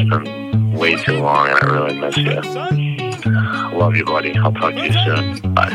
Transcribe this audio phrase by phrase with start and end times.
[0.00, 2.40] It's been way too long, and I really miss you.
[3.78, 4.34] Love you, buddy.
[4.34, 5.52] I'll talk to you soon.
[5.52, 5.68] Bye.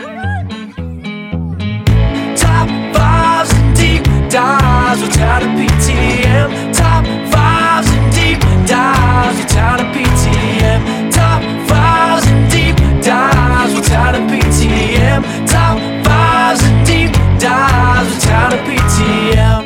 [2.35, 6.73] Top fives and deep dives without a PTM.
[6.73, 11.11] Top fives and deep dives without a PTM.
[11.13, 15.21] Top fives and deep dives without a PTM.
[15.47, 19.64] Top fives and deep dives without a PTM.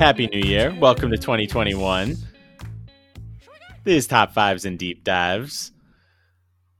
[0.00, 0.74] Happy New Year.
[0.80, 2.16] Welcome to 2021.
[3.84, 5.72] This is Top Fives and Deep Dives.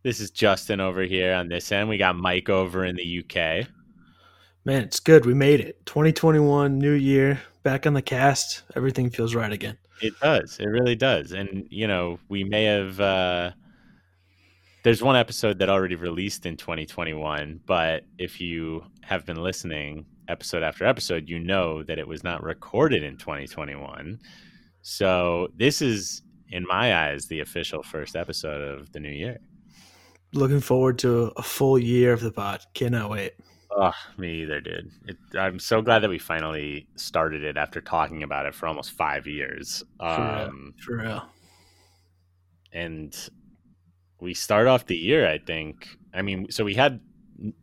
[0.03, 1.91] This is Justin over here on this end.
[1.91, 3.69] We got Mike over in the UK.
[4.65, 5.27] Man, it's good.
[5.27, 5.85] We made it.
[5.85, 8.63] 2021, new year, back on the cast.
[8.75, 9.77] Everything feels right again.
[10.01, 10.59] It does.
[10.59, 11.33] It really does.
[11.33, 12.99] And, you know, we may have.
[12.99, 13.51] Uh,
[14.83, 20.63] there's one episode that already released in 2021, but if you have been listening episode
[20.63, 24.19] after episode, you know that it was not recorded in 2021.
[24.83, 29.39] So this is, in my eyes, the official first episode of the new year.
[30.33, 32.61] Looking forward to a full year of the pod.
[32.75, 33.33] Cannot wait.
[33.73, 34.91] Oh, me either, dude.
[35.07, 38.93] It, I'm so glad that we finally started it after talking about it for almost
[38.93, 39.83] five years.
[39.99, 40.49] For real.
[40.49, 41.23] Um, For real.
[42.73, 43.15] and
[44.21, 45.87] we start off the year, I think.
[46.15, 47.01] I mean, so we had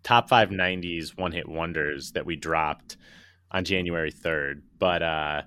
[0.03, 2.97] top five 90s one hit wonders that we dropped
[3.51, 4.61] on January 3rd.
[4.79, 5.41] But uh,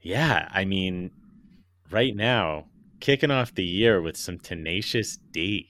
[0.00, 1.10] yeah, I mean,
[1.90, 2.66] right now,
[3.00, 5.68] kicking off the year with some tenacious D.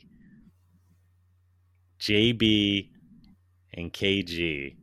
[2.01, 2.91] JB
[3.75, 4.77] and KG.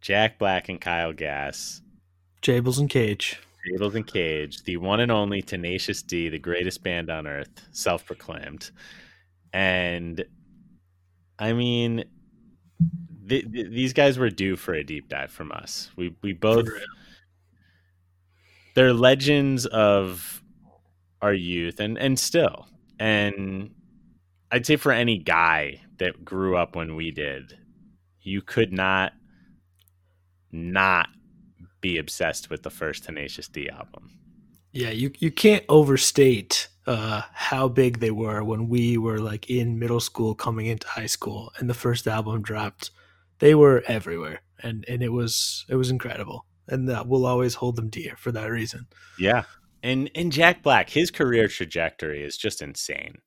[0.00, 1.80] Jack Black and Kyle Gass.
[2.42, 3.38] Jables and Cage.
[3.64, 8.04] Jables and Cage, the one and only Tenacious D, the greatest band on earth, self
[8.04, 8.70] proclaimed.
[9.52, 10.24] And
[11.42, 12.04] I mean,
[13.28, 15.90] th- th- these guys were due for a deep dive from us.
[15.96, 16.68] We we both
[18.74, 20.40] they're legends of
[21.20, 22.68] our youth and and still.
[23.00, 23.72] And
[24.52, 27.58] I'd say for any guy that grew up when we did,
[28.20, 29.12] you could not
[30.52, 31.08] not
[31.80, 34.12] be obsessed with the first Tenacious D album.
[34.70, 39.78] Yeah, you, you can't overstate uh, how big they were when we were like in
[39.78, 42.90] middle school coming into high school and the first album dropped.
[43.38, 46.46] They were everywhere and, and it was it was incredible.
[46.68, 48.86] And that we'll always hold them dear for that reason.
[49.18, 49.44] Yeah.
[49.82, 53.18] And and Jack Black, his career trajectory is just insane.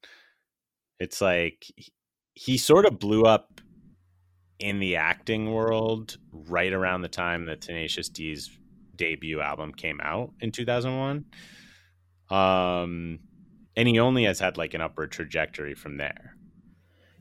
[1.00, 1.92] It's like he-
[2.38, 3.62] he sort of blew up
[4.60, 8.50] in the acting world right around the time that Tenacious D's
[8.96, 11.26] debut album came out in 2001.
[12.30, 13.20] Um
[13.76, 16.36] and he only has had like an upward trajectory from there.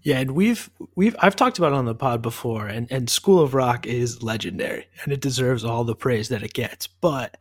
[0.03, 3.41] Yeah, and we've we've I've talked about it on the pod before, and and School
[3.41, 6.87] of Rock is legendary, and it deserves all the praise that it gets.
[6.87, 7.39] But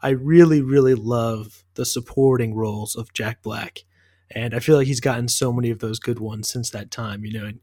[0.00, 3.84] I really, really love the supporting roles of Jack Black,
[4.30, 7.24] and I feel like he's gotten so many of those good ones since that time.
[7.26, 7.60] You know, and,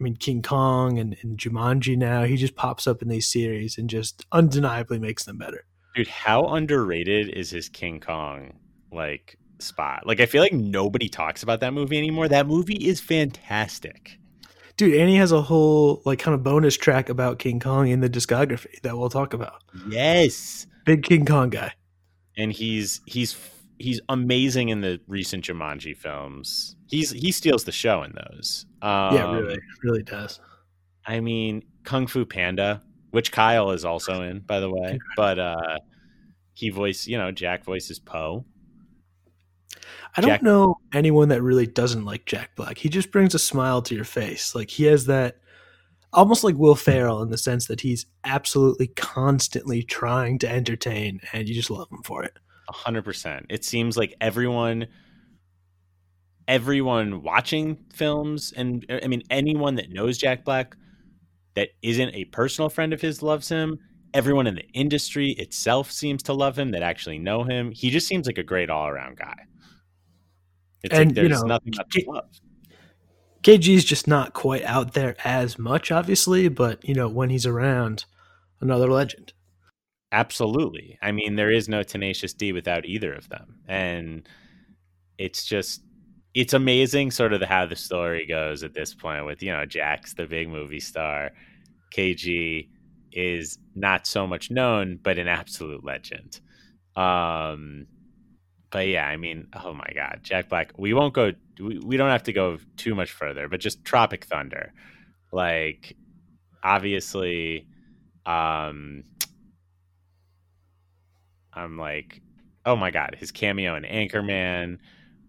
[0.00, 1.96] I mean King Kong and, and Jumanji.
[1.96, 5.64] Now he just pops up in these series and just undeniably makes them better.
[5.96, 8.52] Dude, how underrated is his King Kong
[8.92, 10.06] like spot?
[10.06, 12.28] Like I feel like nobody talks about that movie anymore.
[12.28, 14.18] That movie is fantastic.
[14.76, 18.00] Dude, and he has a whole like kind of bonus track about King Kong in
[18.00, 19.62] the discography that we'll talk about.
[19.88, 20.66] Yes.
[20.84, 21.72] Big King Kong guy.
[22.36, 23.36] And he's he's
[23.78, 26.76] he's amazing in the recent Jumanji films.
[26.88, 28.66] He's he steals the show in those.
[28.80, 30.40] Um, yeah, really, really does.
[31.06, 34.98] I mean, Kung Fu Panda, which Kyle is also in, by the way.
[35.16, 35.78] But uh
[36.54, 38.44] he voice, you know, Jack voices Po.
[40.16, 42.78] I don't Jack- know anyone that really doesn't like Jack Black.
[42.78, 44.54] He just brings a smile to your face.
[44.54, 45.36] Like he has that
[46.12, 51.48] almost like Will Ferrell in the sense that he's absolutely constantly trying to entertain and
[51.48, 52.36] you just love him for it.
[52.68, 53.46] A hundred percent.
[53.48, 54.88] It seems like everyone,
[56.48, 60.76] everyone watching films, and I mean anyone that knows Jack Black,
[61.54, 63.78] that isn't a personal friend of his, loves him.
[64.12, 66.70] Everyone in the industry itself seems to love him.
[66.72, 67.70] That actually know him.
[67.72, 69.46] He just seems like a great all around guy.
[70.82, 72.28] It's And, like you know, nothing not to K- love.
[73.42, 78.04] KG's just not quite out there as much, obviously, but you know, when he's around,
[78.60, 79.32] another legend.
[80.12, 80.98] Absolutely.
[81.02, 83.60] I mean, there is no Tenacious D without either of them.
[83.68, 84.28] And
[85.18, 85.82] it's just
[86.34, 89.64] it's amazing sort of the, how the story goes at this point with, you know,
[89.66, 91.30] Jack's the big movie star.
[91.96, 92.68] KG
[93.12, 96.40] is not so much known, but an absolute legend.
[96.96, 97.86] Um
[98.70, 100.72] but yeah, I mean, oh my god, Jack Black.
[100.78, 104.24] We won't go we, we don't have to go too much further, but just Tropic
[104.24, 104.72] Thunder,
[105.32, 105.96] like
[106.62, 107.66] obviously,
[108.26, 109.04] um,
[111.52, 112.20] I'm like,
[112.64, 114.78] oh my god, his cameo in Anchorman.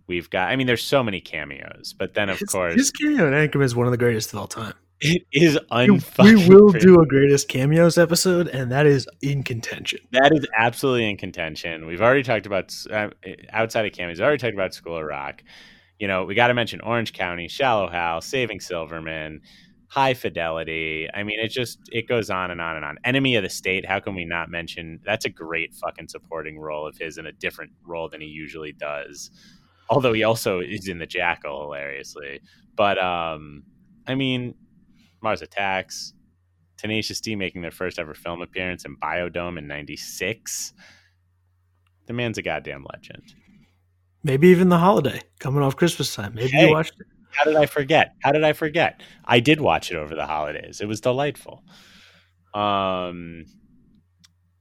[0.07, 3.27] We've got, I mean, there's so many cameos, but then of his, course, his cameo
[3.27, 4.73] in Anchorman is one of the greatest of all time.
[5.01, 6.47] It is unfucking.
[6.47, 6.85] we will crazy.
[6.85, 9.99] do a greatest cameos episode, and that is in contention.
[10.11, 11.87] That is absolutely in contention.
[11.87, 13.09] We've already talked about uh,
[13.51, 14.19] outside of cameos.
[14.19, 15.43] We've already talked about School of Rock.
[15.99, 19.41] You know, we got to mention Orange County, Shallow Hal, Saving Silverman,
[19.87, 21.07] High Fidelity.
[21.11, 22.97] I mean, it just it goes on and on and on.
[23.03, 23.87] Enemy of the State.
[23.87, 24.99] How can we not mention?
[25.03, 28.71] That's a great fucking supporting role of his in a different role than he usually
[28.71, 29.31] does.
[29.89, 32.41] Although he also is in the Jackal hilariously.
[32.75, 33.63] But um,
[34.07, 34.55] I mean,
[35.21, 36.13] Mars Attacks,
[36.77, 40.73] Tenacious D making their first ever film appearance in Biodome in '96.
[42.07, 43.35] The man's a goddamn legend.
[44.23, 46.33] Maybe even the holiday coming off Christmas time.
[46.35, 46.67] Maybe Hey.
[46.67, 47.07] you watched it.
[47.31, 48.13] How did I forget?
[48.21, 49.01] How did I forget?
[49.23, 50.81] I did watch it over the holidays.
[50.81, 51.63] It was delightful.
[52.53, 53.45] Um,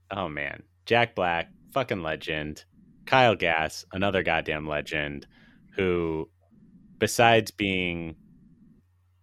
[0.09, 2.63] oh man, Jack Black, fucking legend.
[3.05, 5.27] Kyle Gass, another goddamn legend,
[5.75, 6.29] who,
[6.97, 8.15] besides being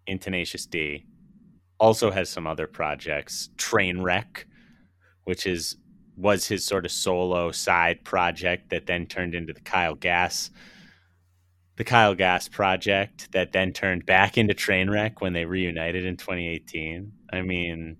[0.06, 1.06] in Tenacious D,
[1.78, 3.50] also has some other projects.
[3.56, 4.44] Trainwreck,
[5.24, 5.76] which is
[6.16, 10.50] was his sort of solo side project that then turned into the Kyle Gass,
[11.76, 17.12] the Kyle Gass project that then turned back into Trainwreck when they reunited in 2018.
[17.32, 17.96] I mean,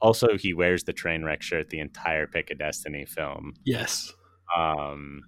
[0.00, 3.52] also he wears the Trainwreck shirt the entire Pick of Destiny film.
[3.64, 4.10] Yes.
[4.56, 5.20] Um,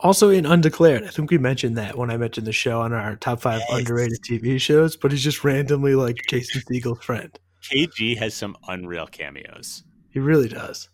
[0.00, 1.04] Also in Undeclared.
[1.04, 3.78] I think we mentioned that when I mentioned the show on our top five Yes.
[3.78, 7.38] underrated TV shows, but he's just randomly like Jason Segel's friend.
[7.62, 9.84] KG has some unreal cameos.
[10.10, 10.88] He really does.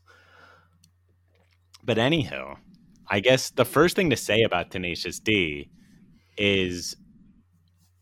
[1.83, 2.57] But anywho,
[3.09, 5.71] I guess the first thing to say about Tenacious D
[6.37, 6.95] is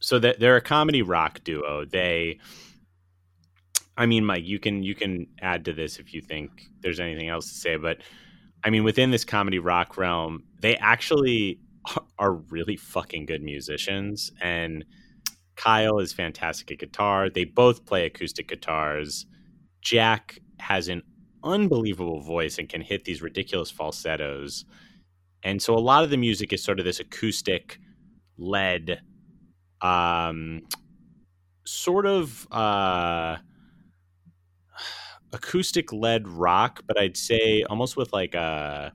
[0.00, 1.84] so that they're a comedy rock duo.
[1.84, 2.38] They
[3.96, 6.50] I mean, Mike, you can you can add to this if you think
[6.80, 7.98] there's anything else to say, but
[8.64, 11.60] I mean, within this comedy rock realm, they actually
[12.18, 14.84] are really fucking good musicians and
[15.56, 17.28] Kyle is fantastic at guitar.
[17.28, 19.26] They both play acoustic guitars.
[19.82, 21.02] Jack has an
[21.42, 24.64] unbelievable voice and can hit these ridiculous falsettos.
[25.42, 27.78] And so a lot of the music is sort of this acoustic
[28.36, 29.00] led
[29.80, 30.62] um
[31.66, 33.36] sort of uh
[35.32, 38.92] acoustic led rock, but I'd say almost with like a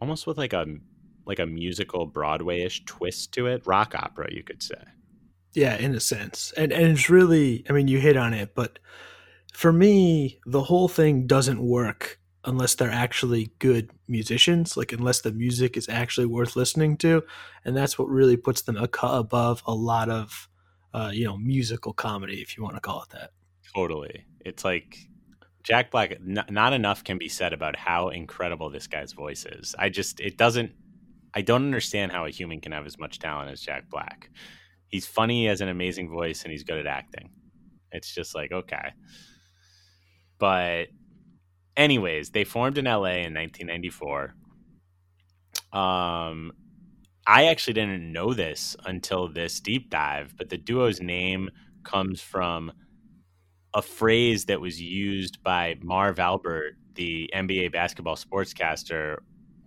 [0.00, 0.66] almost with like a
[1.24, 4.80] like a musical Broadway-ish twist to it, rock opera, you could say.
[5.54, 6.52] Yeah, in a sense.
[6.56, 8.78] And and it's really I mean you hit on it, but
[9.52, 15.32] for me, the whole thing doesn't work unless they're actually good musicians, like unless the
[15.32, 17.22] music is actually worth listening to.
[17.64, 20.48] And that's what really puts them above a lot of
[20.96, 23.30] uh, you know, musical comedy, if you want to call it that.
[23.74, 24.24] Totally.
[24.40, 24.96] It's like
[25.62, 29.74] Jack Black, n- not enough can be said about how incredible this guy's voice is.
[29.78, 30.72] I just, it doesn't,
[31.34, 34.30] I don't understand how a human can have as much talent as Jack Black.
[34.88, 37.28] He's funny, he has an amazing voice, and he's good at acting.
[37.92, 38.94] It's just like, okay.
[40.38, 40.86] But,
[41.76, 44.34] anyways, they formed in LA in 1994.
[45.74, 46.52] Um,
[47.26, 51.50] I actually didn't know this until this deep dive, but the duo's name
[51.82, 52.72] comes from
[53.74, 59.18] a phrase that was used by Marv Albert, the NBA basketball sportscaster,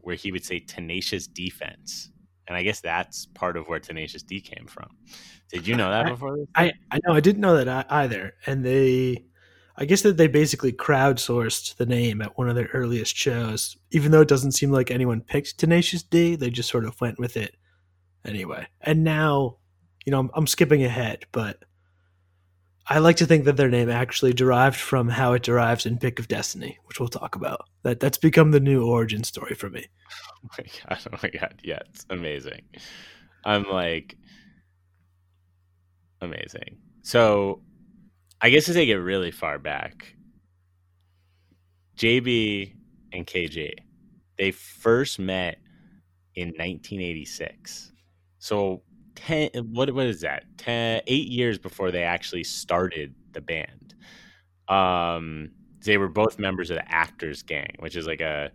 [0.02, 2.12] where he would say tenacious defense.
[2.48, 4.90] And I guess that's part of where tenacious D came from.
[5.52, 6.38] Did you know that before?
[6.56, 8.34] I, I know I didn't know that either.
[8.48, 9.26] And they,
[9.78, 14.12] I guess that they basically crowdsourced the name at one of their earliest shows, even
[14.12, 16.36] though it doesn't seem like anyone picked Tenacious D.
[16.36, 17.56] They just sort of went with it
[18.26, 18.68] anyway.
[18.82, 19.58] And now,
[20.06, 21.64] you know, I'm, I'm skipping ahead, but
[22.92, 26.18] I like to think that their name actually derived from how it derives in Pick
[26.18, 27.62] of Destiny, which we'll talk about.
[27.84, 29.86] That that's become the new origin story for me.
[30.42, 31.08] Oh my god!
[31.12, 31.62] Oh my god!
[31.66, 32.62] Yeah, it's amazing.
[33.44, 34.16] I'm like
[36.22, 36.78] amazing.
[37.02, 37.62] So,
[38.40, 40.16] I guess to take it really far back,
[41.98, 42.74] JB
[43.12, 43.74] and KJ,
[44.38, 45.60] they first met
[46.36, 47.89] in 1986.
[48.40, 48.82] So,
[49.16, 49.50] ten.
[49.74, 50.46] What what is that?
[50.58, 53.94] Ten, eight years before they actually started the band.
[54.68, 55.52] Um,
[55.84, 58.52] they were both members of the Actors Gang, which is like a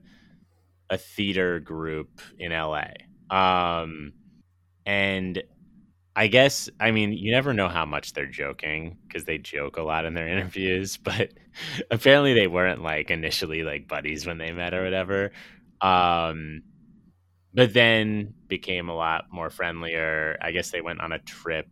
[0.90, 2.84] a theater group in LA.
[3.30, 4.12] Um,
[4.86, 5.42] and
[6.16, 9.82] I guess, I mean, you never know how much they're joking because they joke a
[9.82, 11.32] lot in their interviews, but
[11.90, 15.32] apparently they weren't like initially like buddies when they met or whatever.
[15.80, 16.62] Um,
[17.54, 20.36] but then became a lot more friendlier.
[20.42, 21.68] I guess they went on a trip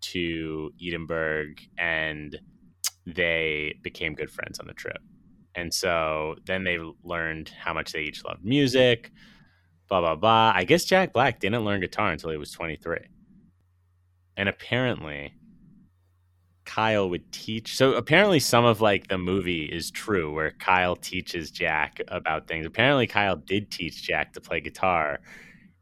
[0.00, 2.38] to Edinburgh and
[3.06, 4.98] they became good friends on the trip.
[5.54, 9.12] And so then they learned how much they each loved music,
[9.88, 10.52] blah, blah, blah.
[10.54, 12.98] I guess Jack Black didn't learn guitar until he was 23.
[14.36, 15.34] And apparently,
[16.70, 17.76] Kyle would teach.
[17.76, 22.64] So apparently, some of like the movie is true where Kyle teaches Jack about things.
[22.64, 25.18] Apparently, Kyle did teach Jack to play guitar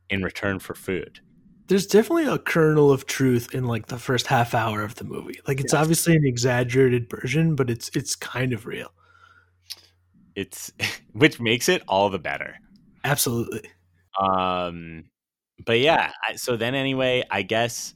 [0.08, 1.20] in return for food.
[1.66, 5.38] There's definitely a kernel of truth in like the first half hour of the movie.
[5.46, 5.80] Like it's Yes.
[5.82, 8.90] obviously an exaggerated version, but it's it's kind of real.
[10.34, 10.72] It's
[11.12, 12.56] which makes it all the better.
[13.04, 13.68] Absolutely.
[14.18, 15.04] Um,
[15.66, 17.92] but yeah, I- so then anyway, I guess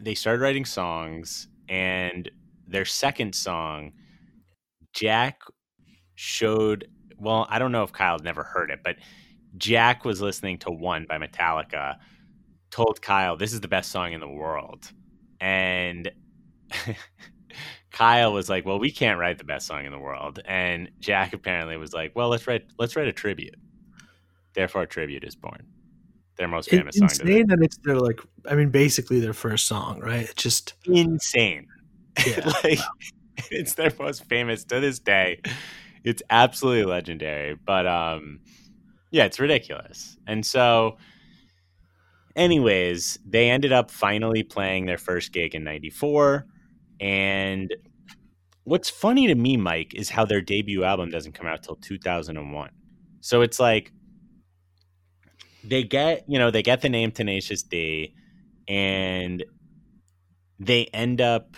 [0.00, 2.30] they started writing songs, and
[2.66, 3.92] their second song,
[4.92, 5.40] Jack
[6.14, 6.88] showed.
[7.18, 8.96] Well, I don't know if Kyle never heard it, but
[9.58, 11.96] Jack was listening to One by Metallica,
[12.70, 14.90] told Kyle, This is the best song in the world.
[15.40, 16.10] And
[17.92, 20.40] Kyle was like, Well, we can't write the best song in the world.
[20.44, 23.56] And Jack apparently was like, Well, let's write let's write a tribute.
[24.54, 25.66] Therefore, tribute is born.
[26.40, 27.28] Their most famous It's song.
[27.28, 28.18] insane that it's their like
[28.48, 30.22] I mean basically their first song, right?
[30.22, 31.66] It's just insane.
[32.26, 32.78] Yeah, like
[33.50, 35.42] it's their most famous to this day.
[36.02, 37.54] It's absolutely legendary.
[37.54, 38.40] But um
[39.10, 40.16] yeah, it's ridiculous.
[40.26, 40.96] And so
[42.36, 46.46] anyways, they ended up finally playing their first gig in 94
[47.00, 47.74] and
[48.64, 52.70] what's funny to me, Mike, is how their debut album doesn't come out till 2001.
[53.20, 53.92] So it's like
[55.64, 58.14] they get, you know, they get the name Tenacious D
[58.68, 59.44] and
[60.58, 61.56] they end up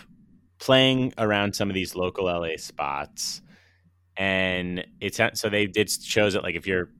[0.59, 3.43] playing around some of these local LA spots.
[4.17, 6.91] And it's so they did shows at like if you're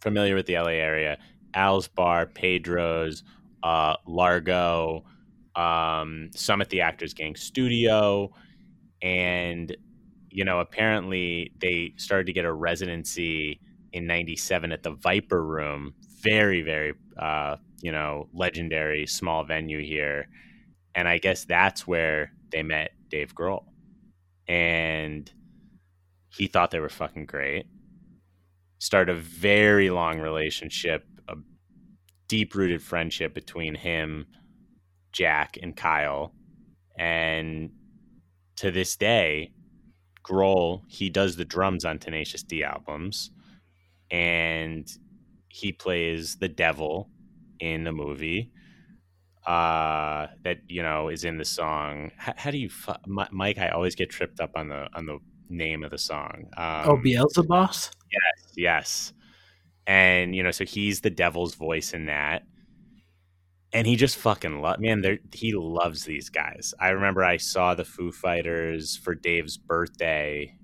[0.00, 1.18] familiar with the LA area,
[1.54, 3.22] Al's Bar, Pedro's,
[3.62, 5.04] uh, Largo,
[5.54, 8.30] um, some at the Actors Gang Studio,
[9.02, 9.74] and
[10.30, 13.60] you know apparently they started to get a residency
[13.92, 15.94] in '97 at the Viper Room,
[16.26, 20.28] very very uh, you know legendary small venue here,
[20.94, 23.64] and I guess that's where they met Dave Grohl,
[24.48, 25.30] and
[26.36, 27.66] he thought they were fucking great.
[28.78, 31.36] Start a very long relationship, a
[32.28, 34.26] deep rooted friendship between him,
[35.12, 36.34] Jack, and Kyle.
[36.98, 37.70] And
[38.56, 39.52] to this day,
[40.22, 43.30] Grohl, he does the drums on Tenacious D albums.
[44.10, 44.86] And
[45.56, 47.10] he plays the devil
[47.60, 48.52] in the movie
[49.46, 53.58] uh that you know is in the song how, how do you fu- Mi- mike
[53.58, 56.96] i always get tripped up on the on the name of the song um, oh
[56.96, 57.70] Beelzebub.
[58.10, 58.52] Yes.
[58.56, 59.12] Yes.
[59.86, 62.42] And, you know, so he's the devil's voice in that.
[63.72, 66.72] And he just fucking love man, he loves these guys.
[66.80, 70.56] I remember I saw the Foo Fighters for Dave's birthday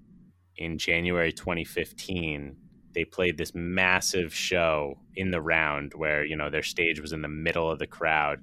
[0.57, 2.57] in January 2015.
[2.95, 7.23] They played this massive show in the round where, you know, their stage was in
[7.23, 8.41] the middle of the crowd,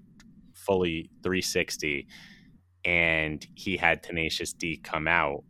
[0.53, 2.08] fully 360.
[2.86, 5.44] And he had Tenacious D come out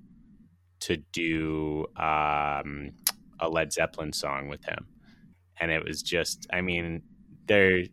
[0.82, 2.92] to do um,
[3.40, 4.86] a Led Zeppelin song with him.
[5.60, 7.04] And it was just, I mean,
[7.48, 7.84] they're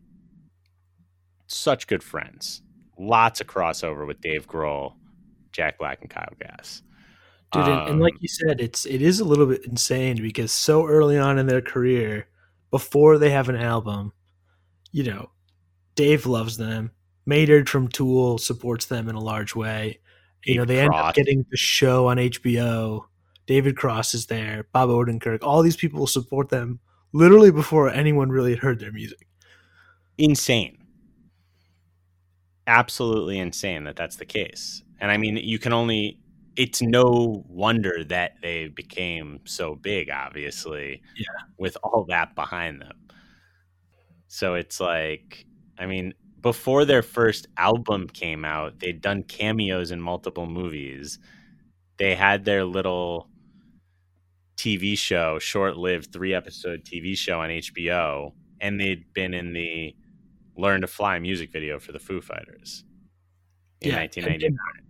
[1.47, 2.61] such good friends.
[2.99, 4.93] Lots of crossover with Dave Grohl,
[5.51, 6.81] Jack Black, and Kyle Gass.
[7.51, 10.51] Dude, and, and like Um, you said, it's it is a little bit insane because
[10.51, 12.27] so early on in their career,
[12.71, 14.13] before they have an album,
[14.91, 15.31] you know,
[15.95, 16.91] Dave loves them.
[17.25, 19.99] Maynard from Tool supports them in a large way.
[20.45, 23.05] You know, they end up getting the show on HBO.
[23.47, 25.39] David Cross is there, Bob Odenkirk.
[25.43, 26.79] All these people support them
[27.13, 29.27] literally before anyone really had heard their music.
[30.17, 30.77] insane.
[32.67, 34.83] Absolutely insane that that's the case.
[34.99, 36.19] And I mean, you can only,
[36.57, 41.25] it's no wonder that they became so big, obviously, Yeah.
[41.57, 42.97] with all that behind them.
[44.27, 45.45] So it's like,
[45.77, 51.19] I mean, before their first album came out, they'd done cameos in multiple movies.
[51.97, 53.29] They had their little
[54.57, 59.95] TV show, short lived three episode TV show on HBO, and they'd been in the
[60.57, 62.83] Learn to Fly music video for the Foo Fighters
[63.81, 64.86] in Yeah, 1999.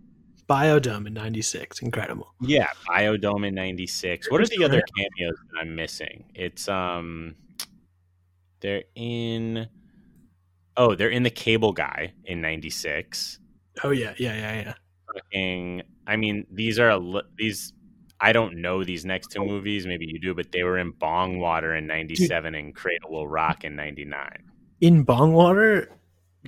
[0.48, 2.34] Biodome in '96, incredible.
[2.40, 4.30] Yeah, Biodome in 96.
[4.30, 6.24] What are the other cameos that I'm missing?
[6.34, 7.34] It's um
[8.60, 9.68] they're in
[10.76, 13.40] Oh, they're in the Cable Guy in 96.
[13.84, 14.74] Oh yeah, yeah, yeah, yeah.
[15.12, 17.74] Fucking I mean, these are a these
[18.20, 19.86] I don't know these next two movies.
[19.86, 23.76] Maybe you do, but they were in Bongwater in '97 and Cradle Will Rock in
[23.76, 24.42] '99.
[24.80, 25.88] In Bongwater,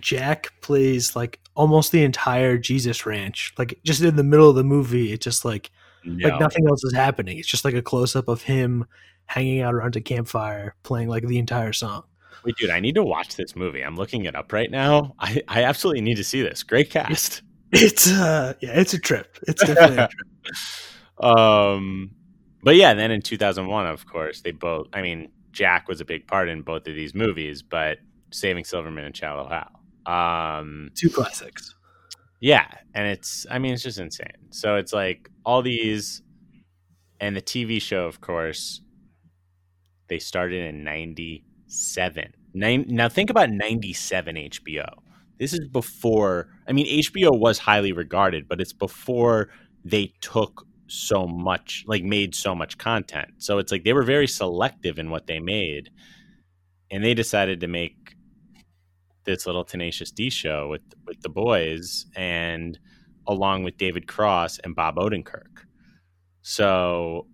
[0.00, 3.52] Jack plays like almost the entire Jesus Ranch.
[3.58, 5.70] Like just in the middle of the movie, it's just like
[6.04, 6.28] No.
[6.28, 7.38] like nothing else is happening.
[7.38, 8.86] It's just like a close up of him
[9.26, 12.04] hanging out around a campfire playing like the entire song.
[12.44, 13.82] Wait, dude, I need to watch this movie.
[13.82, 15.14] I'm looking it up right now.
[15.18, 16.62] I, I absolutely need to see this.
[16.62, 17.42] Great cast.
[17.72, 19.38] It's uh yeah, it's a trip.
[19.46, 20.54] It's definitely a trip.
[21.24, 22.10] um,
[22.62, 24.88] but yeah, then in 2001, of course, they both.
[24.92, 27.98] I mean, Jack was a big part in both of these movies, but
[28.30, 29.79] Saving Silverman and Shallow Hal.
[30.06, 31.74] Um, Two classics.
[32.40, 33.46] yeah, and it's.
[33.50, 34.28] I mean, it's just insane.
[34.50, 36.22] So it's like all these,
[37.20, 38.80] and the TV show, of course.
[40.08, 42.32] They started in '97.
[42.52, 44.88] Nine, now think about '97 HBO.
[45.38, 46.48] This is before.
[46.68, 49.50] I mean, HBO was highly regarded, but it's before
[49.84, 53.30] they took so much, like made so much content.
[53.38, 55.90] So it's like they were very selective in what they made,
[56.90, 57.99] and they decided to make
[59.24, 62.78] this little Tenacious D show with with the boys and
[63.26, 65.64] along with David Cross and Bob Odenkirk.
[66.42, 67.26] So,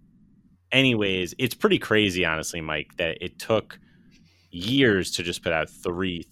[0.73, 3.79] anyways, it's pretty crazy, honestly, Mike, that it took
[4.51, 6.27] years to just put out three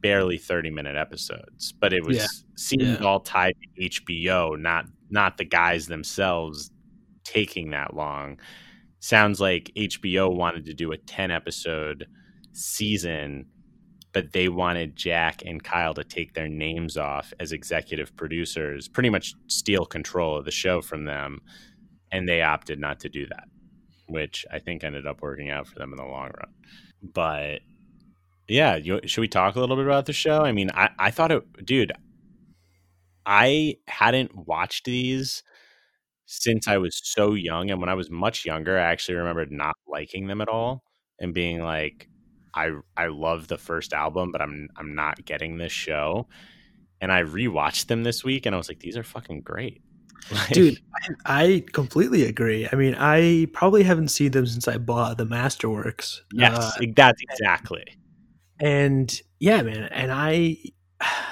[0.00, 2.26] barely 30 minute episodes but it was Yeah.
[2.56, 3.04] seemed Yeah.
[3.04, 6.70] all tied to hbo not not the guys themselves
[7.24, 8.38] taking that long
[9.00, 12.06] sounds like hbo wanted to do a 10 episode
[12.52, 13.46] season
[14.16, 19.10] but they wanted jack and kyle to take their names off as executive producers pretty
[19.10, 21.40] much steal control of the show from them
[22.10, 23.44] and they opted not to do that
[24.08, 26.52] which i think ended up working out for them in the long run
[27.02, 27.60] but
[28.48, 30.42] yeah, you, should we talk a little bit about the show?
[30.44, 31.92] I mean, I, I thought it, dude,
[33.24, 35.42] I hadn't watched these
[36.26, 37.70] since I was so young.
[37.70, 40.82] And when I was much younger, I actually remembered not liking them at all
[41.20, 42.08] and being like,
[42.56, 46.26] I, I love the first album, but I'm, I'm not getting this show.
[47.00, 49.82] And I rewatched them this week and I was like, these are fucking great.
[50.32, 50.80] Like, Dude,
[51.26, 52.66] I, I completely agree.
[52.72, 56.20] I mean, I probably haven't seen them since I bought the Masterworks.
[56.32, 57.84] yes, Uh, that's exactly.
[58.58, 60.56] and yeah, man, and I,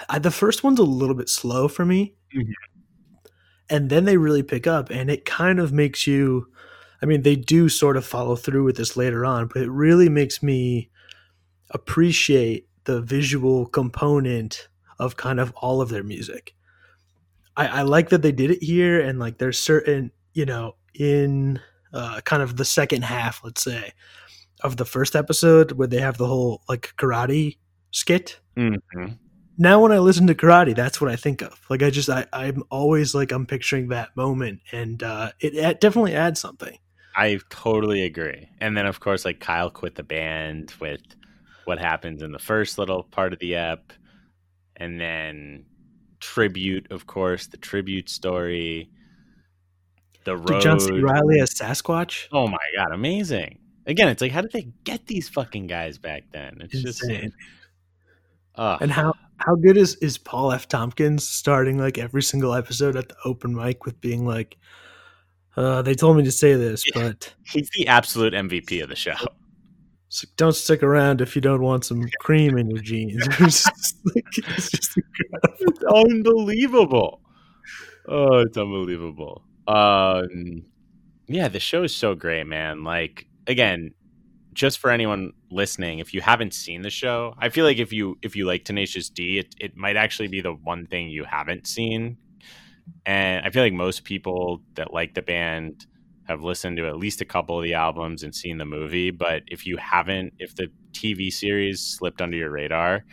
[0.08, 2.14] I the first one's a little bit slow for me.
[2.36, 2.52] Mhm.
[3.70, 6.46] And then they really pick up and it kind of makes you
[7.02, 10.08] I mean, they do sort of follow through with this later on, but it really
[10.08, 10.90] makes me
[11.74, 16.54] appreciate the visual component of kind of all of their music.
[17.56, 21.60] I, I like that they did it here, and like there's certain, you know, in
[21.92, 23.92] uh, kind of the second half, let's say,
[24.62, 27.58] of the first episode where they have the whole like karate
[27.90, 28.40] skit.
[28.56, 29.18] Mhm.
[29.56, 31.60] Now, when I listen to karate, that's what I think of.
[31.70, 35.80] Like, I just, I, I'm always like, I'm picturing that moment, and uh, it, it
[35.80, 36.76] definitely adds something.
[37.14, 38.48] I totally agree.
[38.60, 41.02] And then, of course, like Kyle quit the band with
[41.66, 43.92] what happens in the first little part of the ep,
[44.76, 45.66] and then
[46.20, 48.90] tribute, of course, the tribute story,
[50.24, 50.46] the road.
[50.46, 50.90] Did John C.
[50.92, 52.28] Reilly as Sasquatch?
[52.32, 53.58] Oh my god, amazing!
[53.86, 56.58] Again, it's like, how did they get these fucking guys back then?
[56.62, 57.32] It's just, Insane.
[58.54, 60.68] uh, And how how good is is Paul F.
[60.68, 64.56] Tompkins starting like every single episode at the open mic with being like,
[65.56, 67.02] uh, "They told me to say this, Yeah.
[67.10, 69.16] but he's the absolute MVP of the show.
[70.10, 73.96] S- don't stick around if you don't want some cream in your jeans." it's, just
[74.14, 74.98] like, it's just
[75.60, 77.20] it's unbelievable.
[78.08, 79.42] Oh, it's unbelievable.
[79.66, 80.64] Um,
[81.28, 82.84] yeah, the show is so great, man.
[82.84, 83.92] Like again,
[84.54, 88.18] just for anyone listening, if you haven't seen the show, I feel like if you
[88.22, 91.66] if you like Tenacious D, it it might actually be the one thing you haven't
[91.66, 92.18] seen.
[93.06, 95.86] And I feel like most people that like the band
[96.26, 99.10] have listened to at least a couple of the albums and seen the movie.
[99.10, 103.04] But if you haven't, if the TV series slipped under your radar,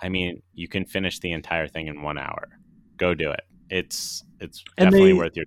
[0.00, 2.48] I mean, you can finish the entire thing in one hour.
[2.98, 3.40] Go do it.
[3.70, 5.46] It's it's And definitely they- worth your.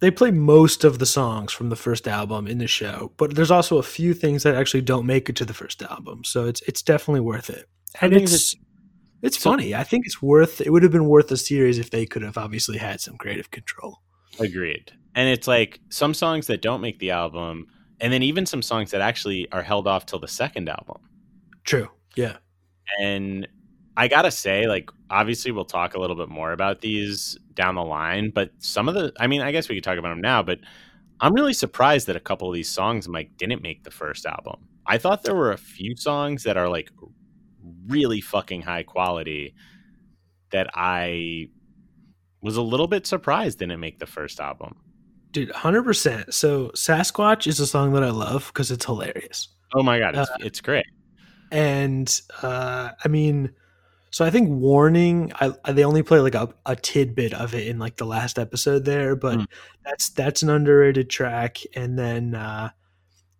[0.00, 3.50] They play most of the songs from the first album in the show, but there's
[3.50, 6.60] also a few things that actually don't make it to the first album, so it's
[6.62, 7.66] it's definitely worth it.
[7.98, 8.56] Some And things it's
[9.22, 9.74] it's so- funny.
[9.74, 10.60] I think it's worth.
[10.60, 13.50] It would have been worth a series if they could have obviously had some creative
[13.50, 14.00] control.
[14.40, 14.92] Agreed.
[15.14, 17.66] And it's like some songs that don't make the album,
[18.00, 20.98] and then even some songs that actually are held off till the second album.
[21.64, 21.88] True.
[22.16, 22.36] Yeah.
[23.00, 23.46] And
[23.96, 27.84] I gotta say, like, obviously, we'll talk a little bit more about these down the
[27.84, 30.42] line, but some of the, I mean, I guess we could talk about them now,
[30.42, 30.58] but
[31.20, 34.68] I'm really surprised that a couple of these songs, Mike, didn't make the first album.
[34.86, 36.90] I thought there were a few songs that are like
[37.86, 39.54] really fucking high quality
[40.50, 41.48] that I
[42.44, 44.76] was a little bit surprised didn't make the first album.
[45.32, 46.32] Dude, 100%.
[46.32, 49.48] So Sasquatch is a song that I love because it's hilarious.
[49.74, 50.86] Oh my god, it's, Uh, it's great.
[51.50, 53.50] And uh, I mean,
[54.10, 57.66] so I think Warning, I, I they only play like a, a tidbit of it
[57.66, 59.46] in like the last episode there, but Mm.
[59.84, 61.58] that's that's an underrated track.
[61.74, 62.70] And then, uh,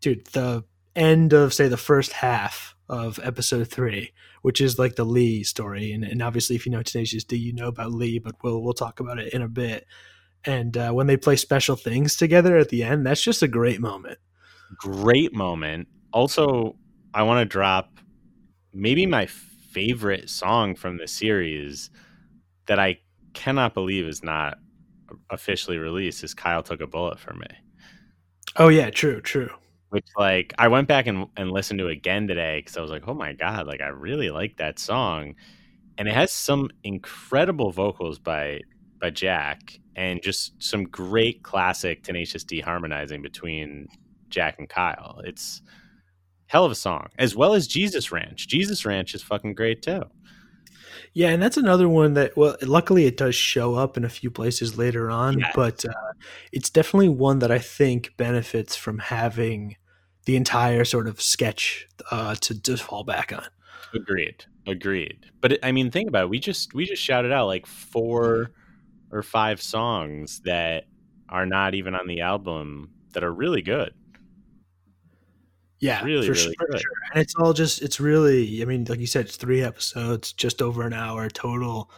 [0.01, 0.65] dude, the
[0.97, 4.13] end of say the first half of episode three,
[4.45, 7.55] which is like the Lee story, and, and obviously if you know Tenacious D, you
[7.55, 9.87] know about Lee, but we'll we'll talk about it in a bit.
[10.45, 13.81] And uh, when they play special things together at the end, that's just a great
[13.81, 14.19] moment.
[14.77, 15.89] Great moment.
[16.13, 16.77] Also,
[17.15, 17.89] I want to drop
[18.75, 21.89] maybe my favorite song from the series
[22.67, 22.99] that I
[23.33, 24.59] cannot believe is not
[25.31, 27.47] officially released is Kyle Took a Bullet for Me.
[28.57, 29.49] Oh yeah, true, true.
[29.95, 33.07] Which like I went back and, and listened to again today because I was like,
[33.07, 35.37] oh my god, like I really like that song,
[35.97, 38.63] and it has some incredible vocals by
[39.01, 43.87] by Jack and just some great classic Tenacious D harmonizing between
[44.31, 45.21] Jack and Kyle.
[45.23, 45.63] It's
[46.47, 48.49] hell of a song, as well as Jesus Ranch.
[48.49, 50.03] Jesus Ranch is fucking great too.
[51.13, 54.33] Yeah, and that's another one that well, luckily it does show up in a few
[54.33, 55.93] places later on, but uh,
[56.51, 59.77] it's definitely one that I think benefits from having
[60.25, 63.47] the entire sort of sketch uh, to just fall back on.
[63.95, 64.45] Agreed.
[64.67, 65.27] Agreed.
[65.41, 66.31] But it, I mean, think about it.
[66.31, 68.51] We just we just shouted out like four
[69.11, 70.85] or five songs that
[71.29, 73.93] are not even on the album that are really good.
[75.81, 76.91] Yeah, Really, for, really sure, for sure.
[77.13, 80.63] And it's all just it's really I mean, like you said, it's three episodes, just
[80.63, 81.91] over an hour total.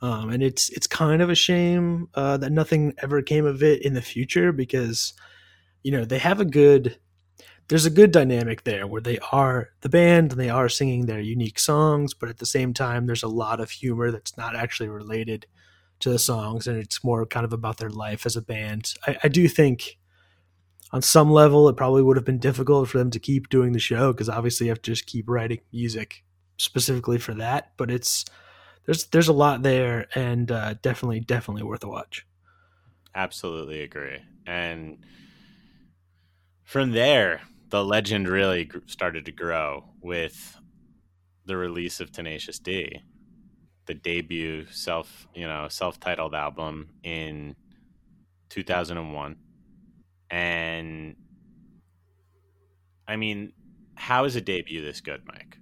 [0.00, 3.82] Um, and it's it's kind of a shame uh, that nothing ever came of it
[3.82, 5.12] in the future because
[5.82, 6.98] you know they have a good
[7.68, 11.20] there's a good dynamic there where they are the band and they are singing their
[11.20, 14.88] unique songs, but at the same time there's a lot of humor that's not actually
[14.88, 15.46] related
[16.00, 18.94] to the songs and it's more kind of about their life as a band.
[19.06, 19.98] I, I do think
[20.92, 23.78] on some level it probably would have been difficult for them to keep doing the
[23.78, 26.24] show because obviously you have to just keep writing music
[26.58, 28.26] specifically for that but it's
[28.84, 32.26] there's there's a lot there and uh, definitely definitely worth a watch
[33.14, 34.18] Absolutely agree.
[34.46, 34.98] And
[36.64, 37.42] from there,
[37.72, 40.56] the legend really started to grow with
[41.46, 43.00] the release of Tenacious D,
[43.86, 47.56] the debut self, you know, self-titled album in
[48.50, 49.36] 2001.
[50.30, 51.16] And
[53.08, 53.52] I mean,
[53.96, 55.58] how is a debut this good, Mike?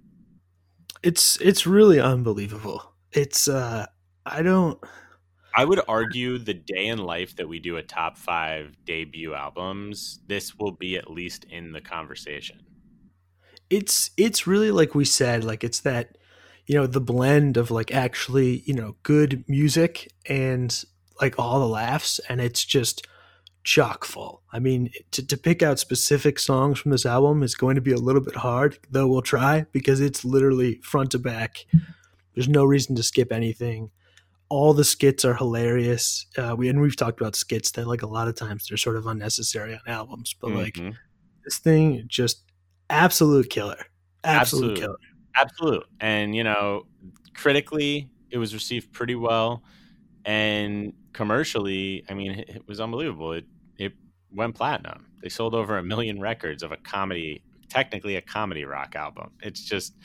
[1.03, 3.85] it's it's really unbelievable it's uh
[4.25, 4.79] i don't
[5.55, 10.19] I would argue the day in life that we do a top five debut albums,
[10.27, 12.59] this will be at least in the conversation.
[13.69, 16.17] it's it's really like we said like it's that
[16.67, 20.83] you know the blend of like actually you know good music and
[21.21, 23.07] like all the laughs and it's just
[23.63, 24.41] chock full.
[24.51, 27.91] I mean to, to pick out specific songs from this album is going to be
[27.91, 31.65] a little bit hard though we'll try because it's literally front to back.
[32.35, 33.91] There's no reason to skip anything
[34.51, 38.07] all the skits are hilarious uh, we and we've talked about skits that like a
[38.17, 40.93] lot of times they're sort of unnecessary on albums but like Mhm.
[41.45, 42.43] this thing just
[42.89, 43.81] absolute killer
[44.23, 44.77] absolute, Absolute.
[44.79, 44.97] killer
[45.33, 45.85] Absolute.
[46.01, 46.85] And, you know,
[47.33, 49.63] critically, it was received pretty well.
[50.25, 53.31] And commercially, I mean, it, it was unbelievable.
[53.31, 53.45] It,
[53.77, 53.93] it
[54.31, 55.05] went platinum.
[55.23, 59.31] They sold over a million records of a comedy, technically a comedy rock album.
[59.41, 59.95] It's just,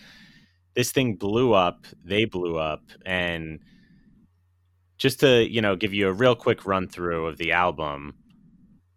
[0.77, 1.87] this thing blew up.
[2.05, 2.85] They blew up.
[3.05, 3.59] And
[4.99, 8.15] just to, you know, give you a real quick run through of the album,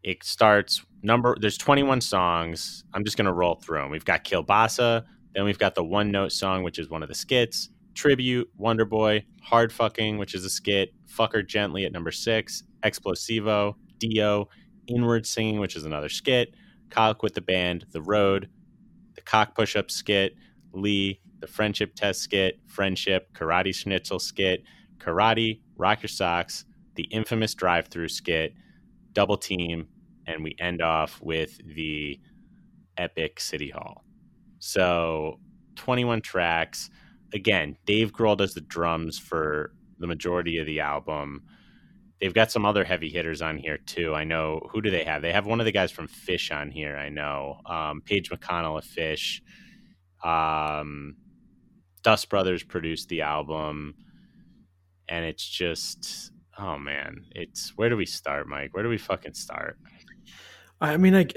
[0.04, 2.84] it starts number, there's 21 songs.
[2.94, 3.92] I'm just going to roll through them.
[3.92, 5.04] We've got Kielbasa.
[5.36, 7.70] Then we've got the one note song, which is one of the skits.
[7.94, 10.94] Tribute, Wonder Boy, Hard Fucking, which is a skit.
[11.08, 12.64] Fuck Her Gently at number six.
[12.84, 14.48] Explosivo, Dio,
[14.88, 16.54] Inward Singing, which is another skit.
[16.90, 18.50] Kyle Quit the Band, The Road,
[19.16, 20.36] the Cock Push Up skit.
[20.72, 22.60] Lee, the Friendship Test skit.
[22.68, 24.64] Friendship, Karate Schnitzel skit.
[24.98, 26.66] Karate, Rock Your Socks,
[26.96, 28.54] the infamous Drive Through skit.
[29.14, 29.88] Double Team,
[30.28, 32.20] and we end off with the
[32.98, 34.04] epic City Hall.
[34.60, 35.40] So
[35.76, 36.90] 21 tracks.
[37.34, 41.44] Again, Dave Grohl does the drums for the majority of the album.
[42.20, 44.14] They've got some other heavy hitters on here too.
[44.14, 45.22] I know who do they have?
[45.22, 46.98] They have one of the guys from Phish on here.
[46.98, 49.42] I know um, Page McConnell of Phish.
[50.24, 51.16] Um,
[52.04, 53.96] Dust Brothers produced the album,
[55.10, 58.74] and it's just oh man, it's where do we start, Mike?
[58.74, 59.78] Where do we fucking start?
[60.82, 61.28] I mean, I,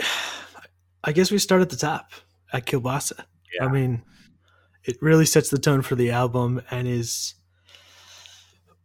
[1.05, 2.13] I guess we start at the top
[2.53, 3.25] at Kielbasa.
[3.55, 3.67] Yeah.
[3.67, 4.03] I mean,
[4.85, 7.35] it really sets the tone for the album and is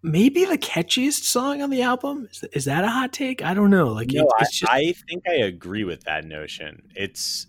[0.02, 2.28] maybe the catchiest song on the album.
[2.32, 3.44] Is, is that a hot take?
[3.44, 3.88] I don't know.
[3.88, 6.84] Like No, it, I, it's just I think I agree with that notion.
[6.96, 7.48] It's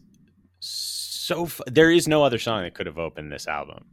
[0.60, 3.84] so f- there is no other song that could have opened this album.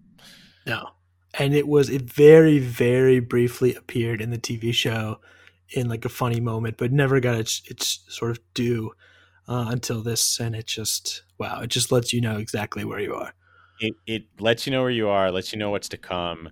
[0.65, 0.89] no.
[1.37, 5.19] And it was it very very briefly appeared in the TV show
[5.69, 8.91] in like a funny moment, but never got its its sort of due
[9.47, 10.39] uh, until this.
[10.39, 13.33] And it just wow, it just lets you know exactly where you are.
[13.79, 16.49] It it lets you know where you are, lets you know what's to come.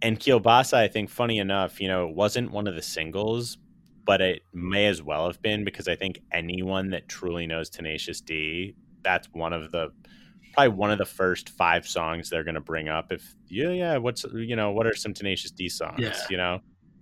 [0.00, 3.58] And Kielbasa, I think, funny enough, you know, it wasn't one of the singles,
[4.04, 8.20] but it may as well have been because I think anyone that truly knows Tenacious
[8.20, 9.90] D, that's one of the
[10.52, 13.12] probably one of the first five songs they're going to bring up.
[13.12, 15.98] If yeah, yeah, what's you know, what are some Tenacious D songs?
[15.98, 16.16] Yeah.
[16.30, 16.60] You know,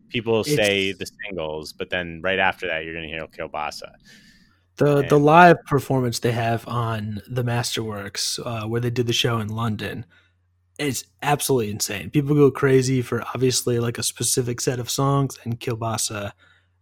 [0.09, 3.93] people will say the singles, but then right after that, you're going to hear Kielbasa.
[4.77, 9.39] The the live performance they have on the Masterworks, uh, where they did the show
[9.39, 10.05] in London,
[10.79, 12.11] is absolutely insane.
[12.11, 16.33] People go crazy for obviously like a specific set of songs, and Kielbasa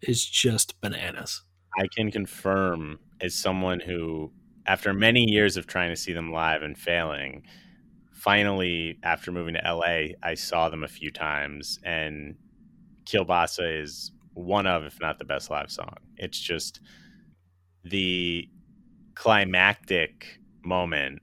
[0.01, 1.43] is just bananas.
[1.79, 4.33] I can confirm as someone who,
[4.67, 7.43] after many years of trying to see them live and failing,
[8.13, 12.37] finally, after moving to LA, I saw them a few times, and
[13.05, 15.95] Kielbasa is one of, if not the best live song.
[16.17, 16.81] It's just
[17.85, 18.49] the
[19.15, 21.21] climactic moment.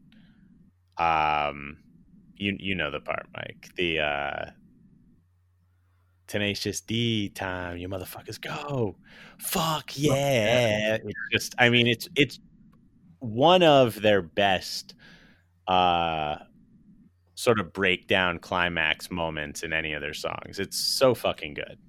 [0.98, 1.78] Um,
[2.36, 3.70] you you know the part, Mike.
[3.76, 4.46] The uh,
[6.28, 7.78] tenacious D time.
[7.78, 8.96] You motherfuckers go.
[9.40, 10.98] Fuck yeah!
[11.04, 12.40] It's just, I mean, it's it's
[13.22, 14.96] one of their best
[15.68, 16.36] uh
[17.36, 20.60] sort of breakdown climax moments in any of their songs.
[20.60, 21.80] It's so fucking good.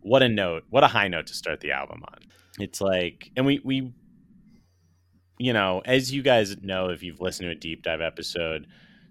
[0.00, 0.64] What a note.
[0.70, 2.18] What a high note to start the album on.
[2.58, 3.92] It's like and we we
[5.38, 8.66] you know, as you guys know if you've listened to a deep dive episode,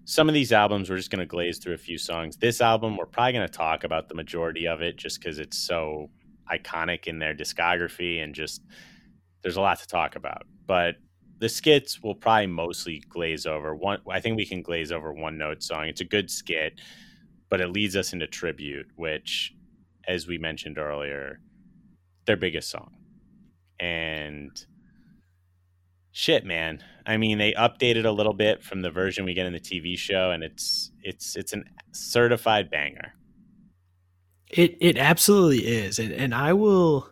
[0.06, 2.38] some of these albums we're just going to glaze through a few songs.
[2.38, 5.58] This album we're probably going to talk about the majority of it just cuz it's
[5.58, 6.10] so
[6.52, 8.62] iconic in their discography and just
[9.44, 10.44] there's a lot to talk about.
[10.66, 10.96] But
[11.40, 14.00] the skits will probably mostly glaze over one.
[14.10, 15.86] I think we can glaze over one note song.
[15.88, 16.80] It's a good skit,
[17.50, 19.54] but it leads us into tribute, which,
[20.08, 21.40] as we mentioned earlier,
[22.26, 22.92] their biggest song.
[23.80, 24.52] And
[26.12, 26.82] shit, man.
[27.06, 29.98] I mean, they updated a little bit from the version we get in the TV
[29.98, 33.14] show, and it's it's it's an certified banger.
[34.50, 37.10] It it absolutely is, and and I will.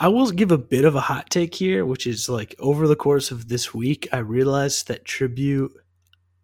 [0.00, 2.96] I will give a bit of a hot take here, which is like over the
[2.96, 5.72] course of this week, I realized that tribute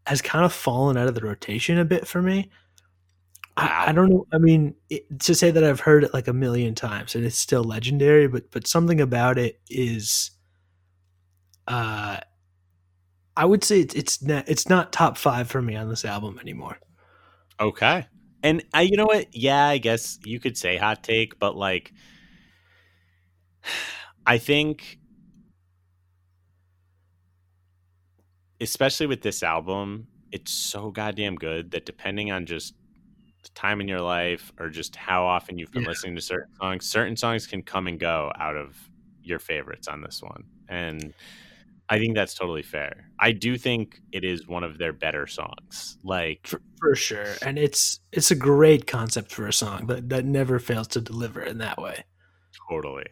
[0.07, 2.51] has kind of fallen out of the rotation a bit for me.
[3.57, 4.27] I, I don't know.
[4.31, 7.39] I mean, it, to say that I've heard it like a million times and it's
[7.39, 10.33] still legendary, but but something about it is,
[11.67, 12.19] uh,
[13.35, 16.39] I would say it's it's not it's not top five for me on this album
[16.39, 16.79] anymore.
[17.59, 18.07] Okay.
[18.43, 19.35] And I, you know what?
[19.35, 21.93] Yeah, I guess you could say hot take, but like,
[24.27, 24.99] I think,
[28.61, 32.75] especially with this album, it's so goddamn good that depending on just
[33.45, 35.89] the time in your life or just how often you've been Yeah.
[35.89, 38.77] listening to certain songs, certain songs can come and go out of
[39.23, 40.45] your favorites on this one.
[40.69, 41.15] And
[41.89, 43.11] I think that's totally fair.
[43.21, 45.99] I do think it is one of their better songs.
[46.05, 50.25] Like, For, for sure, and it's it's a great concept for a song that that
[50.25, 52.05] never fails to deliver in that way.
[52.69, 53.07] Totally.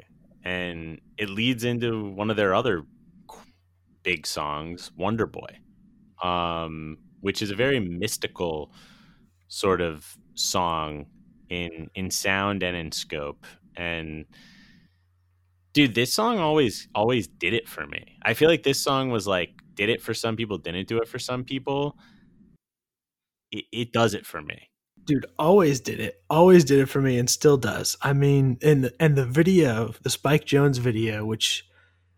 [0.44, 2.84] And it leads into one of their other
[4.02, 5.58] big songs, Wonder Boy,
[6.22, 8.72] um, which is a very mystical
[9.48, 11.06] sort of song
[11.48, 13.46] in in sound and in scope.
[13.76, 14.26] And
[15.72, 18.18] dude, this song always always did it for me.
[18.22, 21.08] I feel like this song was like did it for some people, didn't do it
[21.08, 21.96] for some people.
[23.50, 24.68] It, it does it for me.
[25.04, 28.90] Dude always did it always did it for me and still does i mean and
[28.98, 31.66] and the video the spike jonze video which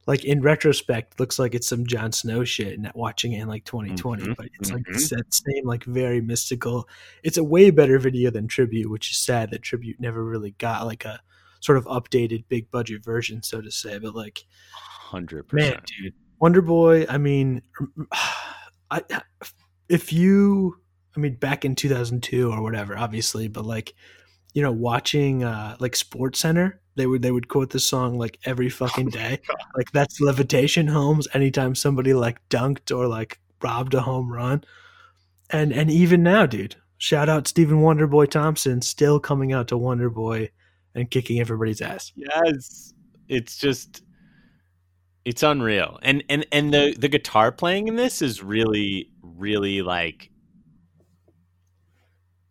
[0.07, 3.65] like in retrospect looks like it's some Jon Snow shit and watching it in like
[3.65, 4.95] 2020 Mhm, but it's like mhm.
[4.95, 6.89] it's that same like very mystical
[7.23, 10.87] it's a way better video than tribute which is sad that tribute never really got
[10.87, 11.21] like a
[11.61, 14.45] sort of updated big budget version so to say but like
[15.11, 17.63] 100% man dude wonder boy i mean
[18.91, 19.03] I,
[19.89, 20.79] if you
[21.17, 23.95] i mean back in 2002 or whatever obviously but like
[24.55, 28.39] you know watching uh like sports center they would they would quote this song like
[28.45, 29.41] every fucking day
[29.77, 34.63] like that's levitation homes anytime somebody like dunked or like robbed a home run
[35.51, 40.49] and and even now dude shout out stephen wonderboy thompson still coming out to wonderboy
[40.95, 42.95] and kicking everybody's ass Yes.
[43.29, 44.03] It's just
[45.25, 45.99] it's unreal.
[46.03, 50.31] And and and the the guitar playing in this is really really like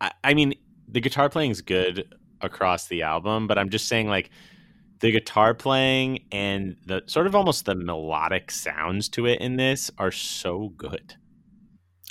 [0.00, 0.54] I, I mean
[0.88, 4.30] the guitar playing is good across the album, but I'm just saying like
[5.00, 9.90] the guitar playing and the sort of almost the melodic sounds to it in this
[9.98, 11.16] are so good.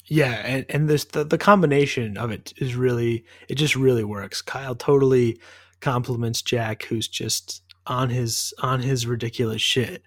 [0.07, 4.41] Yeah, and, and this the, the combination of it is really it just really works.
[4.41, 5.39] Kyle totally
[5.81, 10.03] compliments Jack, who's just on his on his ridiculous shit,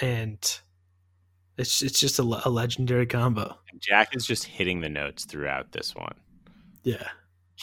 [0.00, 0.38] and
[1.56, 3.56] it's it's just a, a legendary combo.
[3.78, 6.14] Jack is just hitting the notes throughout this one.
[6.82, 7.08] Yeah,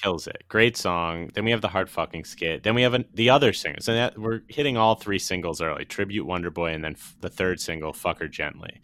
[0.01, 0.43] kills it.
[0.47, 1.29] Great song.
[1.33, 2.63] Then we have the hard fucking skit.
[2.63, 5.85] Then we have an, the other singles, and that, we're hitting all three singles early:
[5.85, 8.81] tribute Wonder Boy, and then f- the third single, "Fuck Her Gently,"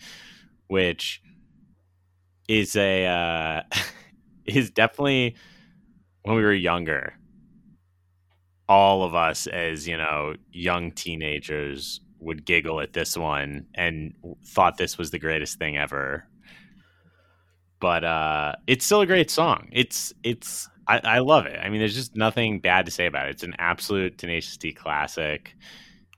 [0.67, 1.21] which
[2.47, 3.61] is a uh,
[4.45, 5.35] is definitely
[6.23, 7.13] when we were younger.
[8.69, 14.13] All of us, as you know, young teenagers, would giggle at this one and
[14.45, 16.25] thought this was the greatest thing ever.
[17.83, 19.67] But uh, it's still a great song.
[19.73, 21.59] It's it's I, I love it.
[21.61, 23.31] I mean, there's just nothing bad to say about it.
[23.31, 25.53] It's an absolute Tenacious D classic,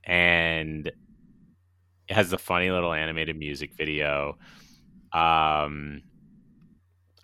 [0.04, 4.38] and it has the funny little animated music video.
[5.12, 6.04] Um,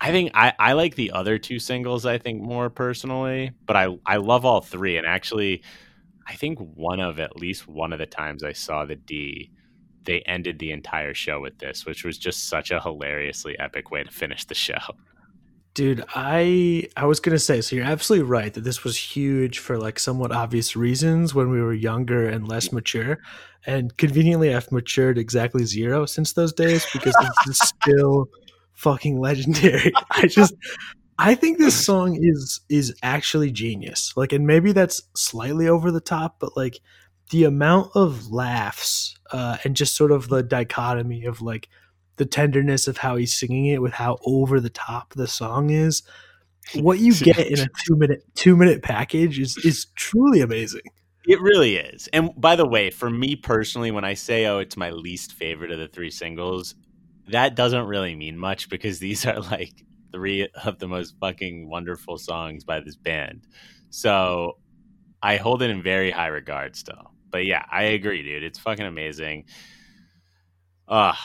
[0.00, 2.04] I think I, I like the other two singles.
[2.04, 4.96] I think more personally, but I I love all three.
[4.96, 5.62] And actually,
[6.26, 9.52] I think one of at least one of the times I saw the D,
[10.04, 14.02] they ended the entire show with this, which was just such a hilariously epic way
[14.02, 14.78] to finish the show.
[15.74, 17.76] dude, I I was gonna say so.
[17.76, 21.72] You're absolutely right that this was huge for like somewhat obvious reasons when we were
[21.72, 23.18] younger and less mature,
[23.66, 27.14] and conveniently I've matured exactly zero since those days because
[27.46, 28.28] it's still
[28.74, 29.92] fucking legendary.
[30.10, 30.54] I just
[31.18, 34.12] I think this song is is actually genius.
[34.16, 36.80] Like and maybe that's slightly over the top, but like
[37.32, 41.68] the amount of laughs uh, and just sort of the dichotomy of like
[42.16, 46.02] the tenderness of how he's singing it with how over the top the song is.
[46.74, 50.82] What you get in a two minute two minute package is is truly amazing.
[51.24, 52.08] It really is.
[52.12, 55.70] And by the way, for me personally, when I say, oh, it's my least favorite
[55.70, 56.74] of the three singles,
[57.28, 62.18] that doesn't really mean much because these are like three of the most fucking wonderful
[62.18, 63.46] songs by this band.
[63.90, 64.58] So
[65.22, 67.12] I hold it in very high regard still.
[67.32, 68.44] But yeah, I agree, dude.
[68.44, 69.46] It's fucking amazing.
[70.86, 71.18] Ah.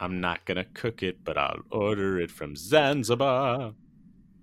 [0.00, 3.72] I'm not gonna cook it, but I'll order it from Zanzibar.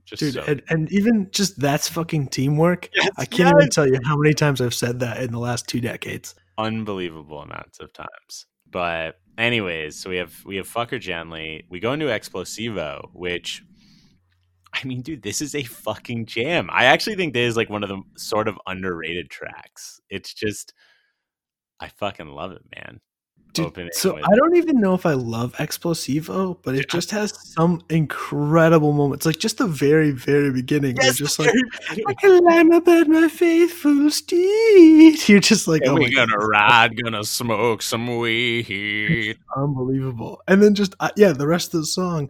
[0.05, 2.89] Just Dude, so and, and even just that's fucking teamwork.
[2.95, 5.67] Yes, I can't even tell you how many times I've said that in the last
[5.67, 6.33] two decades.
[6.57, 8.45] unbelievable amounts of times.
[8.69, 11.65] But anyways, so we have we have Fuck Her Gently.
[11.69, 13.63] We go into Explosivo, which
[14.73, 16.69] I mean, dude, this is a fucking jam.
[16.71, 19.99] I actually think this is like one of the sort of underrated tracks.
[20.09, 20.73] It's just
[21.79, 23.01] I fucking love it, man.
[23.53, 27.81] Dude, so I don't even know if I love Explosivo, but it just has some
[27.89, 29.25] incredible moments.
[29.25, 30.95] Like just the very, very beginning.
[30.95, 31.51] They're just like
[31.89, 35.27] I can climb up at my faithful steed.
[35.27, 39.37] You're just like, And oh we my gonna God, ride, gonna smoke some weed.
[39.57, 40.41] unbelievable.
[40.47, 42.29] And then just uh, yeah, the rest of the song.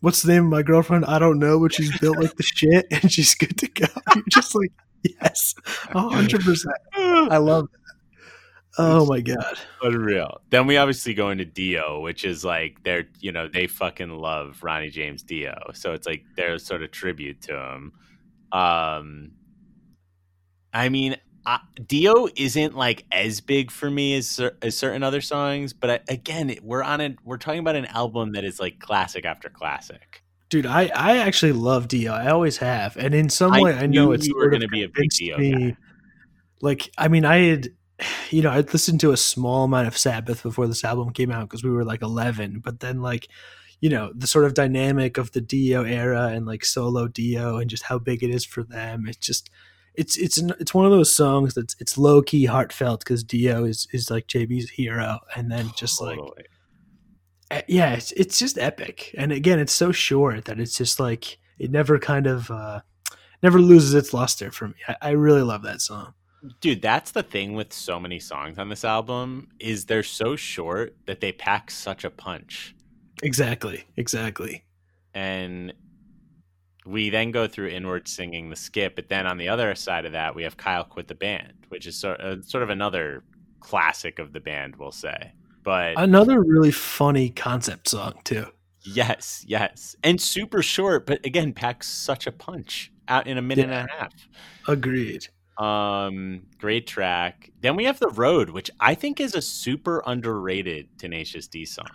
[0.00, 1.04] What's the name of my girlfriend?
[1.06, 3.86] I don't know, but she's built like the shit and she's good to go.
[4.14, 5.54] You're just like, yes,
[5.92, 6.76] hundred percent.
[6.94, 7.80] I love it.
[8.78, 9.58] Oh my god.
[9.82, 10.40] Unreal.
[10.50, 14.62] Then we obviously go into Dio, which is like they're you know they fucking love
[14.62, 17.92] Ronnie James Dio, so it's like their sort of tribute to him.
[18.52, 19.32] Um,
[20.74, 25.72] I mean, I, Dio isn't like as big for me as as certain other songs,
[25.72, 29.24] but I, again, we're on a we're talking about an album that is like classic
[29.24, 30.24] after classic.
[30.48, 32.12] Dude, I, I actually love Dio.
[32.12, 34.60] I always have, and in some I way, I know it's you were sort of
[34.60, 35.76] gonna be a big Dio me- guy.
[36.62, 37.68] Like, I mean, I had,
[38.30, 41.48] you know, I'd listened to a small amount of Sabbath before this album came out
[41.48, 42.60] because we were like eleven.
[42.60, 43.28] But then, like,
[43.80, 47.68] you know, the sort of dynamic of the Dio era and like solo Dio and
[47.68, 49.04] just how big it is for them.
[49.06, 49.50] It's just,
[49.96, 53.64] it's it's an, it's one of those songs that's it's low key heartfelt because Dio
[53.64, 56.44] is is like JB's hero, and then just like Totally.
[57.50, 59.14] uh, yeah, it's it's just epic.
[59.18, 62.80] And again, it's so short that it's just like it never kind of uh
[63.42, 64.74] never loses its luster for me.
[64.88, 66.14] I, I really love that song.
[66.60, 70.94] dude that's the thing with so many songs on this album is they're so short
[71.06, 72.74] that they pack such a punch
[73.22, 73.84] Exactly.
[73.96, 74.64] Exactly.
[75.14, 75.72] and
[76.86, 80.12] we then go through inward singing the skip but then on the other side of
[80.12, 83.24] that we have kyle quit the band which is sort, uh, sort of another
[83.60, 85.32] classic of the band we'll say
[85.64, 88.46] but Another really funny concept song too.
[88.84, 93.68] yes yes and super short but again packs such a punch out in a minute
[93.68, 93.80] Yeah.
[93.80, 94.12] and a half
[94.68, 95.26] Agreed.
[95.58, 97.50] Um, great track.
[97.62, 101.86] Then we have the road, which I think is a super underrated Tenacious D song.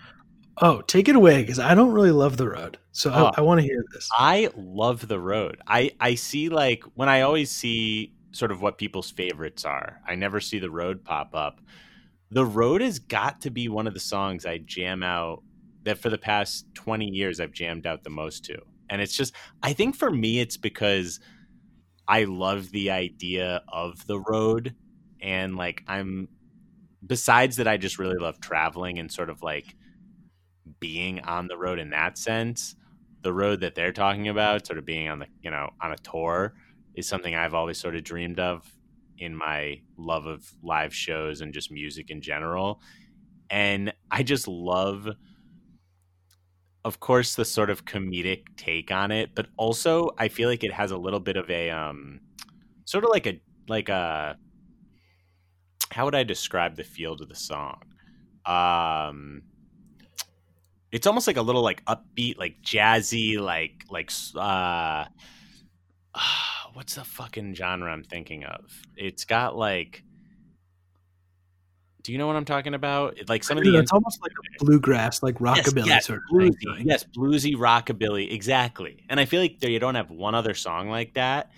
[0.63, 3.31] Oh, take it away because I don't really love the road, so Oh.
[3.35, 4.07] I, I want to hear this.
[4.15, 5.59] I love the road.
[5.67, 9.99] I I see like when I always see sort of what people's favorites are.
[10.07, 11.61] I never see the road pop up.
[12.31, 15.43] The road has got to be one of the songs I jam out
[15.83, 18.59] that for the past 20 years I've jammed out the most to.
[18.89, 19.33] And it's just
[19.63, 21.19] I think for me it's because
[22.07, 24.75] I love the idea of the road
[25.21, 26.29] and like I'm
[27.05, 29.75] besides that I just really love traveling and sort of like
[30.79, 32.75] being on the road in that sense
[33.21, 35.97] the road that they're talking about, sort of being on the you know on a
[35.97, 36.53] tour,
[36.95, 38.69] is something I've always sort of dreamed of
[39.17, 42.81] in my love of live shows and just music in general.
[43.49, 45.07] And I just love,
[46.83, 50.73] of course, the sort of comedic take on it, but also I feel like it
[50.73, 52.21] has a little bit of a um,
[52.85, 54.37] sort of like a like a
[55.91, 57.81] how would I describe the feel to the song?
[58.45, 59.43] Um,
[60.91, 65.05] it's almost like a little like upbeat, like jazzy, like like uh
[66.73, 68.71] what's the fucking genre I'm thinking of?
[68.95, 70.03] It's got like
[72.03, 73.17] do you know what I'm talking about?
[73.29, 76.77] Like some of the it's almost like a bluegrass, like rockabilly yes, sort of bluesy,
[76.77, 76.87] thing.
[76.87, 79.05] yes, bluesy rockabilly, exactly.
[79.07, 81.51] And I feel like there you don't have one other song like that,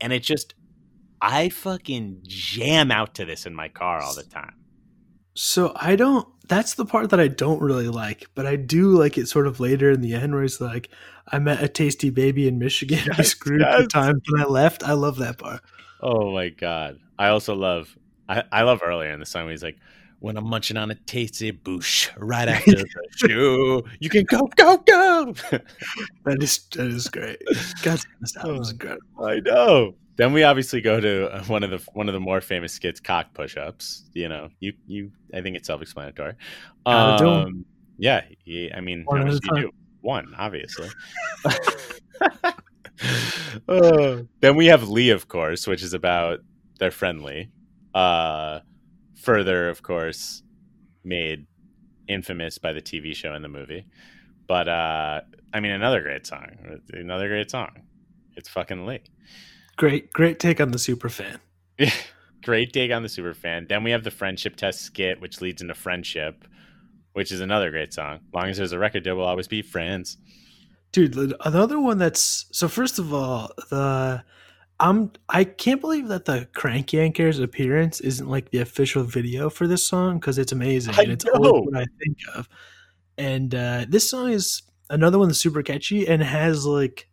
[0.00, 0.54] and it just
[1.20, 4.54] I fucking jam out to this in my car all the time.
[5.34, 6.26] So I don't.
[6.46, 9.60] That's the part that I don't really like, but I do like it sort of
[9.60, 10.90] later in the end, where it's like,
[11.28, 12.98] "I met a tasty baby in Michigan.
[13.18, 15.60] Yes, screwed the time when I left." I love that part.
[16.00, 16.98] Oh my god!
[17.18, 17.96] I also love
[18.28, 19.78] I, I love earlier in the song he's like,
[20.20, 24.78] "When I'm munching on a tasty boosh right after the show, you can go go
[24.78, 25.34] go."
[26.24, 27.42] That is that is great.
[27.82, 29.24] God, this album is incredible.
[29.24, 29.94] I know.
[30.16, 33.00] Then we obviously go to uh, one of the one of the more famous skits,
[33.00, 34.04] cock push-ups.
[34.12, 35.10] You know, you you.
[35.32, 36.34] I think it's self-explanatory.
[36.86, 37.46] Gotta do 'em.
[37.46, 37.64] Um,
[37.98, 39.72] yeah, he, I mean, One how at much a do you do?
[40.00, 40.88] One, obviously.
[43.68, 46.40] Uh, then we have Lee, of course, which is about
[46.78, 47.50] their friendly.
[47.94, 48.60] Uh,
[49.16, 50.42] further, of course,
[51.04, 51.46] made
[52.08, 53.86] infamous by the TV show and the movie.
[54.46, 56.80] But uh, I mean, another great song.
[56.92, 57.82] Another great song.
[58.36, 59.00] It's fucking Lee.
[59.76, 61.40] Great, great take on the super fan.
[62.44, 63.66] Great take on the super fan.
[63.68, 66.44] Then we have the friendship test skit, which leads into friendship,
[67.14, 68.20] which is another great song.
[68.34, 70.18] Long as there's a record deal, we'll always be friends.
[70.92, 72.68] Dude, another one that's so.
[72.68, 74.22] First of all, the
[74.78, 79.66] I'm I can't believe that the Crank Yankers appearance isn't like the official video for
[79.66, 81.32] this song because it's amazing I and it's know.
[81.32, 82.48] always what I think of.
[83.16, 87.08] And uh, this song is another one that's super catchy and has like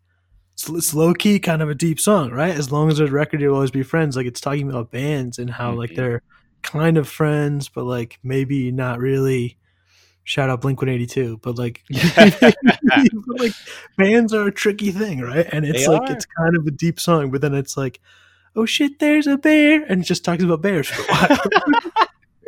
[0.69, 2.53] it's, low key kind of a deep song, right?
[2.55, 4.15] As long as there's a record, you'll always be friends.
[4.15, 5.95] Like it's talking about bands and how like Mhm.
[5.95, 6.21] they're
[6.61, 9.57] kind of friends, but like maybe not really.
[10.23, 13.53] Shout out Blink One Eighty Two, but like, but, like
[13.97, 15.47] bands are a tricky thing, right?
[15.51, 16.13] And it's They like are.
[16.13, 17.99] it's kind of a deep song, but then it's like,
[18.55, 21.39] oh shit, there's a bear, and it just talks about bears for a while.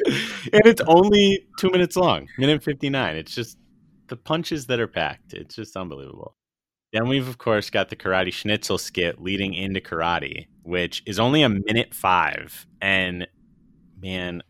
[0.53, 3.15] and it's only two minutes long, minute 59.
[3.15, 3.57] It's just
[4.07, 5.33] the punches that are packed.
[5.33, 6.35] It's just unbelievable.
[6.93, 11.41] Then we've, of course, got the Karate Schnitzel skit leading into karate, which is only
[11.41, 12.67] a minute five.
[12.81, 13.27] And
[13.99, 14.43] man,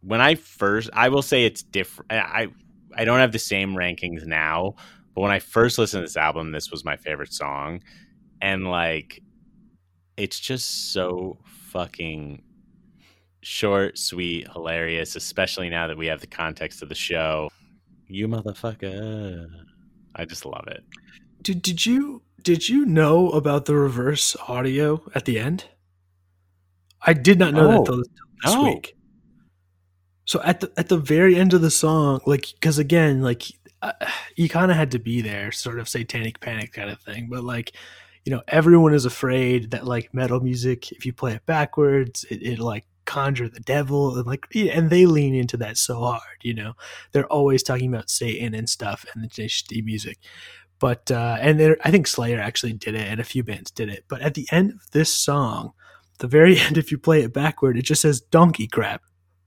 [0.00, 2.10] when I first, I will say it's different.
[2.10, 2.48] I,
[2.96, 4.74] I don't have the same rankings now,
[5.14, 7.80] but when I first listened to this album, this was my favorite song.
[8.40, 9.22] And like,
[10.16, 12.42] it's just so fucking
[13.42, 17.50] short, sweet, hilarious, especially now that we have the context of the show.
[18.08, 19.48] You motherfucker.
[20.16, 20.82] I just love it.
[21.42, 25.66] Did did you did you know about the reverse audio at the end?
[27.04, 27.78] I did not know No.
[27.78, 28.08] that till this,
[28.54, 28.62] No.
[28.64, 28.96] week.
[30.24, 33.44] So at the at the very end of the song, like because again, like
[33.82, 33.92] uh,
[34.36, 37.28] you kind of had to be there, sort of satanic panic kind of thing.
[37.28, 37.72] But like,
[38.24, 42.42] you know, everyone is afraid that like metal music, if you play it backwards, it,
[42.42, 46.38] it like conjure the devil and like and they lean into that so hard.
[46.42, 46.74] You know,
[47.10, 50.18] they're always talking about Satan and stuff and the JHD music.
[50.82, 53.88] But uh, and there, I think Slayer actually did it, and a few bands did
[53.88, 54.04] it.
[54.08, 55.74] But at the end of this song,
[56.18, 59.00] the very end, if you play it backward, it just says "donkey crap,"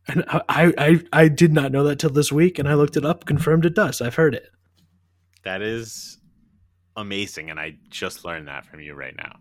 [0.08, 3.04] and I, I, I did not know that till this week, and I looked it
[3.04, 4.00] up, confirmed it does.
[4.00, 4.50] I've heard it.
[5.44, 6.20] That is
[6.96, 7.50] amazing.
[7.50, 9.36] And I just learned that from you right now.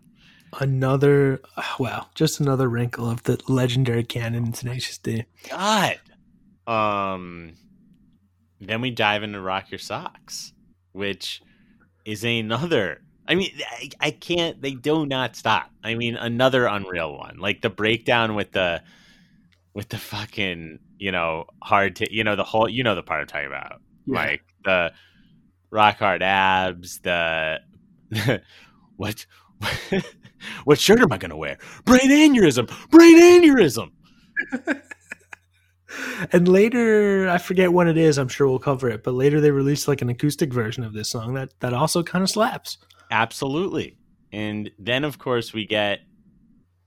[0.59, 1.41] Another,
[1.79, 5.23] wow, just another wrinkle of the legendary canon in Tenacious D.
[5.49, 5.97] God.
[6.67, 7.53] Um
[8.59, 10.51] then we dive into Rock Your Socks,
[10.91, 11.41] which
[12.05, 15.71] is another I mean, I, I can't they do not stop.
[15.83, 17.37] I mean, another unreal one.
[17.37, 18.83] Like the breakdown with the
[19.73, 23.21] with the fucking, you know, hard to you know, the whole you know the part
[23.21, 23.81] I'm talking about.
[24.05, 24.15] Yeah.
[24.15, 24.93] Like the
[25.71, 27.61] rock hard abs, the
[28.95, 29.25] what
[30.65, 31.57] what shirt am I gonna wear?
[31.83, 33.91] Brain aneurysm, brain aneurysm.
[36.31, 38.17] and later, I forget when it is.
[38.17, 39.03] I'm sure we'll cover it.
[39.03, 42.23] But later, they released like an acoustic version of this song that that also kind
[42.23, 42.77] of slaps.
[43.11, 43.97] Absolutely.
[44.31, 45.99] And then, of course, we get,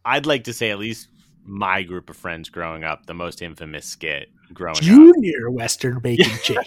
[0.05, 1.09] I'd like to say, at least
[1.45, 4.83] my group of friends growing up, the most infamous skit growing up.
[4.83, 6.67] Junior Western Bacon Chick.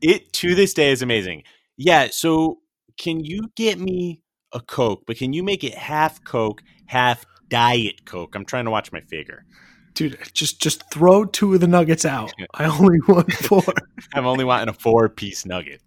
[0.00, 1.42] it to this day is amazing.
[1.76, 2.08] Yeah.
[2.10, 2.60] So,
[2.98, 8.06] can you get me a Coke, but can you make it half Coke, half Diet
[8.06, 8.34] Coke?
[8.34, 9.44] I'm trying to watch my figure.
[9.96, 12.32] Dude, just just throw two of the nuggets out.
[12.54, 13.62] I only want four.
[14.14, 15.80] I'm only wanting a four piece nugget.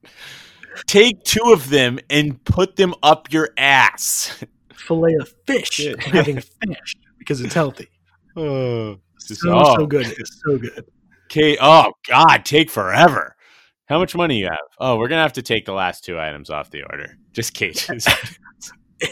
[0.88, 4.44] Take two of them and put them up your ass.
[4.74, 5.94] Fillet of fish, Yeah.
[6.00, 7.88] having fish because it's healthy.
[8.36, 10.08] Oh, this is- So oh, so good.
[10.08, 10.86] It's so good.
[11.26, 11.56] Okay.
[11.62, 13.36] Oh God, take forever.
[13.86, 14.58] How much money you have?
[14.80, 17.16] Oh, we're gonna have to take the last two items off the order.
[17.34, 18.08] Just cages.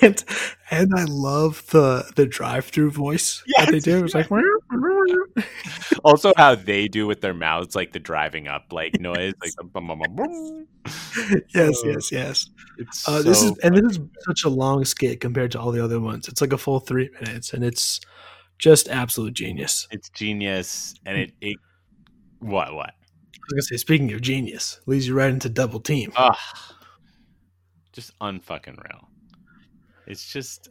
[0.01, 0.21] And
[0.69, 4.03] and I love the the drive through voice that they Yes, do.
[4.03, 4.29] It's like
[6.03, 10.67] also, how they do with their mouths, like the driving up like noise, like boom.
[11.53, 12.49] yes, yes, yes.
[12.77, 15.71] It's Uh, this is so and this is such a long skit compared to all
[15.71, 16.27] the other ones.
[16.27, 17.99] It's like a full three minutes, and it's
[18.57, 19.87] just absolute genius.
[19.91, 21.57] it's genius, and it it
[22.39, 22.93] what what I
[23.33, 26.11] was gonna say, speaking of genius, leads you right into double team.
[26.15, 26.75] ah,
[27.93, 29.09] just unfucking real.
[30.05, 30.69] It's just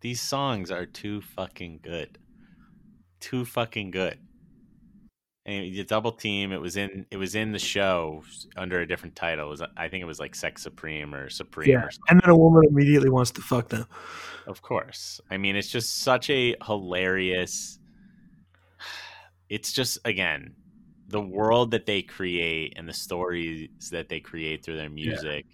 [0.00, 2.18] these songs are too fucking good,
[3.20, 4.18] too fucking good.
[5.46, 8.22] And the double team, it was in it was in the show
[8.56, 9.46] under a different title.
[9.46, 12.30] It was I think it was like Sex Supreme or Supreme yeah, or and then
[12.30, 13.86] a woman immediately wants to fuck them.
[14.46, 15.20] Of course.
[15.30, 17.78] I mean, it's just such a hilarious.
[19.50, 20.54] It's just, again,
[21.08, 25.44] the world that they create and the stories that they create through their music.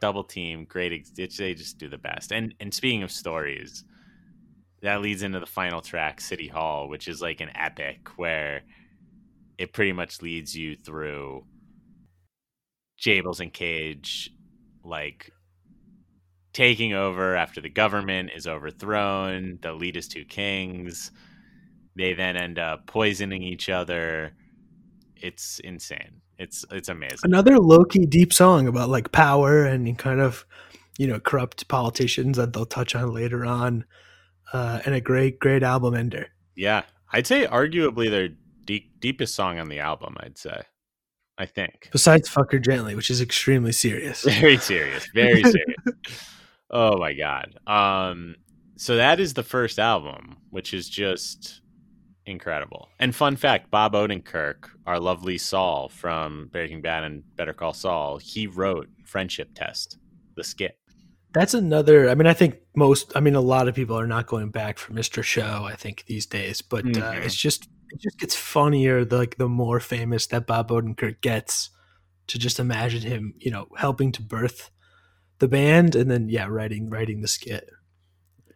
[0.00, 0.92] Double team, great.
[0.92, 2.32] ex- they just do the best.
[2.32, 3.84] And and speaking of stories,
[4.84, 8.62] that leads into the final track, City Hall, which is like an epic where
[9.56, 11.44] it pretty much leads you through
[13.00, 14.30] Jables and Cage,
[14.84, 15.32] like
[16.52, 21.10] taking over after the government is overthrown, the elitist two kings.
[21.96, 24.32] They then end up poisoning each other.
[25.16, 26.20] It's insane.
[26.38, 27.20] It's it's amazing.
[27.22, 30.44] Another low key deep song about like power and kind of
[30.98, 33.86] you know corrupt politicians that they'll touch on later on,
[34.54, 36.28] uh, and a great great album ender.
[36.54, 38.30] Yeah, I'd say arguably their
[38.64, 40.16] deep, deepest song on the album.
[40.20, 40.62] I'd say,
[41.36, 41.90] I think.
[41.92, 44.22] Besides "Fuck Her Gently," which is extremely serious.
[44.40, 46.24] very serious very serious
[46.70, 48.34] oh my god um
[48.76, 51.60] so that is the first album which is just
[52.26, 57.72] incredible and fun fact bob odenkirk our lovely saul from breaking bad and better call
[57.72, 59.98] saul he wrote friendship test
[60.36, 60.78] the skit
[61.34, 62.08] That's another.
[62.08, 63.12] I mean, I think most.
[63.16, 65.22] I mean, a lot of people are not going back for Mr.
[65.22, 65.64] Show.
[65.64, 67.24] I think these days, but uh, Mhm.
[67.24, 69.04] it's just it just gets funnier.
[69.04, 71.70] The, like the more famous that Bob Odenkirk gets,
[72.28, 74.70] to just imagine him, you know, helping to birth
[75.40, 77.68] the band, and then yeah, writing writing the skit.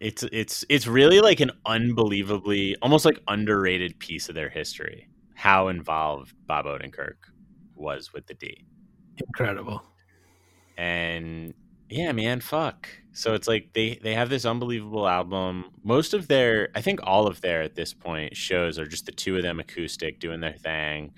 [0.01, 5.67] it's it's it's really like an unbelievably almost like underrated piece of their history how
[5.67, 7.17] involved bob odenkirk
[7.75, 8.65] was with the d
[9.27, 9.83] Incredible.
[10.77, 11.53] and
[11.91, 12.89] yeah man fuck.
[13.13, 15.67] So it's like they they have this unbelievable album.
[15.83, 19.13] Most of their i think all of their at this point shows are just the
[19.13, 21.13] two of them acoustic doing their thing.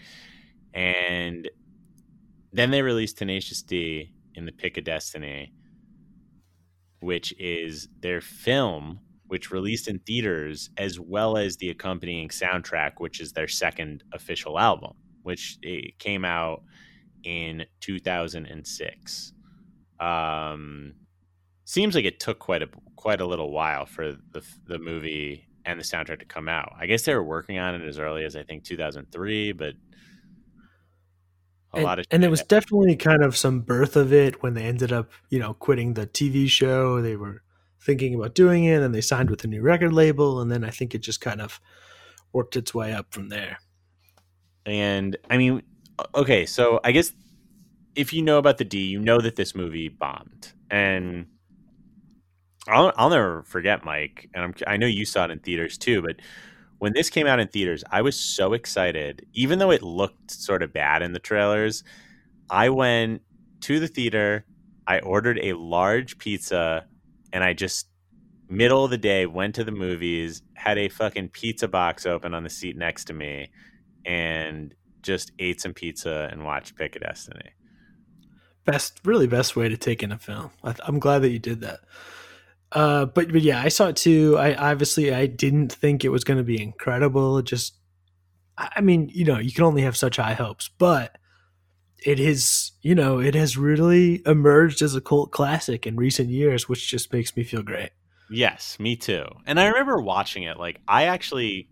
[0.74, 1.48] And
[2.52, 5.52] then they released tenacious d in the pick of destiny
[7.00, 13.20] which is their film which released in theaters as well as the accompanying soundtrack which
[13.20, 14.92] is their second official album
[15.22, 16.62] which it came out
[17.24, 19.32] in 2006
[20.00, 20.94] um,
[21.64, 25.78] seems like it took quite a quite a little while for the the movie and
[25.78, 26.72] the soundtrack to come out.
[26.78, 29.74] I guess they were working on it as early as I think 2003, but
[31.72, 34.54] a and, lot of and it was definitely kind of some birth of it when
[34.54, 37.00] they ended up, you know, quitting the TV show.
[37.00, 37.42] They were
[37.80, 40.70] thinking about doing it, and they signed with a new record label, and then I
[40.70, 41.60] think it just kind of
[42.32, 43.58] worked its way up from there.
[44.66, 45.62] And I mean,
[46.14, 47.12] okay, so I guess
[47.94, 51.26] if you know about the D, you know that this movie bombed, and
[52.68, 54.28] I'll, I'll never forget, Mike.
[54.34, 56.16] And I'm, I know you saw it in theaters too, but
[56.78, 59.26] when this came out in theaters, I was so excited.
[59.34, 61.84] Even though it looked sort of bad in the trailers,
[62.48, 63.22] I went
[63.62, 64.44] to the theater.
[64.86, 66.86] I ordered a large pizza,
[67.32, 67.88] and I just
[68.48, 72.42] middle of the day went to the movies, had a fucking pizza box open on
[72.44, 73.50] the seat next to me,
[74.04, 77.50] and just ate some pizza and watched Pick a Destiny.
[78.70, 81.60] Best really best way to take in a film I, i'm glad that you did
[81.60, 81.80] that
[82.72, 86.24] uh but but yeah i saw it too i obviously i didn't think it was
[86.24, 87.74] going to be incredible it just
[88.58, 91.16] I mean you know you can only have such high hopes but
[92.04, 96.68] it is you know it has really emerged as a cult classic in recent years
[96.68, 97.90] which just makes me feel great
[98.30, 99.24] Yes, me too.
[99.44, 100.56] And I remember watching it.
[100.56, 101.68] Like I actually,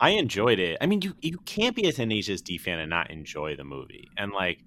[0.00, 0.78] I enjoyed it.
[0.80, 4.08] I mean, you you can't be a Tenacious D fan and not enjoy the movie.
[4.16, 4.64] And like,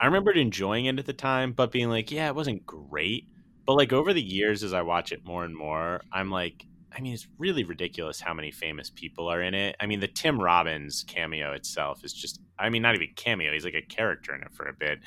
[0.00, 3.28] I remembered enjoying it at the time, but being like, yeah, it wasn't great.
[3.66, 6.66] But like over the years, as I watch it more and more, I'm like,
[6.96, 9.76] I mean, it's really ridiculous how many famous people are in it.
[9.80, 13.52] I mean, the Tim Robbins cameo itself is just, I mean, not even cameo.
[13.52, 15.00] He's like a character in it for a bit.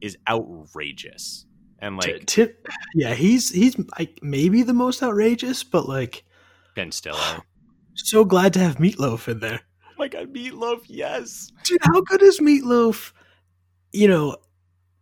[0.00, 1.46] Is outrageous.
[1.78, 2.48] And like Ti-
[2.94, 6.24] yeah he's he's like maybe the most outrageous but like
[6.76, 7.18] Ben Stiller.
[7.20, 7.40] Oh
[7.94, 9.62] so glad to have meatloaf in there
[9.92, 11.52] oh my god, Meatloaf, yes.
[11.64, 13.12] dude, how good is Meatloaf?
[13.92, 14.36] You know,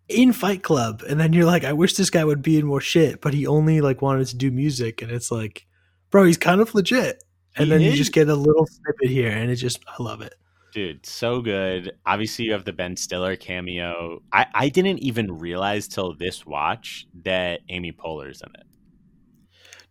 [0.09, 2.81] in Fight Club, and then you're like, I wish this guy would be in more
[2.81, 5.67] shit, but he only like wanted to do music, and it's like,
[6.11, 7.23] bro, he's kind of legit.
[7.57, 10.21] And He then you just get a little snippet here, and it just, I love
[10.21, 10.35] it.
[10.73, 11.93] Dude, so good.
[12.07, 14.23] Obviously, you have the Ben Stiller cameo.
[14.33, 18.67] I, I didn't even realize till this watch that Amy Poehler's in it.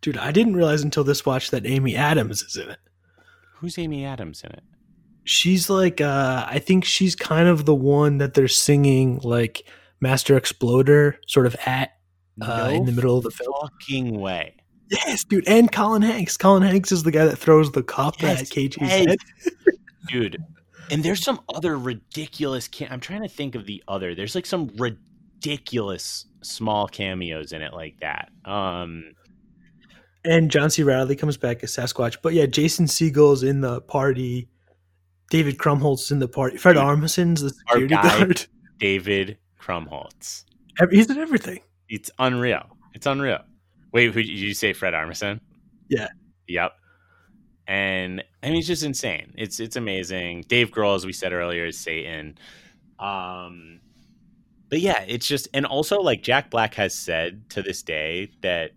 [0.00, 2.78] Dude, I didn't realize until this watch that Amy Adams is in it.
[3.56, 4.62] Who's Amy Adams in it?
[5.24, 9.62] She's like, uh, I think she's kind of the one that they're singing like
[10.00, 11.90] Master Exploder sort of at
[12.42, 13.52] uh, in the middle of the film.
[13.60, 14.54] fucking way.
[14.88, 16.36] Yes, dude, and Colin Hanks.
[16.36, 18.90] Colin Hanks is the guy that throws the cup Yes, at KG's yes.
[19.06, 19.18] head.
[20.08, 20.42] Dude.
[20.90, 22.66] And there's some other ridiculous.
[22.66, 24.14] Cam- I'm trying to think of the other.
[24.16, 28.30] There's like some ridiculous small cameos in it like that.
[28.44, 29.12] Um,
[30.24, 30.82] And John C.
[30.82, 32.16] Reilly comes back as Sasquatch.
[32.22, 34.48] But yeah, Jason Segel's in the party.
[35.30, 36.58] David Krumholtz in the party.
[36.58, 38.46] Fred Armisen's the security guy- guard.
[38.78, 40.44] David Krumholtz.
[40.90, 41.60] He's in everything.
[41.88, 42.76] It's unreal.
[42.94, 43.40] It's unreal.
[43.92, 44.72] Wait, who did you say?
[44.72, 45.40] Fred Armisen?
[45.88, 46.08] Yeah.
[46.48, 46.72] Yep.
[47.66, 49.32] And I mean, it's just insane.
[49.36, 50.44] It's it's amazing.
[50.48, 52.38] Dave Grohl, as we said earlier, is Satan.
[52.98, 53.80] Um,
[54.68, 58.72] but yeah, it's just and also like Jack Black has said to this day that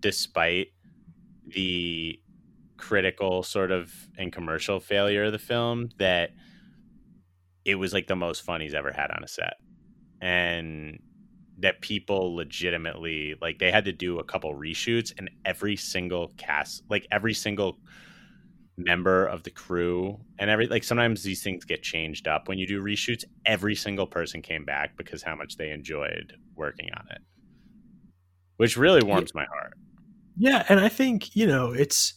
[0.00, 0.68] despite
[1.46, 2.20] the
[2.78, 6.30] critical sort of and commercial failure of the film, that
[7.64, 9.54] it was like the most fun he's ever had on a set,
[10.20, 11.00] and
[11.58, 16.84] that people legitimately like they had to do a couple reshoots and every single cast
[16.88, 17.78] like every single
[18.76, 22.66] member of the crew and every like sometimes these things get changed up when you
[22.66, 23.24] do reshoots.
[23.44, 27.20] Every single person came back because how much they enjoyed working on it
[28.58, 29.72] which really warms my heart.
[30.36, 32.14] Yeah, and I think, you know, it's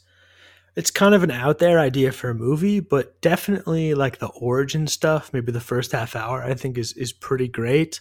[0.75, 4.87] it's kind of an out there idea for a movie, but definitely like the origin
[4.87, 7.99] stuff, maybe the first half hour, I think is is pretty great.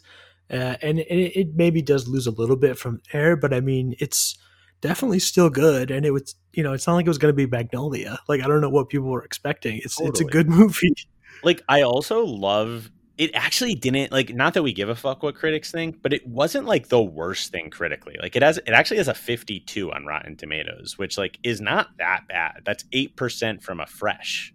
[0.50, 3.94] Uh, and it, it maybe does lose a little bit from there, but I mean,
[4.00, 4.36] it's
[4.80, 5.90] definitely still good.
[5.90, 8.18] And it was, you know, it's not like it was going to be Magnolia.
[8.28, 9.78] Like I don't know what people were expecting.
[9.78, 10.94] It's it's a good movie.
[11.42, 12.90] like I also love
[13.20, 16.26] it actually didn't like not that we give a fuck what critics think, but it
[16.26, 18.16] wasn't like the worst thing critically.
[18.18, 21.88] Like it has it actually has a 52 on Rotten Tomatoes, which like is not
[21.98, 22.62] that bad.
[22.64, 24.54] That's 8% from a fresh.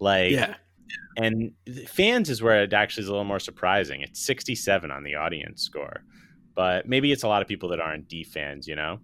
[0.00, 0.56] Like yeah,
[1.16, 1.52] and
[1.86, 4.00] fans is where it actually is a little more surprising.
[4.00, 6.02] It's 67 on the audience score.
[6.56, 8.98] But maybe it's a lot of people that aren't D fans, you know?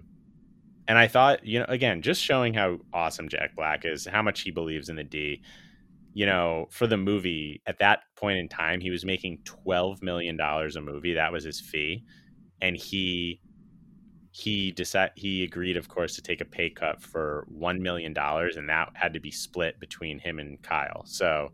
[0.88, 4.40] And I thought, you know, again, just showing how awesome Jack Black is, how much
[4.40, 5.42] he believes in the D.
[6.16, 10.40] You know, for the movie, at that point in time, he was making $12 million
[10.40, 11.12] a movie.
[11.12, 12.04] That was his fee.
[12.62, 13.42] And he
[14.30, 18.68] he decided he agreed of course to take a pay cut for $1 million and
[18.70, 21.02] that had to be split between him and Kyle.
[21.04, 21.52] So,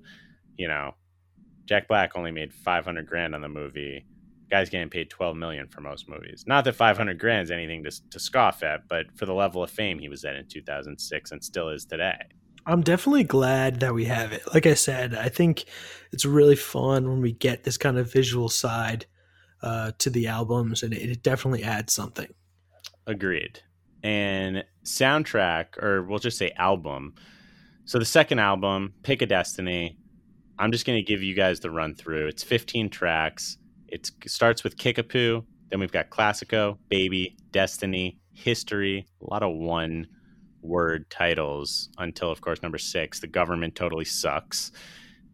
[0.56, 0.94] you know,
[1.64, 4.06] Jack Black only made 500 grand on the movie.
[4.48, 6.44] Guy's getting paid 12 million for most movies.
[6.46, 9.72] Not that 500 grand is anything to, to scoff at, but for the level of
[9.72, 12.28] fame he was at in 2006 and still is today.
[12.66, 14.42] I'm definitely glad that we have it.
[14.52, 15.64] Like I said, I think
[16.12, 19.06] it's really fun when we get this kind of visual side
[19.62, 22.28] uh, to the albums, and it, it definitely adds something.
[23.06, 23.60] Agreed.
[24.02, 27.14] And soundtrack, or we'll just say album.
[27.84, 29.98] So the second album, Pick a Destiny.
[30.58, 32.28] I'm just going to give you guys the run through.
[32.28, 33.58] It's 15 tracks.
[33.88, 35.44] It starts with Kickapoo.
[35.70, 39.06] Then we've got Classico, Baby, Destiny, History.
[39.20, 40.06] A lot of one
[40.62, 44.72] word titles until, of course, number six, The Government Totally Sucks.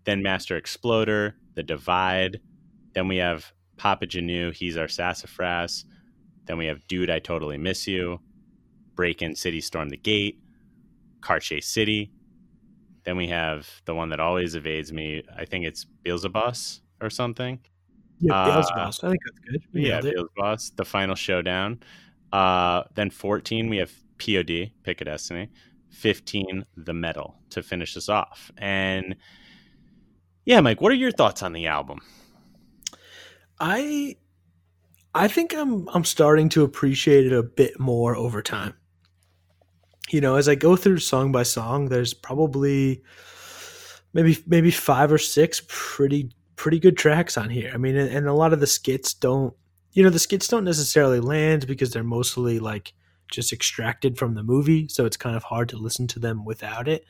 [0.04, 2.40] Then Master Exploder, The Divide.
[2.94, 5.84] Then we have Papagenu, He's Our Sassafras.
[6.46, 8.20] Then we have Dude, I Totally Miss You,
[8.94, 10.40] Break In City, Storm the Gate,
[11.20, 12.10] Car Chase City.
[13.04, 15.22] Then we have the one that always evades me.
[15.36, 17.58] I think it's Beelzebus or something.
[18.20, 18.78] Yeah, Uh, Beelzebub.
[18.78, 19.62] I think that's good.
[19.72, 20.00] We Yeah.
[20.00, 21.80] Beelzeboss, the final showdown.
[22.32, 25.50] Uh, then 14, we have POD, Pick a Destiny.
[25.90, 28.52] 15, The Metal to finish us off.
[28.58, 29.16] And
[30.44, 32.00] yeah, Mike, what are your thoughts on the album?
[33.60, 34.16] I
[35.14, 38.74] I think I'm I'm starting to appreciate it a bit more over time.
[40.10, 43.02] You know, as I go through song by song, there's probably
[44.12, 47.70] maybe maybe five or six pretty pretty good tracks on here.
[47.72, 49.54] I mean, and, and a lot of the skits don't,
[49.92, 52.92] you know, the skits don't necessarily land because they're mostly like
[53.30, 56.88] just extracted from the movie, so it's kind of hard to listen to them without
[56.88, 57.04] it.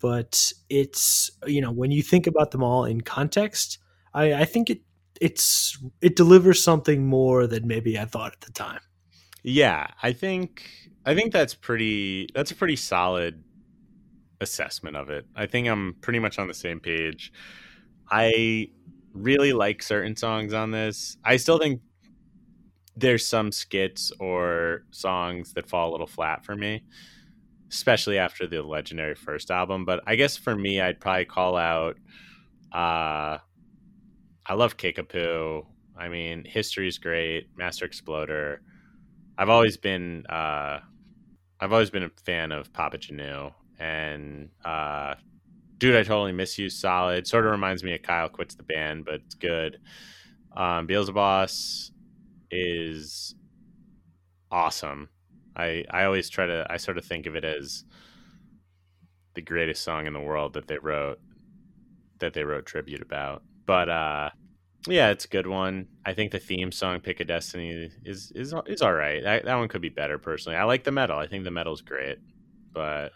[0.00, 3.78] But it's you know when you think about them all in context,
[4.12, 4.80] I, I think it
[5.20, 8.80] it's it delivers something more than maybe I thought at the time.
[9.42, 13.42] Yeah, I think I think that's pretty that's a pretty solid
[14.40, 15.26] assessment of it.
[15.34, 17.32] I think I'm pretty much on the same page.
[18.10, 18.68] I
[19.12, 21.16] really like certain songs on this.
[21.24, 21.80] I still think
[22.96, 26.84] there's some skits or songs that fall a little flat for me,
[27.70, 31.96] especially after the legendary first album, but I guess for me I'd probably call out
[32.72, 33.38] uh
[34.46, 35.66] I love Kickapoo.
[35.96, 38.60] I mean, history's great, Master Exploder.
[39.38, 40.80] I've always been uh,
[41.60, 45.14] I've always been a fan of Papagenu and uh,
[45.78, 46.68] dude, I totally miss you.
[46.70, 49.78] Solid, sort of reminds me of Kyle quits the band, but it's good.
[50.56, 51.48] Um, Beelzebub
[52.54, 53.34] is
[54.50, 55.08] awesome.
[55.56, 57.84] I I always try to I sort of think of it as
[59.34, 61.18] the greatest song in the world that they wrote
[62.20, 63.42] that they wrote tribute about.
[63.66, 64.30] But uh
[64.86, 65.88] yeah, it's a good one.
[66.04, 69.22] I think the theme song "Pick a Destiny" is is is all right.
[69.22, 70.58] That, that one could be better personally.
[70.58, 71.18] I like the metal.
[71.18, 72.18] I think the metal's great,
[72.72, 73.12] but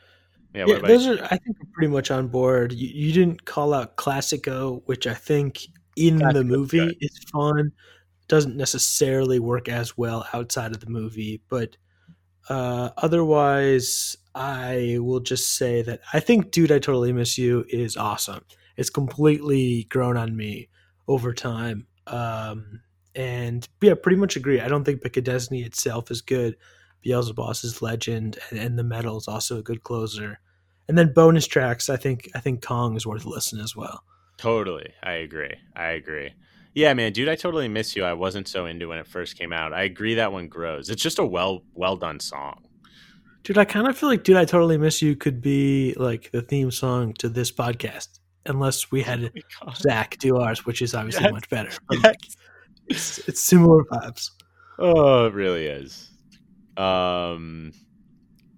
[0.54, 1.18] yeah, Yeah, those you?
[1.18, 2.72] are I think we're pretty much on board.
[2.72, 5.66] You, you didn't call out Classico, which I think
[5.96, 6.96] in the movie good.
[7.00, 7.72] is fun.
[8.28, 11.76] Doesn't necessarily work as well outside of the movie, but
[12.48, 17.96] uh, otherwise, I will just say that I think "Dude, I Totally Miss You" is
[17.96, 18.44] awesome.
[18.76, 20.68] It's completely grown on me
[21.08, 22.80] over time, um,
[23.14, 24.60] and yeah, pretty much agree.
[24.60, 25.08] I don't think a
[25.64, 26.56] itself is good.
[27.02, 30.40] Beelzebub is legend, and, and the metal is also a good closer.
[30.88, 34.02] And then bonus tracks, I think I think Kong is worth listening as well.
[34.38, 35.54] Totally, I agree.
[35.76, 36.32] I agree.
[36.78, 38.04] Yeah, man, dude, I totally miss you.
[38.04, 39.72] I wasn't so into when it first came out.
[39.72, 40.90] I agree that one grows.
[40.90, 42.62] It's just a well well done song.
[43.42, 46.40] Dude, I kind of feel like "Dude, I Totally Miss You" could be like the
[46.40, 49.32] theme song to this podcast, unless we had
[49.74, 51.32] Zach do ours, which is obviously Yes.
[51.32, 51.70] much better.
[52.90, 54.30] It's, it's similar vibes.
[54.78, 56.12] Oh, it really is.
[56.76, 57.72] Um,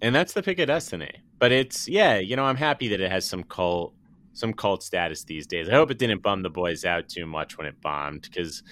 [0.02, 1.22] and that's the pick of destiny.
[1.38, 3.94] But it's yeah, you know, I'm happy that it has some cult,
[4.32, 5.68] some cult status these days.
[5.68, 8.62] I hope it didn't bum the boys out too much when it bombed because,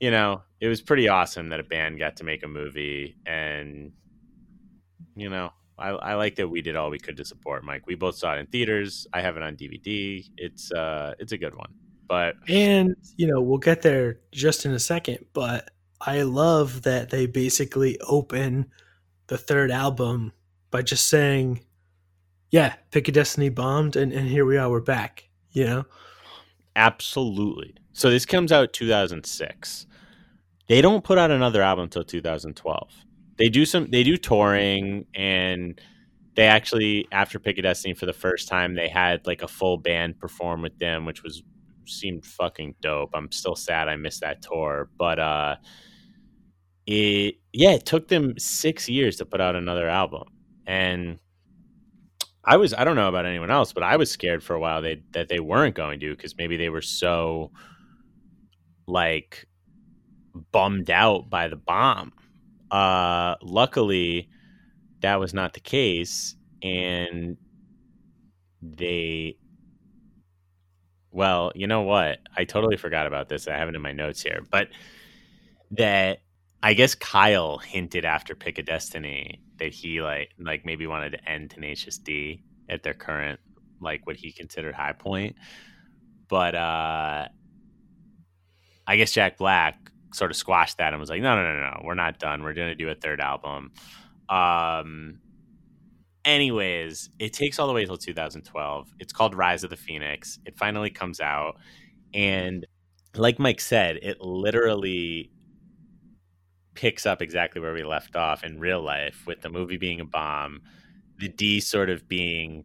[0.00, 3.92] you know, it was pretty awesome that a band got to make a movie, and
[5.14, 7.86] you know, I, I like that we did all we could to support Mike.
[7.86, 9.06] We both saw it in theaters.
[9.12, 10.24] I have it on DVD.
[10.36, 11.72] It's uh, it's a good one.
[12.08, 15.70] But And, you know, we'll get there just in a second, but
[16.00, 18.66] I love that they basically open
[19.26, 20.32] the third album
[20.70, 21.64] by just saying,
[22.50, 25.84] yeah, Pick a Destiny bombed, and, and here we are, we're back, you know?
[26.76, 27.74] Absolutely.
[27.92, 29.86] So this comes out 2006.
[30.68, 32.90] They don't put out another album until 2012.
[33.38, 35.80] They do some they do touring and
[36.34, 39.78] they actually after Pick a Destiny for the first time they had like a full
[39.78, 41.42] band perform with them which was
[41.86, 43.10] seemed fucking dope.
[43.14, 45.56] I'm still sad I missed that tour, but uh
[46.86, 50.24] it yeah, it took them 6 years to put out another album.
[50.66, 51.18] And
[52.46, 54.80] I was I don't know about anyone else, but I was scared for a while
[54.80, 57.50] they that they weren't going to because maybe they were so
[58.86, 59.46] like
[60.52, 62.12] bummed out by the bomb.
[62.70, 64.28] Uh luckily
[65.00, 67.36] that was not the case and
[68.62, 69.36] they
[71.10, 72.18] well, you know what?
[72.36, 73.48] I totally forgot about this.
[73.48, 74.42] I have it in my notes here.
[74.50, 74.68] But
[75.72, 76.20] that
[76.66, 81.30] I guess Kyle hinted after Pick a Destiny that he like like maybe wanted to
[81.30, 83.38] end Tenacious D at their current
[83.80, 85.36] like what he considered high point.
[86.26, 87.28] But uh
[88.84, 89.78] I guess Jack Black
[90.12, 92.42] sort of squashed that and was like, no, no, no, no, we're not done.
[92.42, 93.70] We're to do a third album.
[94.28, 95.20] Um,
[96.24, 98.88] anyways, it takes all the way till 2012.
[98.98, 100.40] It's called Rise of the Phoenix.
[100.44, 101.58] It finally comes out.
[102.12, 102.66] And
[103.14, 105.30] like Mike said, it literally
[106.76, 110.04] picks up exactly where we left off in real life with the movie being a
[110.04, 110.62] bomb,
[111.18, 112.64] the D sort of being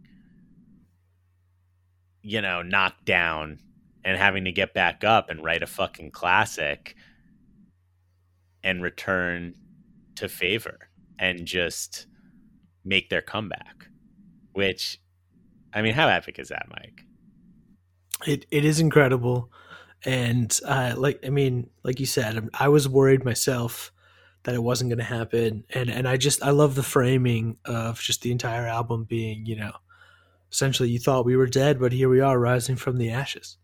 [2.22, 3.60] you know, knocked down
[4.04, 6.96] and having to get back up and write a fucking classic
[8.64, 9.56] and return
[10.16, 10.90] to favor
[11.20, 12.08] and just
[12.84, 13.88] make their comeback.
[14.54, 15.00] Which,
[15.74, 17.06] I mean, how epic is that, Mike?
[18.28, 19.52] It it is incredible,
[20.06, 23.92] and uh, like I mean, like you said, I was worried myself
[24.44, 28.00] that it wasn't going to happen, and and I just I love the framing of
[28.00, 29.74] just the entire album being you know,
[30.52, 33.58] essentially you thought we were dead, but here we are rising from the ashes.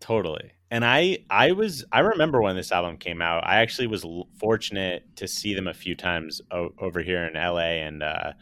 [0.00, 0.52] Totally.
[0.70, 3.46] And I I was I remember when this album came out.
[3.46, 4.06] I actually was
[4.38, 8.32] fortunate to see them a few times o- over here in LA and uh,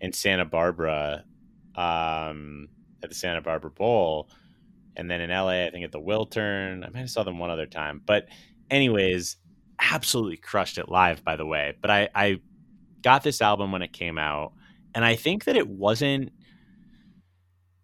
[0.00, 1.24] in Santa Barbara
[1.76, 2.68] um,
[3.02, 4.28] at the Santa Barbara Bowl
[4.96, 6.84] and then in LA, I think at the Wiltern.
[6.84, 8.00] I might have saw them one other time.
[8.04, 8.28] But
[8.70, 9.36] anyways,
[9.80, 11.74] absolutely crushed it live, by the way.
[11.80, 12.40] But I, I
[13.02, 14.52] got this album when it came out,
[14.94, 16.30] and I think that it wasn't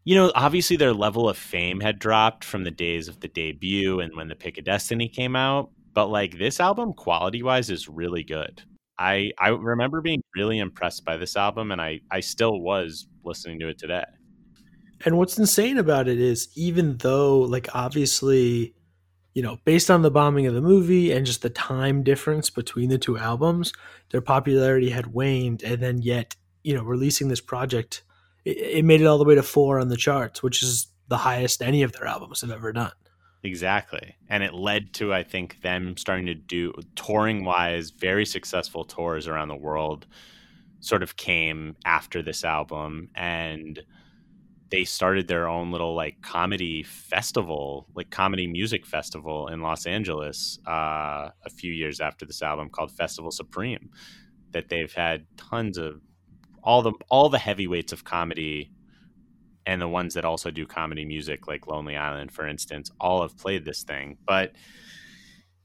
[0.05, 4.01] you know, obviously their level of fame had dropped from the days of the debut
[4.01, 7.89] and when the Pick of Destiny came out, but like this album quality wise is
[7.89, 8.63] really good.
[8.99, 13.61] I I remember being really impressed by this album and I I still was listening
[13.61, 14.05] to it today.
[15.05, 18.75] And what's insane about it is even though like obviously
[19.35, 22.91] you know, based on the bombing of the movie and just the time difference between
[22.91, 23.73] the two albums,
[24.11, 28.03] their popularity had waned, and then yet, you know, releasing this project,
[28.45, 31.19] it, it, made it all the way to four on the charts, which is the
[31.19, 32.93] highest any of their albums have ever done.
[33.43, 34.17] Exactly.
[34.29, 39.27] And it led to, I think, them starting to do touring wise, very successful tours
[39.27, 40.07] around the world
[40.81, 43.09] sort of came after this album.
[43.15, 43.83] And
[44.73, 50.59] they started their own little like comedy festival, like comedy music festival in Los Angeles
[50.67, 53.91] uh, a few years after this album called Festival Supreme.
[54.53, 56.01] That they've had tons of
[56.63, 58.73] all the all the heavyweights of comedy
[59.67, 63.37] and the ones that also do comedy music like Lonely Island for instance all have
[63.39, 64.53] played this thing but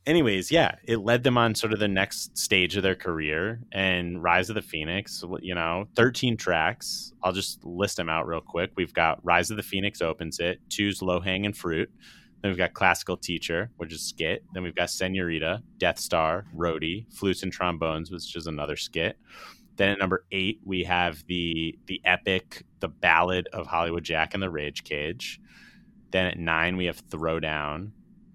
[0.07, 4.23] anyways, yeah, it led them on sort of the next stage of their career and
[4.23, 7.13] Rise of the Phoenix, you know, 13 tracks.
[7.21, 8.71] I'll just list them out real quick.
[8.75, 11.91] We've got Rise of the Phoenix opens it, two's Low Hanging Fruit.
[12.41, 14.43] Then we've got Classical Teacher, which is skit.
[14.53, 19.17] Then we've got Senorita, Death Star, Roadie, Flutes and Trombones, which is another skit.
[19.75, 24.41] Then at number eight, we have the the epic, the ballad of Hollywood Jack and
[24.41, 25.39] the Rage Cage.
[26.11, 27.91] Then at nine, we have Throwdown.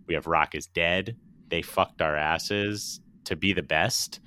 [0.06, 1.16] We have Rock is Dead,
[1.53, 4.20] they fucked our asses to be the best,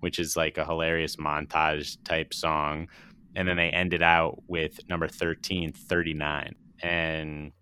[0.00, 2.88] which is like a hilarious montage type song.
[3.36, 6.54] And then they ended out with number 13, 39.
[6.82, 7.52] And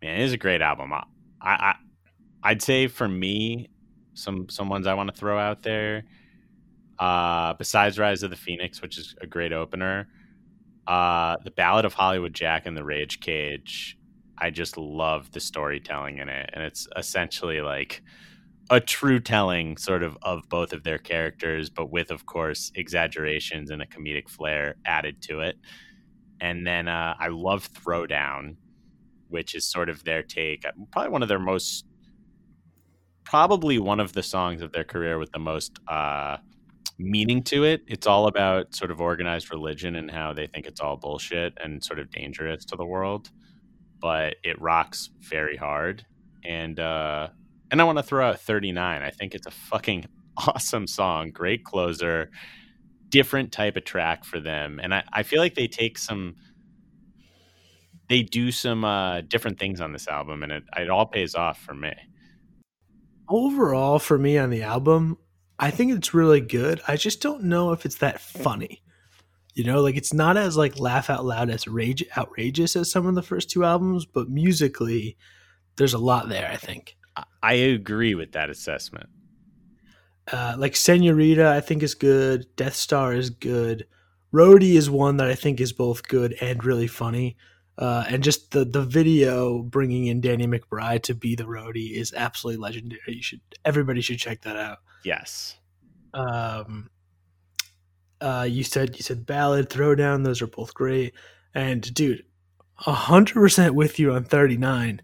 [0.00, 0.94] man, it is a great album.
[0.94, 1.02] I,
[1.42, 1.74] I
[2.42, 3.68] I'd say for me,
[4.14, 6.04] some some ones I want to throw out there.
[6.98, 10.08] Uh, besides Rise of the Phoenix, which is a great opener,
[10.86, 13.98] uh, the Ballad of Hollywood Jack and the Rage Cage.
[14.38, 18.02] I just love the storytelling in it, and it's essentially like
[18.70, 23.70] a true telling sort of of both of their characters but with of course exaggerations
[23.70, 25.56] and a comedic flair added to it.
[26.40, 28.56] And then uh, i love throwdown
[29.28, 31.86] which is sort of their take uh, probably one of their most
[33.24, 36.36] probably one of the songs of their career with the most uh,
[36.98, 37.82] meaning to it.
[37.88, 41.82] It's all about sort of organized religion and how they think it's all bullshit and
[41.82, 43.30] sort of dangerous to the world
[44.00, 46.04] but it rocks very hard.
[46.44, 47.28] And uh
[47.74, 49.02] and I want to throw out 39.
[49.02, 50.06] I think it's a fucking
[50.36, 52.30] awesome song, great closer,
[53.08, 54.78] different type of track for them.
[54.80, 56.36] And I, I feel like they take some
[58.08, 61.58] they do some uh, different things on this album and it, it all pays off
[61.58, 61.92] for me.
[63.28, 65.18] Overall for me on the album,
[65.58, 66.80] I think it's really good.
[66.86, 68.84] I just don't know if it's that funny.
[69.54, 73.08] You know, like it's not as like laugh out loud as rage outrageous as some
[73.08, 75.16] of the first two albums, but musically
[75.74, 76.96] there's a lot there, I think.
[77.42, 79.08] I agree with that assessment.
[80.30, 82.46] Uh, like Senorita, I think is good.
[82.56, 83.86] Death Star is good.
[84.32, 87.36] Roadie is one that I think is both good and really funny.
[87.76, 92.14] Uh, and just the the video bringing in Danny McBride to be the roadie is
[92.16, 93.00] absolutely legendary.
[93.08, 94.78] You should everybody should check that out.
[95.04, 95.56] Yes.
[96.12, 96.90] Um.
[98.20, 100.24] Uh, you said you said ballad, throwdown.
[100.24, 101.14] Those are both great.
[101.52, 102.24] And dude,
[102.76, 105.02] hundred percent with you on thirty nine.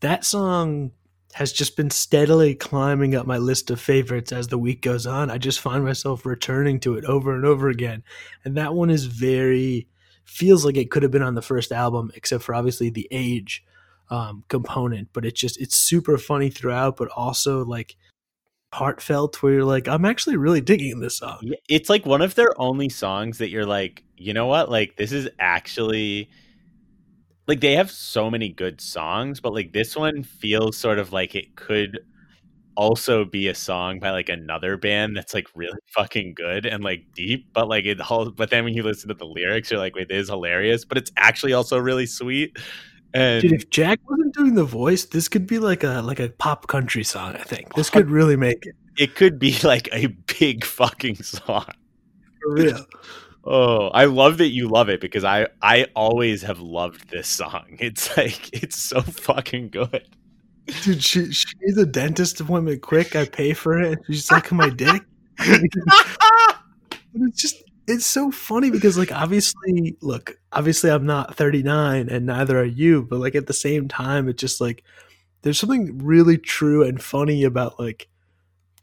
[0.00, 0.92] That song
[1.36, 5.30] has just been steadily climbing up my list of favorites as the week goes on.
[5.30, 8.04] I just find myself returning to it over and over again.
[8.42, 9.86] And that one is very
[10.24, 13.62] feels like it could have been on the first album, except for obviously the age
[14.08, 15.10] um, component.
[15.12, 17.96] But it's just it's super funny throughout, but also like
[18.72, 21.52] heartfelt where you're like, I'm actually really digging this song.
[21.68, 24.70] It's like one of their only songs that you're like, you know what?
[24.70, 26.30] Like this is actually
[27.46, 31.34] like they have so many good songs, but like this one feels sort of like
[31.34, 32.00] it could
[32.76, 37.04] also be a song by like another band that's like really fucking good and like
[37.14, 39.94] deep, but like it all but then when you listen to the lyrics, you're like,
[39.94, 42.56] wait, it is hilarious, but it's actually also really sweet.
[43.14, 46.28] And Dude, if Jack wasn't doing the voice, this could be like a like a
[46.28, 47.34] pop country song.
[47.36, 50.06] I think this could really make it it could be like a
[50.38, 51.66] big fucking song.
[52.42, 52.86] for real.
[53.48, 57.64] Oh, I love that you love it because I I always have loved this song.
[57.80, 60.08] It's like it's so fucking good.
[60.82, 63.14] Dude, she she needs a dentist appointment quick.
[63.14, 64.00] I pay for it.
[64.06, 65.02] She's sucking my dick.
[65.38, 65.60] But
[67.14, 72.58] it's just it's so funny because like obviously look obviously i'm not 39 and neither
[72.58, 74.82] are you but like at the same time it's just like
[75.42, 78.08] there's something really true and funny about like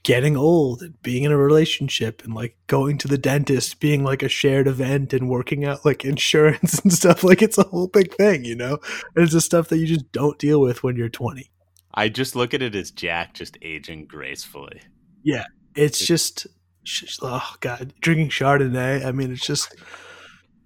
[0.03, 4.21] getting old and being in a relationship and like going to the dentist being like
[4.21, 8.13] a shared event and working out like insurance and stuff like it's a whole big
[8.15, 8.77] thing you know
[9.15, 11.49] and it's the stuff that you just don't deal with when you're 20
[11.95, 14.81] I just look at it as Jack just aging gracefully.
[15.21, 15.45] Yeah.
[15.75, 16.47] It's just
[16.83, 19.73] sh- oh god drinking chardonnay i mean it's just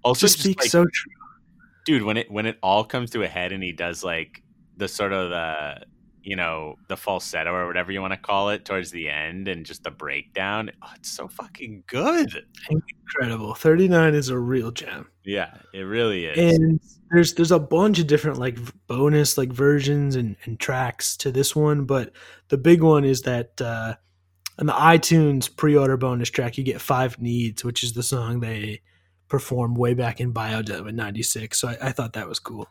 [0.02, 1.12] Also, just just, speaks like, so true
[1.88, 4.42] dude, when it when it all comes to a head and he does like
[4.76, 5.80] the sort of the
[6.28, 9.64] you know the falsetto or whatever you want to call it towards the end and
[9.66, 12.44] just the breakdown, oh, it's so fucking good.
[12.70, 16.54] incredible 39 is a real gem Yeah, it really is.
[16.54, 21.32] and there's there's a bunch of different like bonus like versions and, and tracks to
[21.32, 22.12] this one but
[22.48, 23.94] the big one is that uh
[24.58, 28.80] on the itunes pre-order bonus track you get five needs which is the song they
[29.28, 32.66] performed way back in biodome in 96 so I, I thought that was cool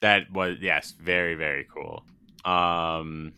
[0.00, 2.04] That was yes, very very cool.
[2.44, 3.32] Um,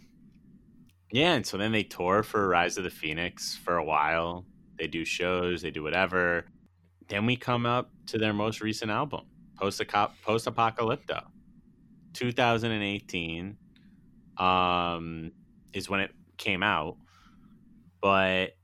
[1.13, 4.45] yeah, and so then they tour for Rise of the Phoenix for a while.
[4.79, 6.47] They do shows, they do whatever.
[7.09, 9.23] Then we come up to their most recent album,
[9.57, 11.25] Post Apocalypto,
[12.15, 13.57] 2018.
[14.39, 15.33] Um,
[15.75, 16.97] is when it came out,
[18.01, 18.57] but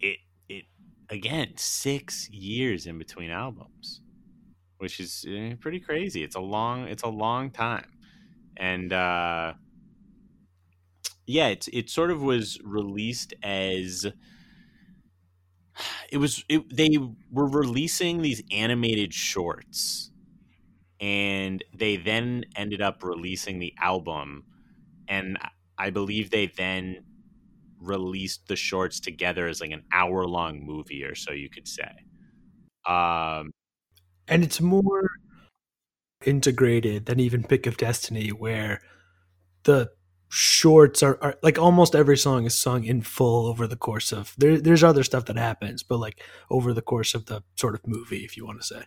[0.00, 0.64] it it
[1.10, 4.02] again six years in between albums
[4.82, 6.24] which is eh, pretty crazy.
[6.24, 7.91] It's a long it's a long time.
[8.56, 9.54] And uh
[11.26, 14.06] yeah, it's it sort of was released as
[16.10, 16.98] it was it, they
[17.30, 20.10] were releasing these animated shorts
[21.00, 24.44] and they then ended up releasing the album
[25.08, 25.38] and
[25.78, 27.04] I believe they then
[27.80, 31.90] released the shorts together as like an hour long movie or so you could say.
[32.86, 33.52] Um
[34.28, 35.08] and it's more
[36.26, 38.80] integrated than even pick of destiny where
[39.64, 39.90] the
[40.28, 44.34] shorts are, are like almost every song is sung in full over the course of
[44.38, 47.86] there, there's other stuff that happens but like over the course of the sort of
[47.86, 48.82] movie if you want to say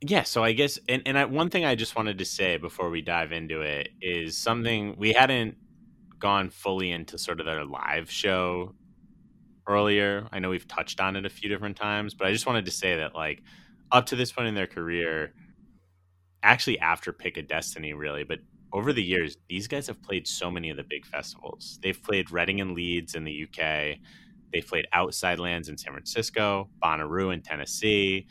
[0.00, 2.90] Yeah, so I guess, and, and I, one thing I just wanted to say before
[2.90, 5.56] we dive into it is something we hadn't
[6.18, 8.74] gone fully into sort of their live show
[9.66, 10.28] earlier.
[10.32, 12.70] I know we've touched on it a few different times, but I just wanted to
[12.70, 13.42] say that, like,
[13.90, 15.32] up to this point in their career,
[16.42, 18.38] actually after Pick a Destiny, really, but
[18.72, 21.78] over the years, these guys have played so many of the big festivals.
[21.82, 23.98] They've played Reading and Leeds in the UK.
[24.52, 28.26] They've played Outside Lands in San Francisco, Bonnaroo in Tennessee,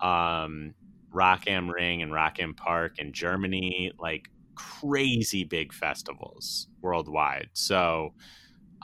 [0.00, 0.74] um,
[1.10, 7.48] Rock Am Ring and Rock im Park in Germany, like crazy big festivals worldwide.
[7.52, 8.14] So,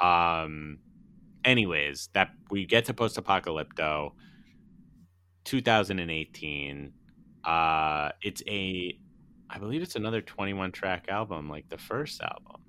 [0.00, 0.78] um,
[1.44, 4.12] anyways, that we get to Post Apocalypto,
[5.44, 6.92] 2018.
[7.44, 8.98] Uh, it's a,
[9.50, 12.62] I believe it's another 21 track album, like the first album.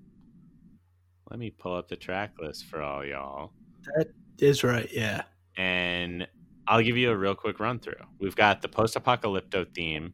[1.29, 3.53] Let me pull up the track list for all y'all
[3.95, 4.07] that
[4.39, 5.23] is right yeah
[5.57, 6.27] and
[6.67, 7.95] I'll give you a real quick run through.
[8.19, 10.13] We've got the post-apocalypto theme,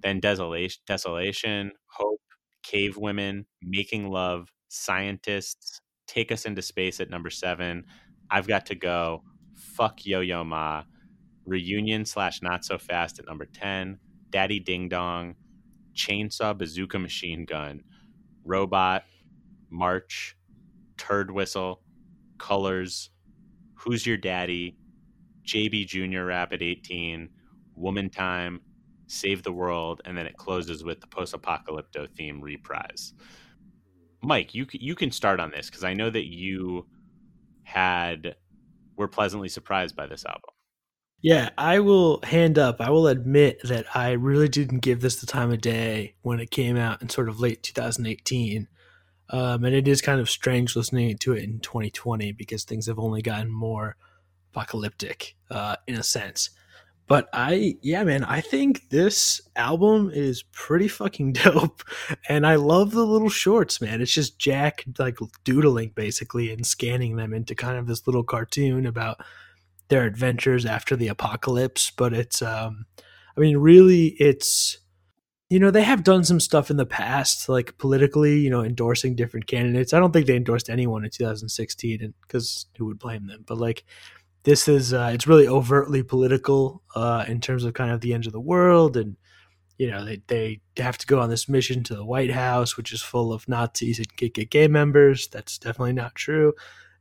[0.00, 2.20] then desolation, desolation, hope,
[2.62, 7.84] cave women, making love, scientists, take us into space at number seven.
[8.30, 9.24] I've got to go.
[9.56, 10.84] Fuck Yo Yo Ma,
[11.44, 13.98] reunion slash not so fast at number ten.
[14.30, 15.34] Daddy Ding Dong,
[15.94, 17.82] chainsaw bazooka machine gun,
[18.44, 19.04] robot,
[19.70, 20.36] march,
[20.96, 21.82] turd whistle,
[22.38, 23.10] colors,
[23.74, 24.76] who's your daddy,
[25.44, 27.28] JB Junior rap at 18,
[27.76, 28.60] Woman Time,
[29.06, 33.12] Save the World, and then it closes with the post apocalypto theme reprise.
[34.22, 36.86] Mike, you you can start on this because I know that you
[37.64, 38.36] had
[38.96, 40.50] were pleasantly surprised by this album.
[41.22, 42.80] Yeah, I will hand up.
[42.80, 46.50] I will admit that I really didn't give this the time of day when it
[46.50, 48.66] came out in sort of late 2018.
[49.30, 52.98] Um, and it is kind of strange listening to it in 2020 because things have
[52.98, 53.96] only gotten more
[54.50, 56.50] apocalyptic uh, in a sense.
[57.06, 61.84] But I, yeah, man, I think this album is pretty fucking dope.
[62.28, 64.00] And I love the little shorts, man.
[64.00, 68.86] It's just Jack like doodling basically and scanning them into kind of this little cartoon
[68.86, 69.20] about
[69.92, 71.92] their adventures after the apocalypse.
[71.94, 72.86] But it's, um,
[73.36, 74.78] I mean, really, it's,
[75.50, 79.14] you know, they have done some stuff in the past, like politically, you know, endorsing
[79.14, 79.92] different candidates.
[79.92, 83.44] I don't think they endorsed anyone in 2016 because who would blame them?
[83.46, 83.84] But like,
[84.44, 88.26] this is uh, it's really overtly political uh, in terms of kind of the end
[88.26, 89.16] of the world and
[89.78, 92.92] you know they, they have to go on this mission to the white house which
[92.92, 96.52] is full of nazis and kkk members that's definitely not true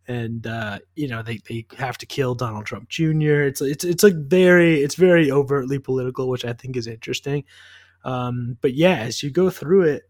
[0.08, 4.04] and uh, you know they, they have to kill donald trump jr it's it's it's
[4.04, 7.44] like very it's very overtly political which i think is interesting
[8.04, 10.04] um, but yeah as you go through it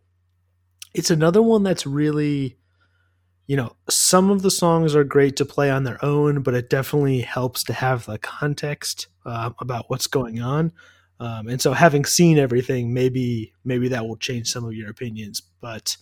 [0.93, 2.57] it's another one that's really
[3.51, 6.69] you know, some of the songs are great to play on their own, but it
[6.69, 10.71] definitely helps to have the context uh, about what's going on.
[11.19, 15.41] Um, and so, having seen everything, maybe maybe that will change some of your opinions.
[15.59, 15.97] But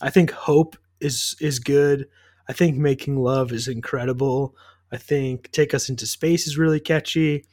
[0.00, 2.08] I think Hope is is good.
[2.48, 4.54] I think Making Love is incredible.
[4.92, 7.44] I think Take Us into Space is really catchy.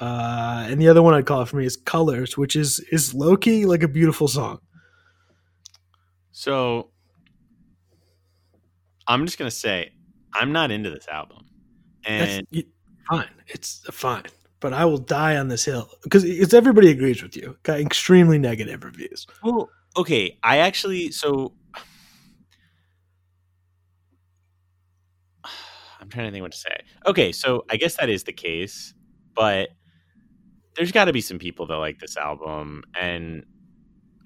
[0.00, 3.14] Uh, and the other one I'd call it for me is Colors, which is is
[3.14, 4.58] low key like a beautiful song.
[6.32, 6.90] So
[9.06, 9.92] I'm just gonna say
[10.34, 11.46] I'm not into this album,
[12.04, 12.66] and That's,
[13.08, 14.24] fine, it's fine.
[14.60, 17.56] But I will die on this hill because it's everybody agrees with you.
[17.62, 19.26] Got extremely negative reviews.
[19.44, 21.52] Well, okay, I actually so
[26.12, 26.80] trying to think what to say.
[27.06, 28.94] Okay, so I guess that is the case,
[29.34, 29.70] but
[30.76, 33.44] there's got to be some people that like this album, and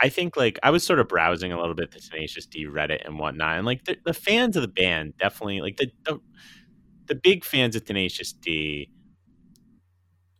[0.01, 3.05] I think like I was sort of browsing a little bit the Tenacious D Reddit
[3.05, 6.20] and whatnot, and like the, the fans of the band definitely like the, the
[7.07, 8.91] the big fans of Tenacious D.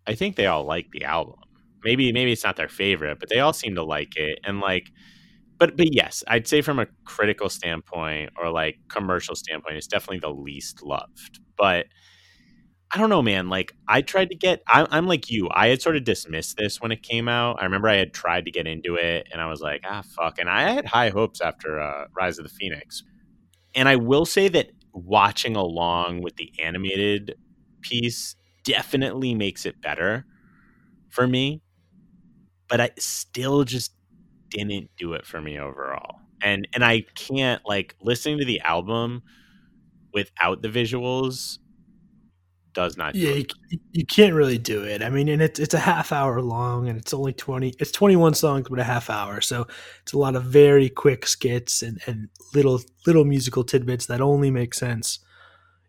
[0.07, 1.36] I think they all like the album.
[1.84, 4.38] Maybe maybe it's not their favorite, but they all seem to like it.
[4.44, 4.90] And like,
[5.59, 10.20] but but yes, I'd say from a critical standpoint or like commercial standpoint, it's definitely
[10.20, 11.40] the least loved.
[11.57, 11.86] But
[12.92, 13.48] I don't know, man.
[13.48, 15.48] Like I tried to get, I, I'm like you.
[15.52, 17.61] I had sort of dismissed this when it came out.
[17.61, 20.38] I remember I had tried to get into it, and I was like, ah, fuck.
[20.38, 23.02] And I had high hopes after uh, Rise of the Phoenix.
[23.74, 27.36] And I will say that watching along with the animated
[27.82, 30.26] piece definitely makes it better
[31.11, 31.62] for me.
[32.68, 33.92] But I still just
[34.64, 36.20] didn't do it for me overall.
[36.42, 39.22] And and I can't like listening to the album
[40.12, 41.59] without the visuals
[42.76, 43.14] does not.
[43.14, 43.46] Yeah, you,
[43.92, 45.02] you, can't really do it.
[45.02, 47.72] I mean, and it's it's a half hour long, and it's only twenty.
[47.80, 49.40] It's twenty one songs, but a half hour.
[49.40, 49.66] So
[50.02, 54.50] it's a lot of very quick skits and and little little musical tidbits that only
[54.50, 55.18] make sense,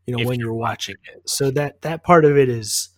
[0.05, 1.29] you know, if when you're watching it.
[1.29, 2.89] So that that part of it is.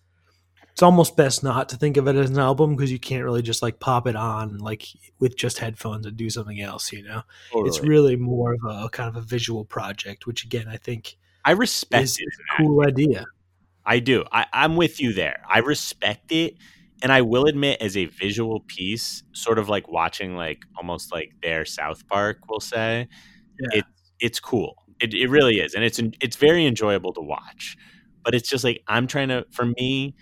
[0.79, 3.41] It's almost best not to think of it as an album because you can't really
[3.41, 4.87] just like pop it on like
[5.19, 7.23] with just headphones and do something else, you know.
[7.51, 7.67] Totally.
[7.67, 11.51] It's really more of a kind of a visual project, which again I think I
[11.51, 13.25] respect is, is a cool idea.
[13.85, 14.23] I do.
[14.31, 15.41] I, I'm with you there.
[15.49, 16.55] I respect it.
[17.03, 21.33] And I will admit, as a visual piece, sort of like watching like almost like
[21.43, 23.09] their South Park, we'll say,
[23.59, 23.79] yeah.
[23.79, 23.85] it,
[24.21, 24.75] it's cool.
[25.01, 25.73] It, it really is.
[25.73, 27.75] And it's it's very enjoyable to watch.
[28.23, 30.15] But it's just like I'm trying to for me,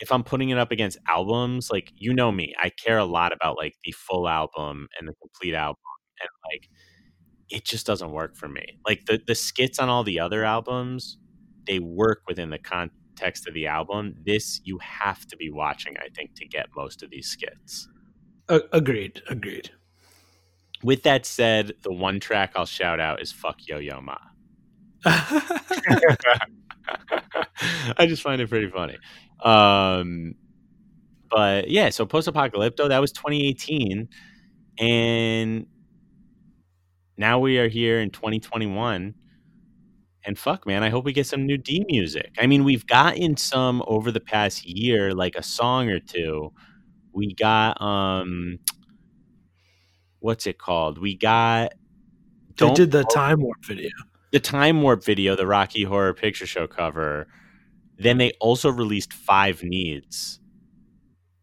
[0.00, 3.32] if I'm putting it up against albums, like you know me, I care a lot
[3.32, 5.76] about like the full album and the complete album.
[6.20, 6.68] And like
[7.50, 8.78] it just doesn't work for me.
[8.86, 11.18] Like the the skits on all the other albums
[11.66, 14.14] they work within the context of the album.
[14.26, 17.88] This you have to be watching, I think, to get most of these skits.
[18.48, 19.22] Uh, agreed.
[19.28, 19.70] Agreed.
[20.82, 24.16] With that said, the one track I'll shout out is "Fuck Yo Yo Ma."
[27.98, 28.96] I just find it pretty funny.
[29.42, 30.34] Um,
[31.30, 34.08] but yeah, so post apocalypto that was 2018,
[34.78, 35.66] and
[37.16, 39.14] now we are here in 2021
[40.24, 42.34] and fuck man i hope we get some new d music.
[42.38, 46.52] I mean we've gotten some over the past year like a song or two.
[47.12, 48.58] We got um
[50.20, 50.98] what's it called?
[50.98, 51.72] We got
[52.56, 53.90] they did the time warp video
[54.30, 57.26] the time warp video the rocky horror picture show cover
[57.98, 60.40] then they also released five needs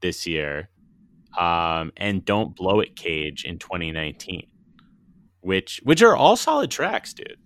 [0.01, 0.69] this year
[1.38, 4.47] um and don't blow it cage in 2019
[5.41, 7.38] which which are all solid tracks dude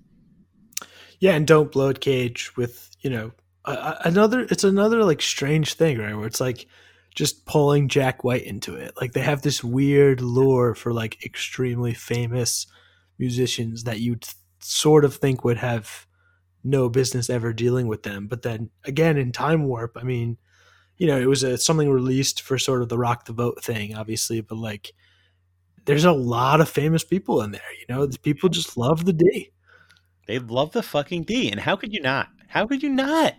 [1.22, 3.32] yeah, and don't blow it cage with you know
[3.64, 4.42] uh, another.
[4.42, 6.16] It's another like strange thing, right?
[6.16, 6.68] Where it's like
[7.16, 8.94] just pulling Jack White into it.
[9.00, 12.66] Like they have this weird lure for like extremely famous
[13.20, 14.26] musicians that you'd
[14.62, 16.08] sort of think would have
[16.64, 18.28] no business ever dealing with them.
[18.28, 20.38] But then again, in Time Warp, I mean,
[20.98, 23.96] you know, it was a something released for sort of the rock the vote thing,
[23.96, 24.94] obviously, but like
[25.86, 27.62] there's a lot of famous people in there.
[27.80, 29.52] You know, people just love the D.
[30.28, 32.28] They love the fucking D, and how could you not?
[32.48, 33.34] How could you not?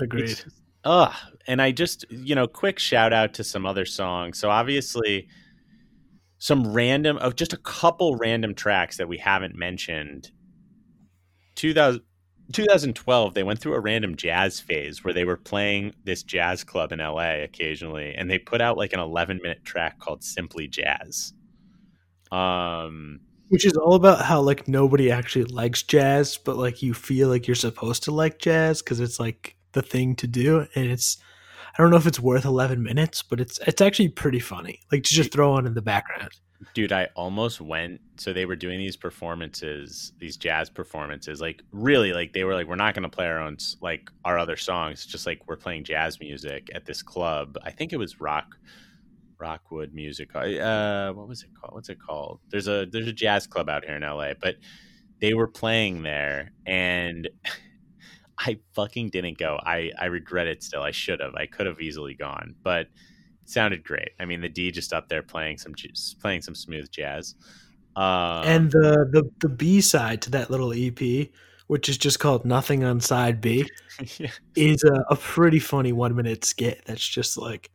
[0.00, 0.24] Agreed.
[0.30, 0.46] It's-
[0.86, 1.14] Ugh.
[1.46, 4.38] And I just, you know, quick shout out to some other songs.
[4.38, 5.28] So obviously,
[6.38, 10.30] some random, of just a couple random tracks that we haven't mentioned.
[11.56, 12.02] 2000,
[12.52, 16.92] 2012, they went through a random jazz phase where they were playing this jazz club
[16.92, 21.32] in LA occasionally, and they put out like an 11 minute track called Simply Jazz.
[22.30, 27.28] Um, Which is all about how like nobody actually likes jazz, but like you feel
[27.28, 31.16] like you're supposed to like jazz because it's like the thing to do, and it's
[31.76, 34.80] I don't know if it's worth 11 minutes, but it's it's actually pretty funny.
[34.92, 36.30] Like to just throw on in the background.
[36.72, 42.12] dude i almost went so they were doing these performances these jazz performances like really
[42.14, 45.04] like they were like we're not going to play our own like our other songs
[45.04, 48.56] just like we're playing jazz music at this club i think it was rock
[49.38, 53.46] rockwood music uh what was it called what's it called there's a there's a jazz
[53.46, 54.56] club out here in la but
[55.20, 57.28] they were playing there and
[58.38, 61.80] i fucking didn't go i i regret it still i should have i could have
[61.80, 62.88] easily gone but
[63.44, 64.10] sounded great.
[64.18, 65.74] I mean, the D just up there playing some
[66.20, 67.34] playing some smooth jazz.
[67.96, 71.28] Um, and the the the B side to that little EP,
[71.66, 73.68] which is just called Nothing on Side B,
[74.18, 74.30] yeah.
[74.56, 76.82] is a, a pretty funny one minute skit.
[76.86, 77.70] That's just like,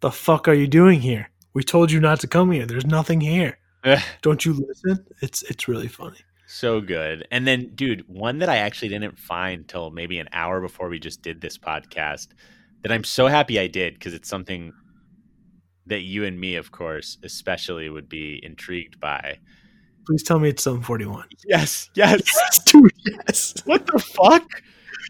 [0.00, 1.30] the fuck are you doing here?
[1.54, 2.66] We told you not to come here.
[2.66, 3.58] There's nothing here.
[4.22, 5.04] Don't you listen?
[5.20, 6.18] It's it's really funny.
[6.54, 7.26] So good.
[7.32, 11.00] And then, dude, one that I actually didn't find till maybe an hour before we
[11.00, 12.28] just did this podcast
[12.82, 14.72] that I'm so happy I did because it's something
[15.86, 19.40] that you and me, of course, especially would be intrigued by.
[20.06, 21.24] Please tell me it's Sum 41.
[21.44, 22.22] Yes, yes.
[22.66, 23.54] Dude, yes.
[23.64, 24.48] what the fuck?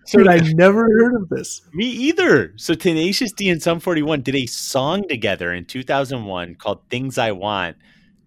[0.06, 1.60] So Dude, I never heard of this.
[1.74, 2.54] Me either.
[2.56, 7.32] So Tenacious D and Sum 41 did a song together in 2001 called Things I
[7.32, 7.76] Want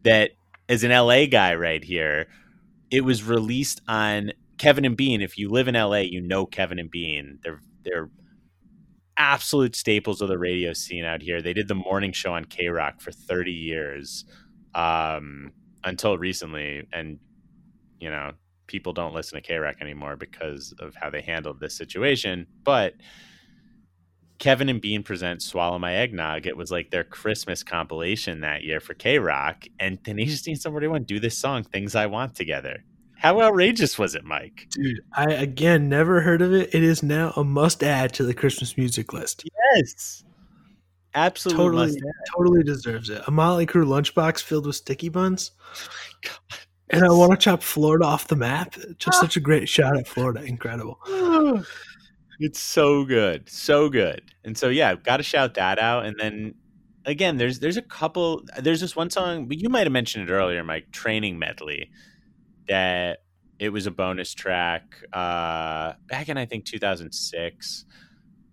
[0.04, 0.34] that
[0.70, 2.28] as an LA guy right here,
[2.92, 5.22] it was released on Kevin and Bean.
[5.22, 7.40] If you live in LA, you know Kevin and Bean.
[7.44, 8.10] They're they're
[9.18, 11.42] absolute staples of the radio scene out here.
[11.42, 14.26] They did the morning show on KROQ for 30 years.
[14.76, 15.52] Um
[15.84, 17.20] until recently and
[18.00, 18.32] you know,
[18.68, 22.46] people don't listen to KROQ anymore because of how they handled this situation.
[22.64, 22.94] But
[24.40, 26.46] Kevin and Bean present Swallow My Eggnog.
[26.46, 29.70] It was like their Christmas compilation that year for KROQ.
[29.80, 32.84] And Tenacious D and Sum 41 do this song, Things I Want Together.
[33.18, 34.68] How outrageous was it, Mike?
[34.70, 36.74] Dude, I again never heard of it.
[36.76, 39.44] It is now a must add to the Christmas music list.
[39.76, 40.24] Yes.
[41.16, 41.64] Absolutely.
[41.64, 42.02] Totally,
[42.32, 43.24] totally deserves it.
[43.26, 45.52] A Motley Crue lunchbox filled with sticky buns.
[45.76, 45.90] Oh
[46.22, 46.60] God.
[46.90, 48.76] And I want to chop Florida off the map.
[49.00, 50.44] Just such a great shot at Florida.
[50.44, 51.00] Incredible.
[52.40, 54.22] It's so good, so good.
[54.44, 56.06] And so yeah, got to shout that out.
[56.06, 56.54] And then
[57.06, 58.44] again, there's there's a couple.
[58.60, 60.92] There's this one song, but you might have mentioned it earlier, Mike.
[60.92, 61.90] Training medley.
[62.68, 63.20] That
[63.60, 67.86] it was a bonus track uh, back in I think 2006.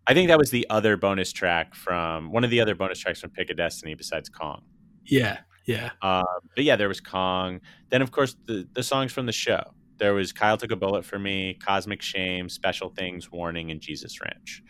[0.06, 3.20] I think that was the other bonus track from one of the other bonus tracks
[3.20, 4.62] from Pick a Destiny besides Kong.
[5.04, 5.90] Yeah, yeah.
[6.02, 6.24] Um,
[6.54, 7.60] but yeah, there was Kong.
[7.90, 9.62] Then of course the the songs from the show.
[9.98, 14.20] There was Kyle took a bullet for me, Cosmic Shame, Special Things, Warning, and Jesus
[14.20, 14.62] Ranch.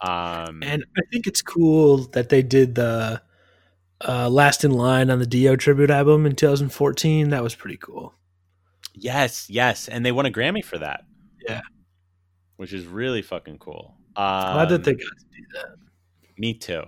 [0.00, 3.22] Um, And I think it's cool that they did the
[4.06, 7.28] uh, Last in Line on the Dio tribute album in 2014.
[7.30, 8.14] That was pretty cool.
[8.94, 11.04] yes, yes, and they won a Grammy for that.
[11.48, 11.60] Yeah.
[12.56, 13.94] which is really fucking cool.
[14.16, 15.76] Um, Glad that they got to do that.
[16.38, 16.82] Me too.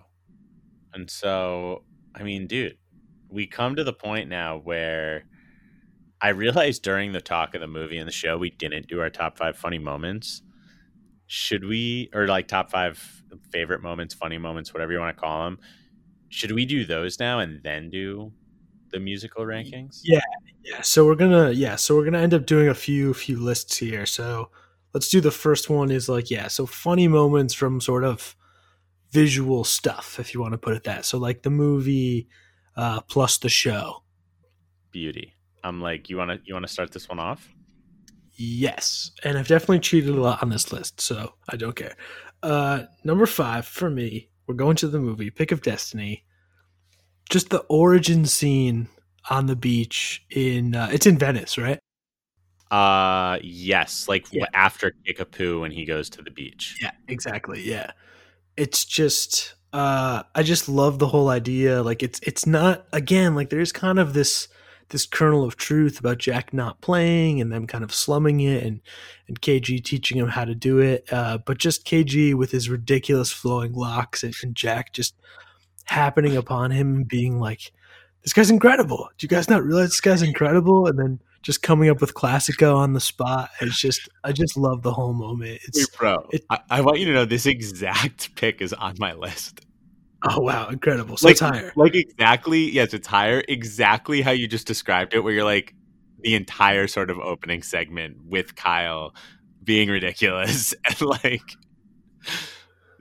[0.93, 1.83] And so,
[2.15, 2.77] I mean, dude,
[3.29, 5.25] we come to the point now where
[6.21, 9.11] I realized during the talk of the movie and the show, we didn't do our
[9.11, 10.43] top five funny moments.
[11.27, 13.23] Should we, or like top five
[13.53, 15.59] favorite moments, funny moments, whatever you want to call them?
[16.29, 18.33] Should we do those now and then do
[18.91, 20.01] the musical rankings?
[20.03, 20.21] Yeah.
[20.65, 23.77] Yeah, so we're gonna yeah, so we're gonna end up doing a few few lists
[23.77, 24.07] here.
[24.07, 24.49] So
[24.95, 28.35] let's do the first one is like yeah, so funny moments from sort of
[29.11, 31.05] visual stuff, if you want to put it that.
[31.05, 32.29] So like the movie
[32.77, 34.05] uh, plus the show.
[34.91, 35.35] Beauty.
[35.65, 37.49] I'm like, you want to you want to start this one off?
[38.37, 41.97] Yes, and I've definitely cheated a lot on this list, so I don't care.
[42.43, 46.25] Uh, number five for me, we're going to the movie Pick of Destiny.
[47.31, 48.89] Just the origin scene
[49.31, 51.79] on the beach in uh, it's in Venice, right?
[52.71, 54.47] Uh, yes, like Yeah.
[54.53, 56.77] after Kickapoo when he goes to the beach.
[56.83, 57.63] Yeah, exactly.
[57.63, 57.93] Yeah.
[58.57, 61.83] It's just uh I just love the whole idea.
[61.83, 64.49] Like it's it's not again, like there's kind of this
[64.91, 68.81] this kernel of truth about Jack not playing and them kind of slumming it and
[69.29, 71.07] and KG teaching him how to do it.
[71.13, 75.15] Uh, but just KG with his ridiculous flowing locks and, and Jack just
[75.85, 77.73] happening upon him and being like,
[78.23, 79.09] "This guy's incredible.
[79.19, 82.77] Do you guys not realize this guy's incredible?" And then just coming up with Classico
[82.77, 83.51] on the spot.
[83.61, 85.61] It's just I just love the whole moment.
[85.67, 86.29] It's Wait, bro.
[86.33, 89.61] it- I, I want you to know this exact pick is on my list.
[90.25, 91.17] Oh wow, incredible.
[91.17, 91.73] So like, it's higher.
[91.77, 93.43] like exactly, yes, it's higher.
[93.49, 95.75] Exactly how you just described it, where you're like
[96.21, 99.15] the entire sort of opening segment with Kyle
[99.63, 101.43] being ridiculous and like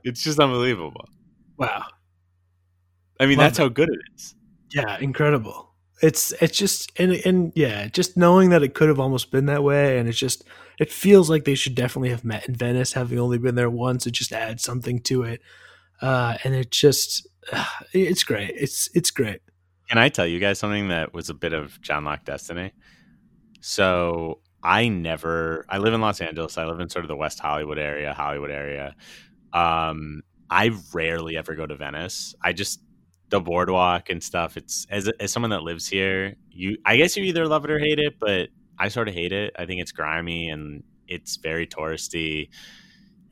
[0.03, 1.07] it's just unbelievable.
[1.57, 1.85] Wow.
[3.19, 4.35] I mean, Love that's how good it is.
[4.71, 5.69] Yeah, incredible.
[6.01, 9.63] It's it's just and and yeah, just knowing that it could have almost been that
[9.63, 10.43] way, and it's just
[10.79, 14.05] it feels like they should definitely have met in Venice, having only been there once.
[14.05, 15.41] It just adds something to it,
[16.01, 17.27] uh, and it just
[17.93, 18.51] it's great.
[18.55, 19.41] It's it's great.
[19.89, 22.71] Can I tell you guys something that was a bit of John Locke destiny?
[23.61, 26.57] So I never I live in Los Angeles.
[26.57, 28.95] I live in sort of the West Hollywood area, Hollywood area.
[29.51, 32.33] Um, I rarely ever go to Venice.
[32.41, 32.81] I just
[33.29, 34.57] the boardwalk and stuff.
[34.57, 37.79] It's as as someone that lives here, you I guess you either love it or
[37.79, 39.53] hate it, but I sort of hate it.
[39.57, 42.49] I think it's grimy and it's very touristy.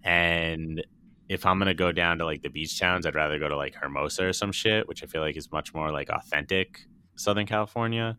[0.04, 0.84] And
[1.32, 3.74] if I'm gonna go down to like the beach towns, I'd rather go to like
[3.76, 6.82] Hermosa or some shit, which I feel like is much more like authentic
[7.16, 8.18] Southern California.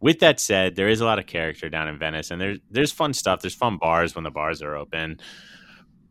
[0.00, 2.92] With that said, there is a lot of character down in Venice, and there's there's
[2.92, 3.42] fun stuff.
[3.42, 5.20] There's fun bars when the bars are open,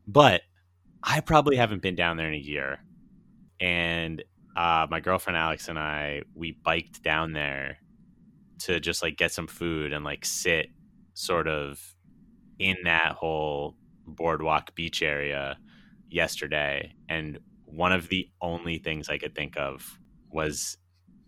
[0.08, 0.44] but
[1.02, 2.80] I probably haven't been down there in a year.
[3.60, 4.24] And
[4.56, 7.80] uh, my girlfriend Alex and I we biked down there
[8.60, 10.68] to just like get some food and like sit
[11.16, 11.82] sort of
[12.60, 13.76] in that whole
[14.06, 15.58] boardwalk beach area
[16.14, 20.00] yesterday and one of the only things I could think of
[20.32, 20.78] was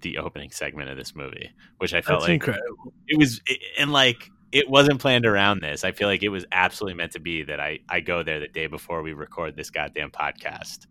[0.02, 1.50] the opening segment of this movie,
[1.80, 2.94] which I felt That's like incredible.
[3.08, 3.42] it was
[3.80, 5.84] and like it wasn't planned around this.
[5.84, 8.48] I feel like it was absolutely meant to be that I I go there the
[8.48, 10.86] day before we record this goddamn podcast.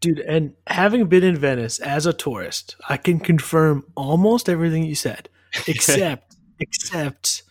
[0.00, 4.94] Dude, and having been in Venice as a tourist, I can confirm almost everything you
[4.94, 5.28] said,
[5.66, 7.42] except except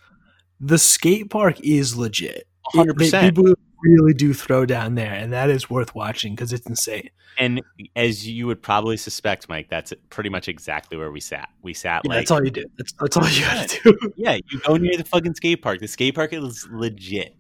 [0.60, 2.48] the skate park is legit.
[2.74, 3.36] hundred They- percent.
[3.36, 3.54] People
[3.86, 7.10] really do throw down there, and that is worth watching because it's insane.
[7.38, 7.62] And
[7.96, 11.50] as you would probably suspect, Mike, that's pretty much exactly where we sat.
[11.62, 12.66] We sat Yeah, like that's all you do.
[12.78, 14.14] That's, that's all you got to do.
[14.18, 15.80] yeah, you go near the fucking skate park.
[15.80, 17.36] The skate park is legit.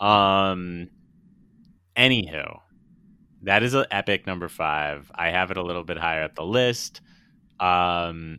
[0.00, 0.88] Um,
[1.96, 2.60] anywho,
[3.42, 5.10] that is an epic number five.
[5.14, 7.00] I have it a little bit higher up the list.
[7.60, 8.38] Um,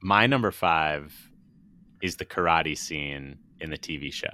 [0.00, 1.14] my number five
[2.02, 4.28] is the karate scene in the TV show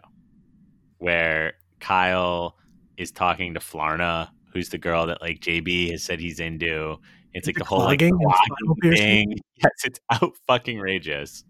[0.99, 2.57] where Kyle
[2.97, 6.97] is talking to Flarna, who's the girl that like JB has said he's into.
[7.33, 9.31] It's like The the whole like clogging and clogging spinal piercing?
[9.31, 9.39] thing.
[9.57, 11.45] Yes, it's out fucking rageous.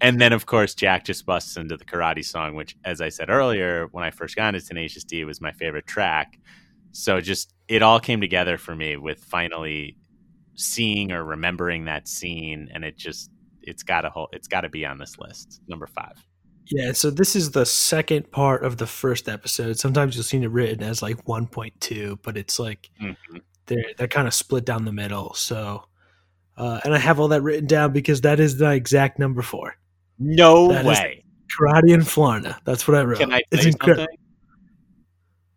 [0.00, 3.30] And then of course Jack just busts into the karate song, which as I said
[3.30, 6.38] earlier, when I first got into Tenacious D was my favorite track.
[6.92, 9.96] So just it all came together for me with finally
[10.54, 13.30] seeing or remembering that scene and it just
[13.62, 16.12] it's got a whole it's got to be on this list number 5
[16.66, 19.78] Yeah, so this is the second part of the first episode.
[19.78, 23.16] Sometimes you'll see it written as like 1.2, but it's like Mhm.
[23.66, 25.34] they're they're kind of split down the middle.
[25.34, 25.84] So,
[26.56, 29.76] uh, and I have all that written down because that is the exact number four.
[30.18, 31.24] no That way
[31.58, 32.56] Karate and Flarna.
[32.64, 33.18] That's what I wrote.
[33.18, 34.04] can i it's incredible.
[34.04, 34.18] something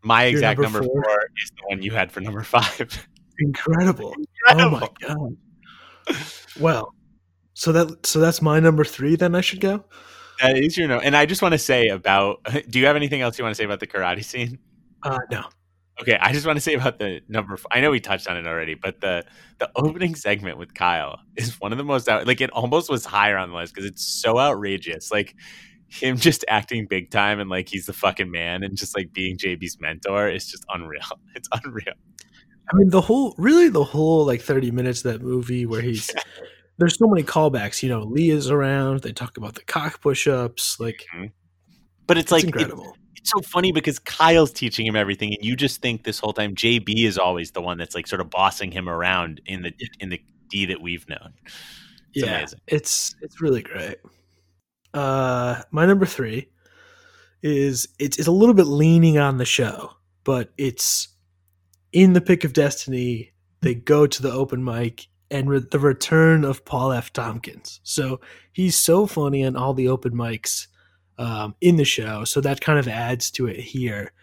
[0.03, 1.03] my Your exact number number, four?
[1.03, 1.29] four?
[1.43, 3.07] is the one you had for number 5
[3.39, 4.15] Incredible.
[4.49, 5.37] Oh my god.
[6.59, 6.93] Well,
[7.53, 9.15] so that so that's my number three.
[9.15, 9.85] Then I should go.
[10.41, 11.01] That is your note.
[11.03, 12.39] and i just want to say about
[12.69, 14.59] do you have anything else you want to say about the karate scene
[15.03, 15.43] Uh, no.
[15.99, 17.57] Okay, I just want to say about the number.
[17.71, 19.23] I know we touched on it already, but the
[19.57, 22.27] the opening segment with Kyle is one of the most out.
[22.27, 25.11] Like it almost was higher on the list because it's so outrageous.
[25.11, 25.35] Like
[25.87, 29.37] him just acting big time and like he's the fucking man and just like being
[29.37, 31.01] JB's mentor is just unreal.
[31.35, 31.95] It's unreal.
[32.71, 36.11] I mean, the whole, really, the whole like 30 minutes of that movie where he's,
[36.77, 37.81] there's so many callbacks.
[37.83, 39.01] You know, Leah's around.
[39.01, 40.79] They talk about the cock push ups.
[40.79, 41.05] Like,
[42.05, 42.95] But it's it's like it- incredible.
[43.15, 46.55] it's so funny because Kyle's teaching him everything, and you just think this whole time
[46.55, 50.09] JB is always the one that's like sort of bossing him around in the in
[50.09, 51.33] the D that we've known.
[52.13, 52.59] It's yeah, amazing.
[52.67, 53.97] it's it's really great.
[54.93, 56.47] Uh, my number three
[57.43, 59.91] is it's it's a little bit leaning on the show,
[60.23, 61.09] but it's
[61.91, 63.33] in the pick of destiny.
[63.61, 67.11] They go to the open mic and re- the return of Paul F.
[67.11, 67.79] Tompkins.
[67.83, 68.19] So
[68.51, 70.67] he's so funny on all the open mics
[71.17, 72.23] um, in the show.
[72.23, 74.13] So that kind of adds to it here.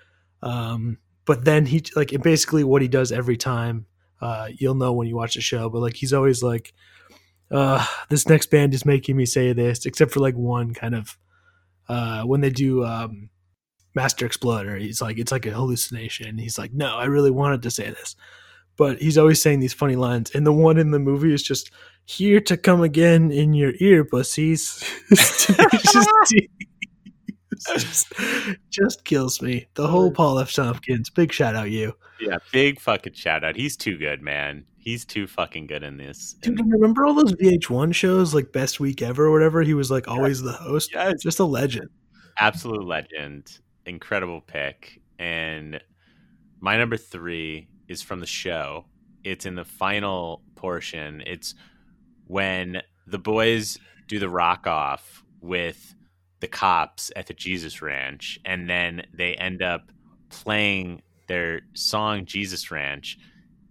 [0.43, 3.87] Um, but then he like basically what he does every time.
[4.21, 6.73] Uh, you'll know when you watch the show, but like he's always like,
[7.51, 11.19] uh, this next band is making me say this, except for like one kind of
[11.89, 13.29] uh, when they do um,
[13.95, 14.77] Master Exploder.
[14.77, 16.39] He's like, it's like a hallucination.
[16.39, 18.17] He's like, no, I really wanted to say this,
[18.77, 20.31] but he's always saying these funny lines.
[20.35, 21.71] And the one in the movie is just
[22.07, 24.83] here to come again in your ear, pussies.
[25.11, 25.47] It's
[25.93, 26.09] just,
[27.69, 28.13] just,
[28.71, 29.67] just kills me.
[29.75, 30.53] The whole Paul F.
[30.53, 31.09] Tompkins.
[31.11, 31.95] Big shout out you.
[32.21, 33.57] Yeah, big fucking shout out.
[33.57, 34.65] He's too good, man.
[34.79, 36.35] He's too fucking good in this.
[36.41, 39.63] Dude, And- remember all those VH1 shows like Best Week Ever or whatever?
[39.63, 40.91] He was like always the host.
[40.95, 41.23] Yes.
[41.23, 41.89] Just a legend.
[42.39, 45.01] absolute legend, incredible pick.
[45.19, 45.81] And
[46.61, 48.87] my number three is from the show.
[49.23, 51.23] It's in the final portion.
[51.27, 51.55] It's
[52.27, 55.95] when the boys do the rock off with
[56.41, 59.91] the cops at the Jesus Ranch, and then they end up
[60.29, 63.19] playing their song Jesus Ranch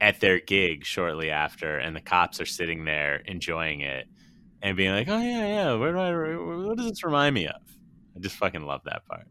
[0.01, 4.07] at their gig shortly after, and the cops are sitting there enjoying it
[4.61, 6.67] and being like, "Oh yeah, yeah, where do I?
[6.67, 7.61] What does this remind me of?"
[8.15, 9.27] I just fucking love that part.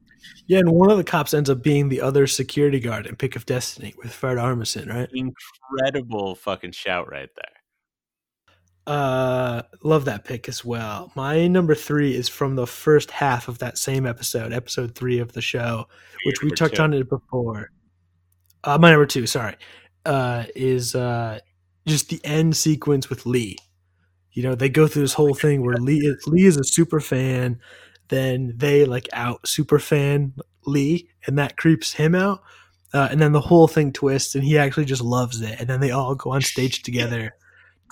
[0.47, 3.37] Yeah, and one of the cops ends up being the other security guard in Pick
[3.37, 5.09] of Destiny with Fred Armisen, right?
[5.13, 7.63] Incredible fucking shout right there.
[8.85, 11.13] Uh, love that pick as well.
[11.15, 15.33] My number three is from the first half of that same episode, episode three of
[15.33, 15.87] the show,
[16.25, 16.83] which we touched two.
[16.83, 17.71] on it before.
[18.65, 19.55] Uh, my number two, sorry,
[20.05, 21.39] uh, is uh,
[21.87, 23.57] just the end sequence with Lee.
[24.33, 26.99] You know, they go through this whole thing where Lee is, Lee is a super
[27.01, 27.61] fan,
[28.13, 30.35] then they like out super fan
[30.67, 32.43] Lee, and that creeps him out.
[32.93, 35.59] Uh, and then the whole thing twists, and he actually just loves it.
[35.59, 37.35] And then they all go on stage together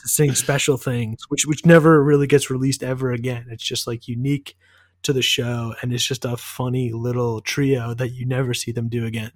[0.01, 3.47] to sing special things, which which never really gets released ever again.
[3.51, 4.57] It's just like unique
[5.03, 8.89] to the show, and it's just a funny little trio that you never see them
[8.89, 9.33] do again.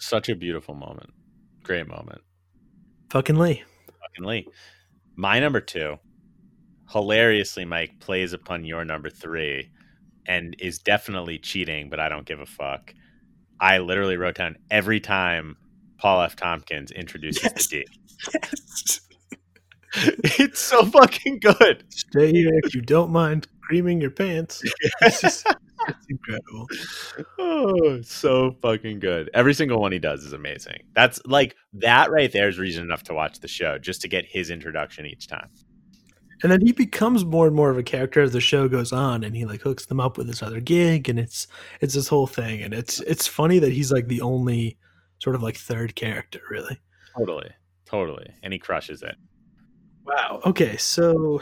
[0.00, 1.10] Such a beautiful moment.
[1.62, 2.20] Great moment.
[3.10, 3.62] Fucking Lee.
[3.86, 4.48] Fucking Lee.
[5.14, 5.98] My number two,
[6.90, 9.70] hilariously, Mike plays upon your number three
[10.26, 12.94] and is definitely cheating, but I don't give a fuck.
[13.60, 15.56] I literally wrote down every time
[15.98, 16.36] Paul F.
[16.36, 17.66] Tompkins introduces Yes.
[17.68, 19.00] the D.
[20.40, 21.84] it's so fucking good.
[21.90, 24.62] Stay here if you don't mind creaming your pants.
[25.02, 25.46] It's just
[25.88, 26.66] it's incredible.
[27.38, 29.30] Oh, so fucking good.
[29.34, 30.82] Every single one he does is amazing.
[30.94, 34.24] That's like that right there is reason enough to watch the show just to get
[34.26, 35.48] his introduction each time.
[36.44, 39.24] And then he becomes more and more of a character as the show goes on,
[39.24, 41.48] and he like hooks them up with this other gig, and it's
[41.80, 44.76] it's this whole thing, and it's it's funny that he's like the only
[45.20, 46.78] sort of like third character, really.
[47.16, 47.50] Totally.
[47.86, 48.30] Totally.
[48.42, 49.16] And he crushes it.
[50.04, 50.42] Wow.
[50.44, 51.40] Okay, so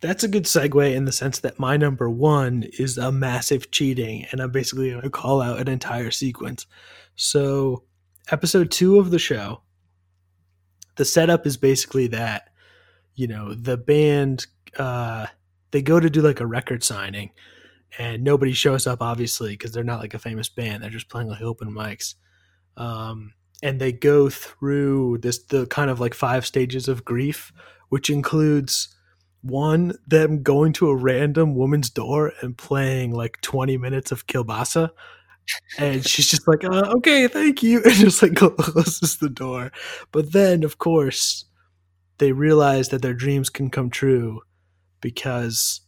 [0.00, 4.26] that's a good segue in the sense that my number one is a massive cheating,
[4.30, 6.66] and I'm basically going to call out an entire sequence.
[7.16, 7.82] So,
[8.30, 9.60] episode two of the show,
[10.96, 12.48] the setup is basically that,
[13.18, 14.46] you know, the band,
[14.78, 15.26] uh,
[15.72, 17.30] they go to do like a record signing,
[17.98, 20.82] and nobody shows up, obviously, because they're not like a famous band.
[20.82, 22.14] They're just playing like open mics.
[22.76, 23.32] Um,
[23.62, 27.52] and they go through this the kind of like five stages of grief
[27.88, 28.94] which includes
[29.42, 34.90] one them going to a random woman's door and playing like 20 minutes of kilbasa
[35.78, 39.72] and she's just like uh, okay thank you and just like closes the door
[40.12, 41.44] but then of course
[42.18, 44.40] they realize that their dreams can come true
[45.00, 45.80] because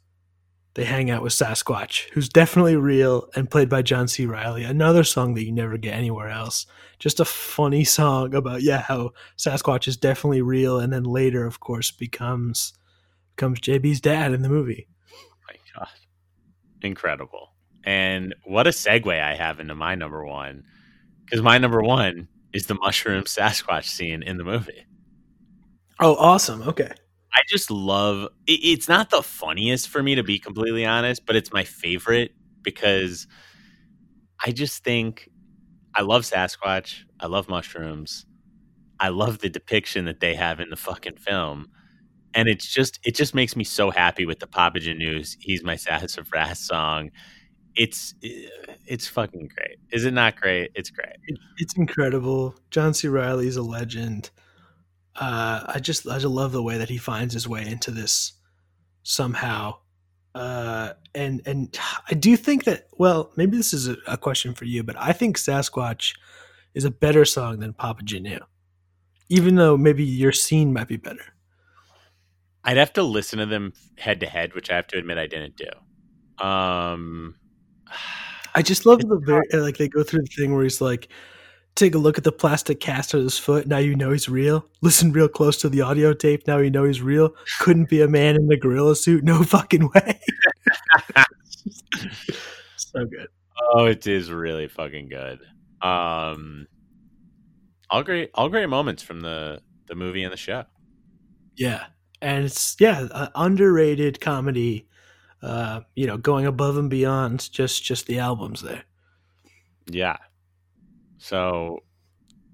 [0.74, 4.24] they hang out with Sasquatch, who's definitely real and played by John C.
[4.24, 4.62] Reilly.
[4.62, 6.66] Another song that you never get anywhere else.
[6.98, 11.60] Just a funny song about yeah how Sasquatch is definitely real, and then later, of
[11.60, 12.72] course, becomes
[13.36, 14.86] becomes JB's dad in the movie.
[15.12, 15.88] Oh my god
[16.82, 17.52] incredible
[17.84, 20.62] and what a segue i have into my number one
[21.24, 24.86] because my number one is the mushroom sasquatch scene in the movie
[26.00, 26.62] Oh, awesome!
[26.62, 26.90] Okay,
[27.34, 31.36] i just love it, it's not the funniest for me to be completely honest but
[31.36, 32.32] it's my favorite
[32.62, 33.26] because
[34.44, 35.28] i just think
[35.94, 38.26] i love sasquatch i love mushrooms
[39.00, 41.68] i love the depiction that they have in the fucking film
[42.34, 45.26] and it's just it just makes me so happy with the Papagenu.
[45.40, 47.10] He's my sassafras song.
[47.76, 48.46] It's eh,
[48.86, 49.78] it's fucking great.
[49.92, 50.70] Is it not great?
[50.74, 51.16] It's great.
[51.58, 52.54] It's incredible.
[52.70, 53.08] John C.
[53.08, 54.30] Reilly is a legend.
[55.16, 58.32] Uh, I just I just love the way that he finds his way into this
[59.02, 59.76] somehow.
[60.34, 61.76] Uh, and and
[62.08, 65.12] I do think that well, maybe this is a, a question for you, but I
[65.12, 66.14] think Sasquatch
[66.74, 68.40] is a better song than Papagenu,
[69.28, 71.34] even though maybe your scene might be better.
[72.62, 75.26] I'd have to listen to them head to head, which I have to admit I
[75.26, 76.44] didn't do.
[76.46, 77.36] Um,
[78.54, 81.08] I just love the very like they go through the thing where he's like,
[81.80, 83.66] take a look at the plastic cast of his foot.
[83.66, 84.66] Now you know he's real.
[84.82, 86.46] Listen real close to the audio tape.
[86.46, 87.34] Now you know he's real.
[87.58, 89.24] Couldn't be a man in a gorilla suit.
[89.24, 90.20] No fucking way.
[92.76, 93.28] so good.
[93.72, 95.40] Oh, it is really fucking good.
[95.82, 96.66] Um,
[97.88, 100.64] all great, all great moments from the the movie and the show.
[101.56, 101.86] Yeah,
[102.20, 104.86] and it's yeah, a underrated comedy.
[105.42, 108.84] Uh, you know, going above and beyond just just the albums there.
[109.86, 110.18] Yeah.
[111.22, 111.80] So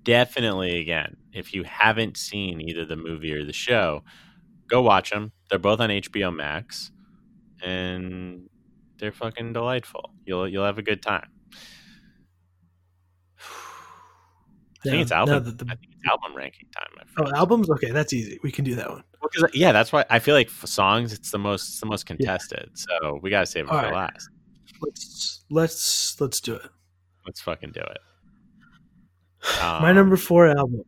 [0.02, 4.02] definitely, again, if you haven't seen either the movie or the show,
[4.66, 5.30] go watch them.
[5.48, 6.90] They're both on HBO Max,
[7.62, 8.48] and
[8.98, 10.10] they're fucking delightful.
[10.24, 11.28] You'll you'll have a good time.
[14.84, 16.88] I think it's No, the- the- I think it's album ranking time.
[16.97, 17.70] My Oh, albums?
[17.70, 18.38] Okay, that's easy.
[18.43, 19.02] We can do that one.
[19.20, 22.06] Well, yeah, that's why I feel like for songs it's the most it's the most
[22.06, 22.70] contested.
[22.74, 23.94] So we gotta save it All for right.
[23.94, 24.28] last.
[24.80, 26.68] Let's let's let's do it.
[27.24, 27.98] Let's fucking do it.
[29.61, 30.83] My Um, number four album,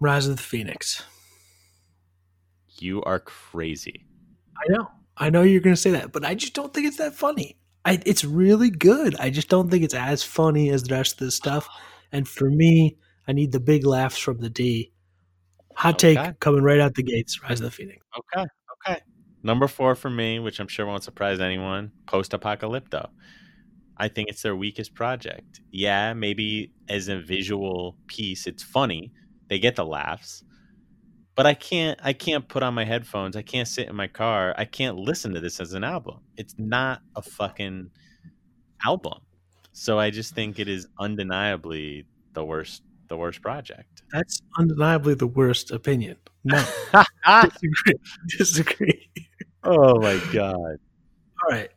[0.00, 1.02] Rise of the Phoenix.
[2.78, 4.06] You are crazy.
[4.56, 7.14] I know, I know you're gonna say that, but I just don't think it's that
[7.14, 7.56] funny.
[7.84, 9.16] I, it's really good.
[9.18, 11.68] I just don't think it's as funny as the rest of this stuff.
[12.12, 12.96] And for me,
[13.26, 14.92] I need the big laughs from the D.
[15.74, 17.42] Hot take coming right out the gates.
[17.42, 18.04] Rise of the Phoenix.
[18.18, 18.46] Okay.
[18.86, 19.00] Okay.
[19.42, 23.08] Number four for me, which I'm sure won't surprise anyone, Post Apocalypto.
[24.02, 25.60] I think it's their weakest project.
[25.70, 29.12] Yeah, maybe as a visual piece, it's funny.
[29.48, 30.42] They get the laughs.
[31.36, 33.36] But I can't I can't put on my headphones.
[33.36, 34.56] I can't sit in my car.
[34.58, 36.18] I can't listen to this as an album.
[36.36, 37.90] It's not a fucking
[38.84, 39.20] album.
[39.72, 44.02] So I just think it is undeniably the worst the worst project.
[44.10, 46.16] That's undeniably the worst opinion.
[46.42, 46.64] No,
[47.24, 47.94] disagree.
[48.38, 49.10] disagree.
[49.62, 50.80] oh my god.
[51.40, 51.70] All right,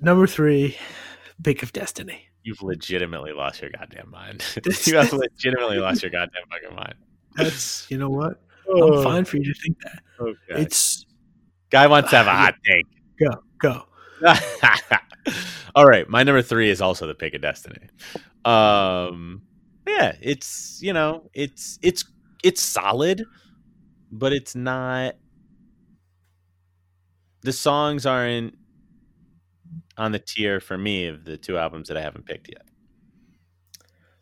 [0.00, 0.76] number three,
[1.42, 2.28] Pick of Destiny.
[2.42, 4.44] You've legitimately lost your goddamn mind.
[4.86, 6.94] You have legitimately lost your goddamn fucking mind.
[7.36, 8.40] That's you know what?
[8.68, 10.02] Oh, I'm fine for you to think that.
[10.20, 10.62] Okay.
[10.62, 11.04] It's
[11.70, 12.86] Guy wants to have a hot take.
[13.18, 13.84] go go.
[15.74, 17.88] All right, my number three is also the pick of destiny.
[18.44, 19.42] Um,
[19.86, 22.04] yeah, it's you know, it's it's
[22.44, 23.24] it's solid,
[24.12, 25.14] but it's not.
[27.42, 28.54] The songs aren't
[29.96, 32.66] on the tier for me of the two albums that I haven't picked yet.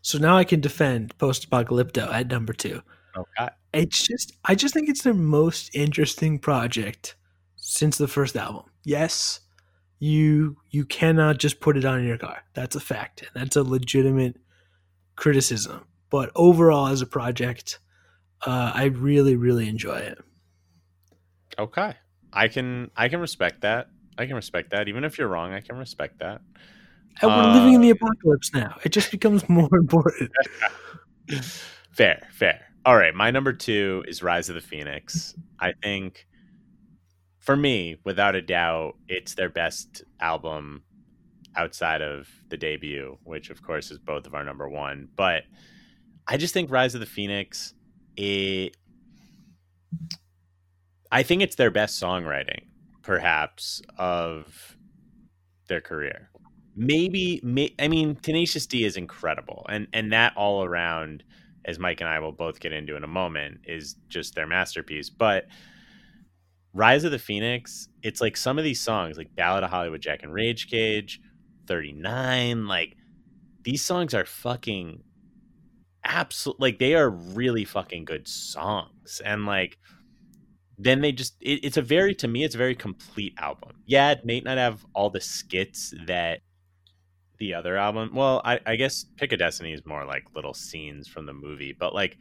[0.02, 2.82] So now I can defend Post Apocalypto at number two.
[3.16, 3.48] Okay.
[3.72, 7.14] It's just I just think it's their most interesting project
[7.56, 8.64] since the first album.
[8.84, 9.40] Yes,
[9.98, 12.42] you you cannot just put it on your car.
[12.54, 13.22] That's a fact.
[13.22, 14.36] And that's a legitimate
[15.16, 15.86] criticism.
[16.10, 17.78] But overall as a project,
[18.44, 20.18] uh, I really, really enjoy it.
[21.58, 21.94] Okay.
[22.32, 23.88] I can I can respect that.
[24.18, 24.88] I can respect that.
[24.88, 26.40] Even if you're wrong, I can respect that.
[27.20, 28.78] And we're living in the Um, apocalypse now.
[28.84, 30.30] It just becomes more important.
[31.92, 32.60] Fair, fair.
[32.86, 35.34] All right, my number two is Rise of the Phoenix.
[35.60, 36.26] I think,
[37.38, 40.82] for me, without a doubt, it's their best album
[41.54, 45.08] outside of the debut, which of course is both of our number one.
[45.16, 45.42] But
[46.26, 47.74] I just think Rise of the Phoenix,
[48.16, 48.74] it,
[51.10, 52.64] I think it's their best songwriting,
[53.02, 54.76] perhaps, of
[55.68, 56.30] their career.
[56.74, 61.22] Maybe, may, I mean, Tenacious D is incredible, and and that all around
[61.64, 65.10] as Mike and I will both get into in a moment, is just their masterpiece.
[65.10, 65.46] But
[66.72, 70.22] Rise of the Phoenix, it's like some of these songs, like Ballad of Hollywood Jack
[70.22, 71.20] and Rage Kage,
[71.66, 72.96] 39, like
[73.62, 75.02] these songs are fucking
[76.04, 79.22] absolute like they are really fucking good songs.
[79.24, 79.78] And like
[80.82, 83.72] then they just it, it's a very to me it's a very complete album.
[83.86, 86.40] Yeah, it may not have all the skits that
[87.38, 88.10] the other album.
[88.14, 91.74] Well, I, I guess Pick a Destiny is more like little scenes from the movie,
[91.78, 92.18] but like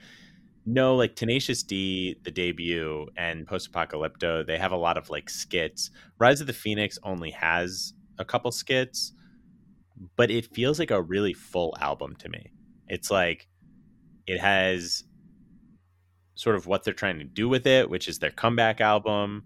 [0.65, 5.29] no, like Tenacious D, the debut, and Post Apocalypto, they have a lot of like
[5.29, 5.89] skits.
[6.19, 9.13] Rise of the Phoenix only has a couple skits,
[10.15, 12.51] but it feels like a really full album to me.
[12.87, 13.47] It's like
[14.27, 15.03] it has
[16.41, 19.43] sort of what they're trying to do with it, which is their comeback album.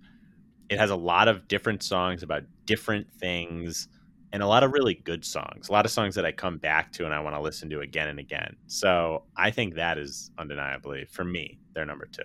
[0.69, 3.89] It has a lot of different songs about different things
[4.31, 5.67] and a lot of really good songs.
[5.67, 7.81] A lot of songs that I come back to and I want to listen to
[7.81, 8.55] again and again.
[8.67, 12.23] So I think that is undeniably, for me, their number two.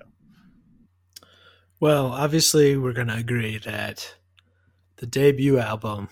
[1.80, 4.14] Well, obviously, we're going to agree that
[4.98, 6.10] the debut album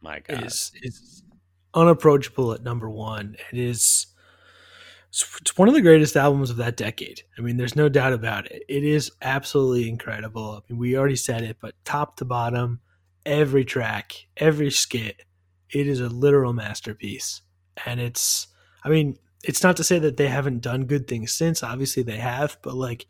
[0.00, 0.46] My God.
[0.46, 1.22] is is
[1.74, 3.36] unapproachable at number one.
[3.52, 4.06] It is
[5.10, 7.22] it's one of the greatest albums of that decade.
[7.36, 8.62] I mean, there's no doubt about it.
[8.68, 10.62] It is absolutely incredible.
[10.62, 12.80] I mean, we already said it, but top to bottom,
[13.26, 15.22] every track, every skit,
[15.68, 17.42] it is a literal masterpiece.
[17.86, 18.46] And it's,
[18.84, 21.62] I mean, it's not to say that they haven't done good things since.
[21.62, 23.06] Obviously, they have, but like,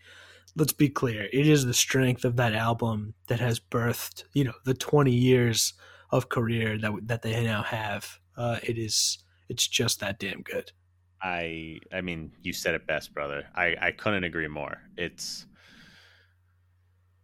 [0.57, 4.55] let's be clear, it is the strength of that album that has birthed, you know,
[4.65, 5.75] the 20 years
[6.11, 8.19] of career that that they now have.
[8.37, 9.19] Uh, it is,
[9.49, 10.73] it's just that damn good.
[11.23, 13.47] I I mean, you said it best, brother.
[13.55, 14.79] I I couldn't agree more.
[14.97, 15.47] It's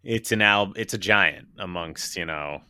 [0.03, 2.61] it's an al it's a giant amongst, you know,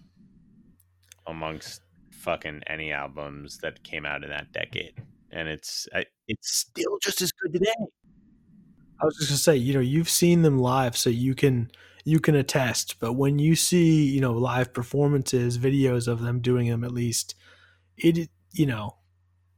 [1.26, 1.80] amongst
[2.10, 4.94] fucking any albums that came out in that decade.
[5.30, 7.72] And it's I, it's still just as good today.
[9.00, 11.70] I was just gonna say, you know, you've seen them live, so you can
[12.04, 12.96] you can attest.
[12.98, 17.34] But when you see, you know, live performances, videos of them doing them, at least,
[17.98, 18.96] it, you know,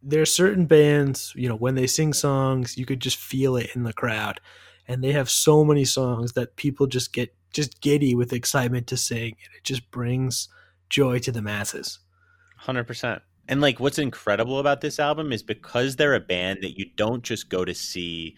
[0.03, 3.71] there are certain bands, you know, when they sing songs, you could just feel it
[3.75, 4.41] in the crowd,
[4.87, 8.97] and they have so many songs that people just get just giddy with excitement to
[8.97, 10.49] sing, and it just brings
[10.89, 11.99] joy to the masses.
[12.57, 13.23] Hundred percent.
[13.49, 17.23] And like, what's incredible about this album is because they're a band that you don't
[17.23, 18.37] just go to see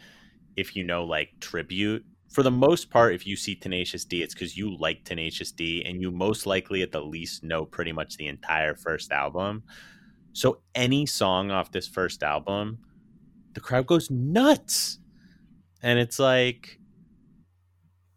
[0.56, 2.04] if you know like tribute.
[2.30, 5.82] For the most part, if you see Tenacious D, it's because you like Tenacious D,
[5.84, 9.64] and you most likely at the least know pretty much the entire first album.
[10.32, 12.78] So any song off this first album,
[13.54, 14.98] the crowd goes nuts.
[15.82, 16.80] And it's like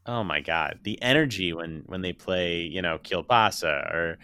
[0.06, 4.18] oh my god, the energy when when they play, you know, Kielbasa or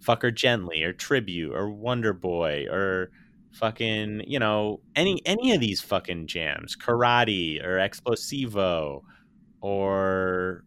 [0.00, 3.10] Fuck Her Gently or Tribute or Wonder Boy or
[3.52, 9.02] fucking, you know, any any of these fucking jams, Karate or Explosivo
[9.60, 10.64] or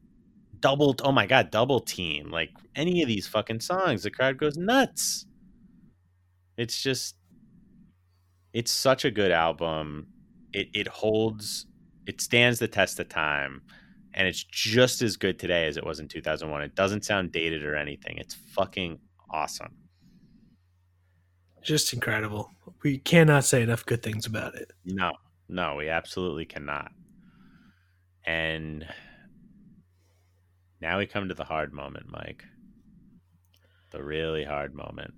[0.60, 4.58] double oh my god, double team, like any of these fucking songs, the crowd goes
[4.58, 5.26] nuts.
[6.58, 7.16] It's just
[8.54, 10.08] it's such a good album.
[10.54, 11.66] It it holds
[12.08, 13.62] it stands the test of time
[14.16, 16.62] and it's just as good today as it was in 2001.
[16.62, 18.18] It doesn't sound dated or anything.
[18.18, 18.98] It's fucking
[19.30, 19.74] awesome.
[21.62, 22.50] Just incredible.
[22.82, 24.72] We cannot say enough good things about it.
[24.86, 25.12] No,
[25.50, 26.92] no, we absolutely cannot.
[28.26, 28.88] And
[30.80, 32.44] now we come to the hard moment, Mike.
[33.92, 35.14] The really hard moment.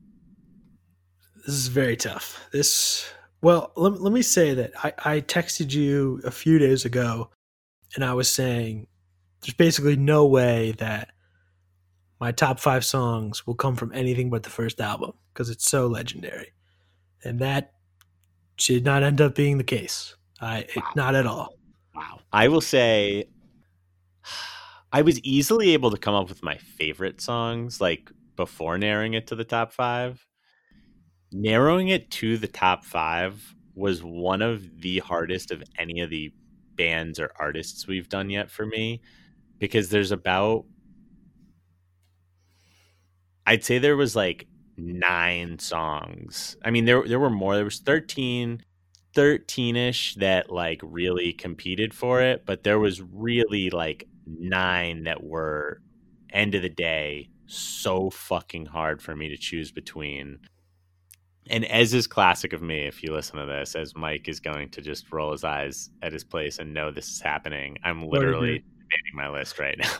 [1.47, 2.47] This is very tough.
[2.51, 3.09] This,
[3.41, 7.31] well, let, let me say that I, I texted you a few days ago
[7.95, 8.85] and I was saying
[9.41, 11.09] there's basically no way that
[12.19, 15.87] my top five songs will come from anything but the first album because it's so
[15.87, 16.51] legendary,
[17.23, 17.73] and that
[18.57, 20.15] did not end up being the case.
[20.41, 20.83] I wow.
[20.95, 21.53] not at all.
[21.95, 22.19] Wow.
[22.33, 23.29] I will say,
[24.91, 29.27] I was easily able to come up with my favorite songs like before narrowing it
[29.27, 30.26] to the top five.
[31.31, 36.33] Narrowing it to the top five was one of the hardest of any of the
[36.75, 39.01] bands or artists we've done yet for me
[39.59, 40.65] because there's about
[43.45, 44.47] I'd say there was like
[44.77, 46.57] nine songs.
[46.63, 47.55] I mean there there were more.
[47.55, 48.63] There was 13
[49.13, 55.81] 13ish that like really competed for it, but there was really like nine that were
[56.31, 60.39] end of the day so fucking hard for me to choose between
[61.49, 64.69] and as is classic of me, if you listen to this, as Mike is going
[64.69, 68.63] to just roll his eyes at his place and know this is happening, I'm literally
[68.79, 69.91] debating my list right now.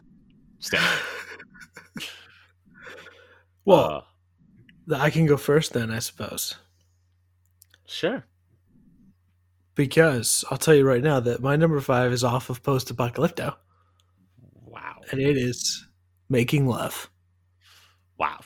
[3.65, 4.07] well,
[4.91, 6.56] uh, I can go first then, I suppose.
[7.86, 8.26] Sure.
[9.76, 13.56] Because I'll tell you right now that my number five is off of Post Apocalypto.
[14.65, 15.02] Wow.
[15.11, 15.88] And it is
[16.30, 17.10] Making Love.
[18.18, 18.40] Wow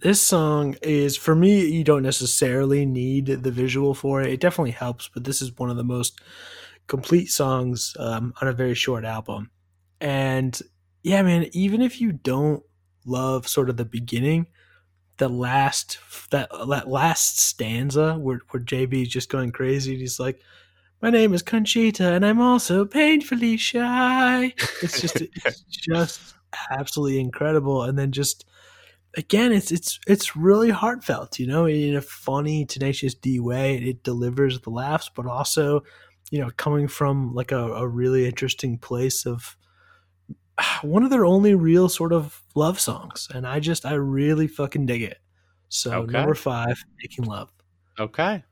[0.00, 4.32] this song is for me you don't necessarily need the visual for it.
[4.32, 6.20] It definitely helps but this is one of the most
[6.86, 9.50] complete songs um, on a very short album.
[10.00, 10.60] And
[11.02, 12.62] yeah man even if you don't
[13.06, 14.46] love sort of the beginning
[15.16, 15.98] the last
[16.30, 20.40] that that last stanza where, where jb is just going crazy and he's like
[21.00, 24.52] my name is conchita and i'm also painfully shy
[24.82, 26.34] it's just it's just
[26.70, 27.82] absolutely incredible.
[27.82, 28.44] And then just
[29.16, 33.76] again, it's it's it's really heartfelt, you know, in a funny, tenacious D way.
[33.76, 35.82] It delivers the laughs, but also,
[36.30, 39.56] you know, coming from like a, a really interesting place of
[40.82, 44.86] one of their only real sort of love songs, and I just I really fucking
[44.86, 45.18] dig it.
[45.68, 46.12] So okay.
[46.12, 47.50] number five, making love.
[47.98, 48.42] Okay.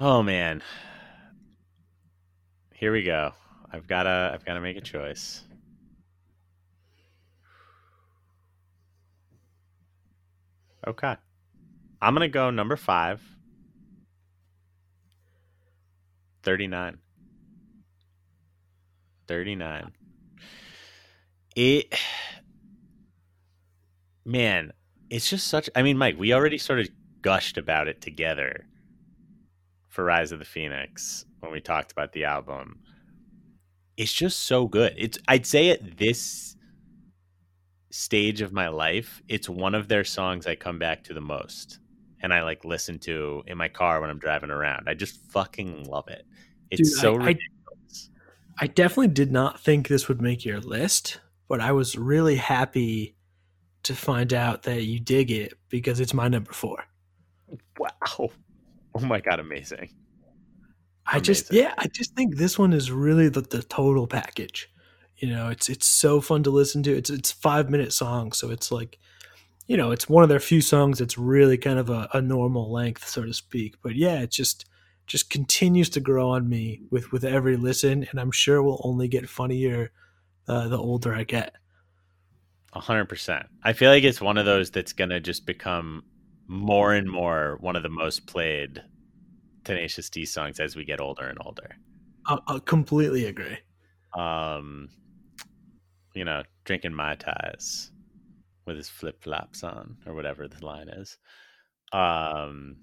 [0.00, 0.62] Oh man.
[2.74, 3.32] Here we go.
[3.72, 5.42] I've gotta I've gotta make a choice.
[10.86, 11.16] Okay.
[12.00, 13.22] I'm going to go number five.
[16.42, 16.98] 39.
[19.26, 19.92] 39.
[21.56, 21.94] It,
[24.24, 24.72] man,
[25.08, 26.88] it's just such, I mean, Mike, we already sort of
[27.22, 28.66] gushed about it together
[29.88, 32.80] for Rize of the Fenix when we talked about the album.
[33.96, 34.92] It's just so good.
[34.98, 36.53] It's I'd say at this
[37.94, 41.78] stage of my life, it's one of their songs I come back to the most.
[42.22, 44.88] And I like listen to in my car when I'm driving around.
[44.88, 46.26] I just fucking love it.
[46.70, 48.10] It's Dude, so I- I- ridiculous.
[48.60, 53.14] I definitely did not think this would make your list, but I was really happy
[53.84, 56.84] to find out that you dig it because it's my number four.
[57.78, 58.30] wow.
[58.96, 59.90] Oh my god, amazing.
[61.06, 64.70] I just yeah, I just think this one is really the, the total package.
[65.18, 66.96] You know, it's it's so fun to listen to.
[66.96, 68.98] It's it's five minute song, so it's like,
[69.66, 72.72] you know, it's one of their few songs that's really kind of a, a normal
[72.72, 73.76] length, so to speak.
[73.82, 74.66] But yeah, it just
[75.06, 79.08] just continues to grow on me with with every listen, and I'm sure will only
[79.08, 79.92] get funnier
[80.48, 81.54] uh, the older I get.
[82.72, 83.46] A hundred percent.
[83.62, 86.02] I feel like it's one of those that's gonna just become
[86.46, 88.82] more and more one of the most played
[89.64, 91.76] Tenacious D songs as we get older and older.
[92.26, 93.58] I, I completely agree.
[94.14, 94.88] Um,
[96.14, 97.90] you know, drinking mai tais
[98.66, 101.18] with his flip flops on or whatever the line is.
[101.92, 102.76] Um,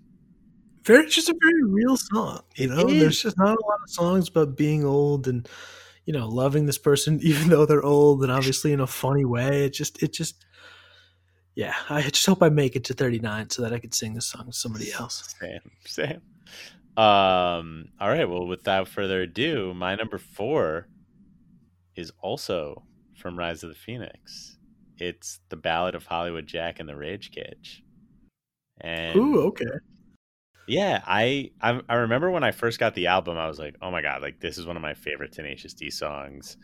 [0.86, 2.41] Very just a very real song.
[2.56, 5.48] You know, there's just not a lot of songs about being old and
[6.06, 9.66] you know loving this person even though they're old and obviously in a funny way.
[9.66, 10.45] It just it just
[11.56, 11.76] yeah.
[11.90, 14.45] I just hope I make it to 39 so that I could sing this song
[14.45, 15.36] to somebody else.
[15.40, 16.22] Same, same.
[16.98, 18.30] Um, all right.
[18.30, 20.88] Well, without further ado, my number four
[21.95, 22.84] is also
[23.22, 24.57] from Rize of the Fenix.
[24.98, 27.84] It's the Ballad of Hollywood Jack and the Rage Kage.
[28.81, 29.65] And Ooh, okay.
[30.68, 33.91] yeah, I, I I remember when I first got the album, I was like, oh
[33.91, 36.57] my god, like this is one of my favorite Tenacious D songs.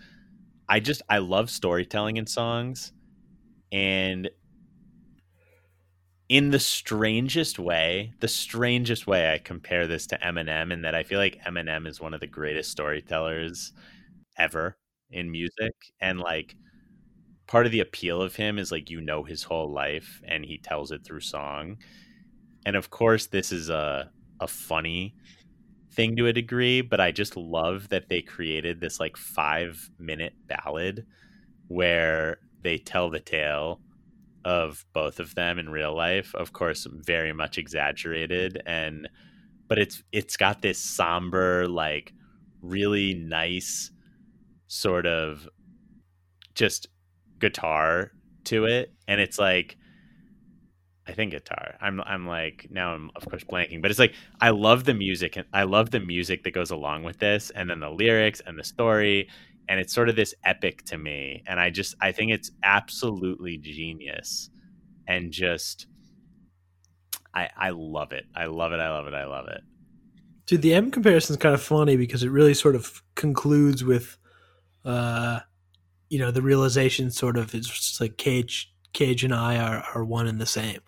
[0.67, 2.91] I just I love storytelling in songs,
[3.71, 4.29] and
[6.29, 11.03] in the strangest way, the strangest way, I compare this to Eminem, in that I
[11.03, 13.71] feel like Eminem is one of the greatest storytellers
[14.37, 14.77] ever
[15.11, 16.55] in music, and like
[17.47, 20.57] part of the appeal of him is like you know his whole life and he
[20.57, 21.77] tells it through song
[22.65, 24.09] and of course this is a
[24.39, 25.15] a funny
[25.93, 30.33] thing to a degree but i just love that they created this like 5 minute
[30.47, 31.05] ballad
[31.67, 33.81] where they tell the tale
[34.45, 39.09] of both of them in real life of course very much exaggerated and
[39.67, 42.13] but it's it's got this somber like
[42.61, 43.91] really nice
[44.67, 45.47] sort of
[46.53, 46.87] just
[47.39, 48.11] guitar
[48.43, 49.77] to it and it's like
[51.07, 51.75] I think guitar.
[51.79, 55.37] I'm I'm like now I'm of course blanking, but it's like I love the music
[55.37, 58.59] and I love the music that goes along with this and then the lyrics and
[58.59, 59.29] the story
[59.69, 63.57] and it's sort of this epic to me and I just I think it's absolutely
[63.57, 64.49] genius
[65.07, 65.87] and just
[67.33, 68.25] I I love it.
[68.35, 68.79] I love it.
[68.79, 69.13] I love it.
[69.13, 69.61] I love it.
[70.45, 74.17] Dude, the M comparison is kind of funny because it really sort of concludes with,
[74.87, 75.41] uh,
[76.09, 80.05] you know, the realization sort of is just like Cage, Cage and I are, are
[80.05, 80.79] one and the same.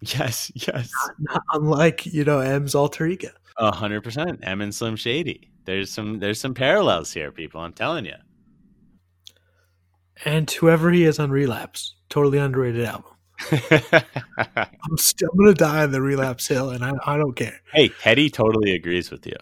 [0.00, 0.92] Yes, yes.
[1.18, 3.30] Not unlike you know M's alter ego.
[3.56, 4.40] A hundred percent.
[4.42, 5.50] M and Slim Shady.
[5.64, 7.62] There's some there's some parallels here, people.
[7.62, 8.14] I'm telling you.
[10.24, 13.12] And whoever he is on Relapse, totally underrated album.
[13.50, 17.60] I'm still gonna die on the Relapse hill, and I, I don't care.
[17.72, 19.36] hey, Teddy totally agrees with you.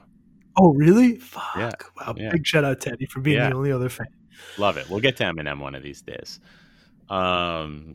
[0.57, 1.17] Oh, really?
[1.17, 1.55] Fuck!
[1.57, 1.71] Yeah,
[2.07, 2.15] Wow!
[2.17, 2.31] yeah.
[2.31, 3.51] Big shout out Teddy for being Yeah.
[3.51, 4.07] the only other fan.
[4.59, 4.89] Love it.
[4.89, 6.41] We'll get to Eminem one of these days.
[7.09, 7.95] Um,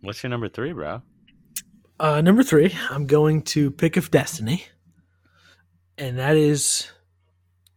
[0.00, 1.02] what's your number three, bro?
[2.00, 4.64] Uh, number three, I'm going to Pick of Destiny,
[5.98, 6.90] and that is,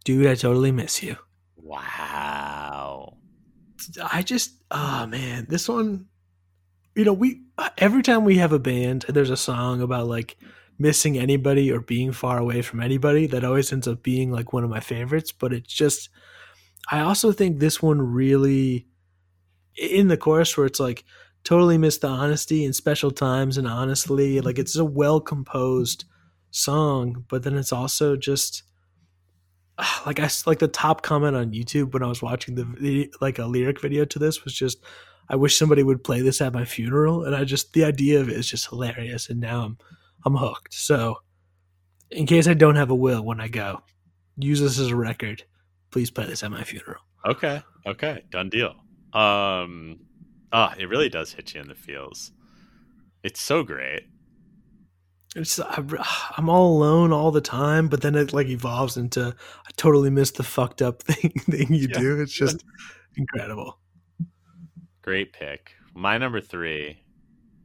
[0.04, 1.16] dude, I totally miss you.
[1.56, 3.16] Wow.
[4.12, 6.06] I just, oh man, this one,
[6.94, 7.42] you know, we
[7.78, 10.36] every time we have a band and there's a song about like
[10.78, 14.64] missing anybody or being far away from anybody, that always ends up being like one
[14.64, 15.32] of my favorites.
[15.32, 16.08] But it's just,
[16.90, 18.86] I also think this one really,
[19.76, 21.04] in the chorus where it's like,
[21.46, 26.04] totally miss the honesty in special times and honestly, like it's a well composed
[26.50, 28.64] song, but then it's also just
[29.78, 33.38] ah, like I like the top comment on YouTube when I was watching the like
[33.38, 34.78] a lyric video to this was just
[35.28, 38.28] I wish somebody would play this at my funeral and I just the idea of
[38.28, 39.78] it is just hilarious and now I'm
[40.26, 40.74] I'm hooked.
[40.74, 41.16] So
[42.10, 43.80] in case I don't have a will when I go,
[44.36, 45.44] use this as a record.
[45.90, 47.00] Please play this at my funeral.
[47.24, 47.62] Okay.
[47.86, 48.24] Okay.
[48.30, 48.74] Done deal.
[49.12, 50.00] Um,
[50.52, 52.32] ah, it really does hit you in the feels.
[53.22, 54.02] It's so great.
[55.34, 55.60] It's
[56.36, 59.28] I'm all alone all the time, but then it like evolves into
[59.66, 61.98] I totally missed the fucked up thing thing you Yeah.
[61.98, 62.20] do.
[62.20, 62.64] It's just
[63.16, 63.78] incredible.
[65.02, 65.72] Great pick.
[65.94, 66.98] My number three,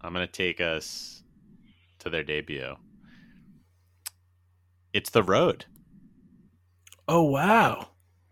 [0.02, 1.21] I'm going to take us
[2.02, 2.76] to their debut.
[4.94, 5.66] It's The Road.
[7.08, 7.90] Oh wow,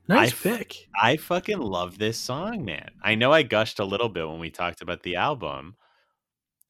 [0.08, 0.88] nice I pick.
[1.02, 2.92] I fucking love this song, man.
[3.04, 5.76] I know I gushed a little bit when we talked about the album.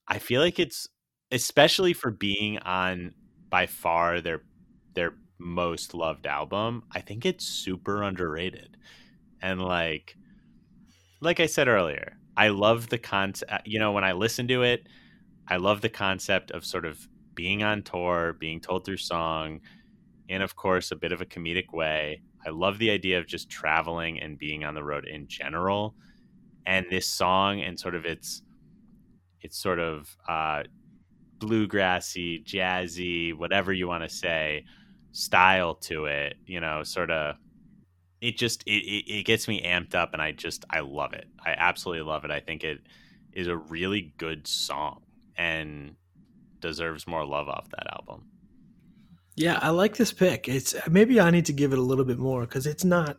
[0.08, 0.88] I feel like it's
[1.32, 3.14] especially for being on
[3.50, 4.42] by far their
[4.94, 6.84] their most loved album.
[6.92, 8.78] I think it's super underrated.
[9.42, 10.16] And like
[11.22, 14.64] like I said earlier, I love the concept, uh, you know, when I listen to
[14.64, 14.88] it,
[15.50, 19.62] I love the concept of sort of being on tour, being told through song,
[20.30, 22.22] and of course a bit of a comedic way.
[22.46, 25.96] I love the idea of just traveling and being on the road in general.
[26.66, 28.44] And this song and sort of its
[29.42, 30.64] its sort of uh,
[31.40, 34.66] bluegrassy, jazzy, whatever you want to say,
[35.12, 36.36] style to it.
[36.46, 37.36] You know, sort of.
[38.22, 41.26] It just it, it, it gets me amped up, and I just I love it.
[41.44, 42.32] I absolutely love it.
[42.32, 42.82] I think it
[43.32, 45.02] is a really good song
[45.40, 45.96] and
[46.60, 48.26] deserves more love off that album.
[49.36, 50.50] Yeah, I like this pick.
[50.50, 53.18] It's maybe I need to give it a little bit more because it's not.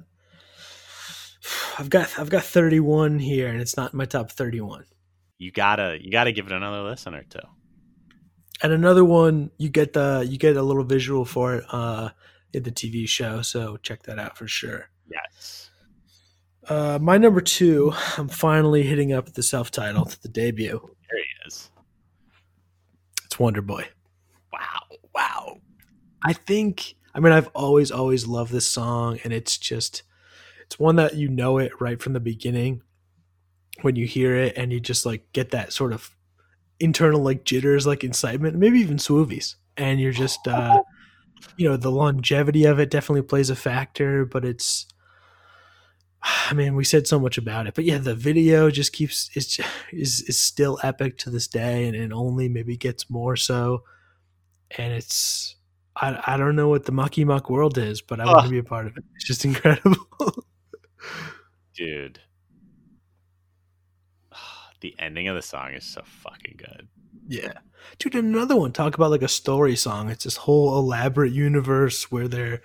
[1.78, 4.84] I've got I've got 31 here, and it's not in my top 31.
[5.38, 7.40] You gotta you gotta give it another listen or two.
[8.62, 12.10] And another one, you get the you get a little visual for it uh,
[12.52, 14.90] in the TV show, so check that out for sure.
[15.10, 15.70] Yes.
[16.68, 20.78] Uh, my number two, I'm finally hitting up the self-titled, the debut.
[21.10, 21.70] There he is.
[23.40, 23.88] Wonder Boy.
[24.52, 24.98] Wow.
[25.14, 25.56] Wow.
[26.22, 30.02] I think I mean I've always always loved this song and it's just
[30.60, 32.82] it's one that you know it right from the beginning
[33.80, 36.14] when you hear it and you just like get that sort of
[36.80, 40.82] internal like jitters like excitement maybe even swoovies and you're just uh
[41.56, 44.86] you know the longevity of it definitely plays a factor but it's
[46.22, 49.30] Ah, I mean we said so much about it but yeah the video just keeps
[49.34, 49.58] is
[49.92, 53.84] is is still epic to this day and it only maybe gets more so
[54.76, 55.56] and it's
[55.96, 58.58] I, I don't know what the mucky muck world is, but I want to be
[58.58, 59.04] a part of it.
[59.16, 60.44] It's just incredible.
[61.74, 62.20] Dude.
[64.32, 66.88] Ah, the ending of the song is so fucking good.
[67.28, 67.52] yeah.
[67.98, 70.10] Dude, another one, talk about like a story song.
[70.10, 72.62] It's this whole elaborate universe where they're,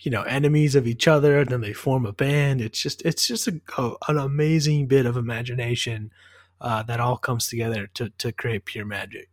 [0.00, 2.60] you know, enemies of each other and then they form a band.
[2.60, 6.12] It's just it's just a, a- an amazing bit of imagination
[6.60, 9.28] uh, that all comes together to to create pure magic.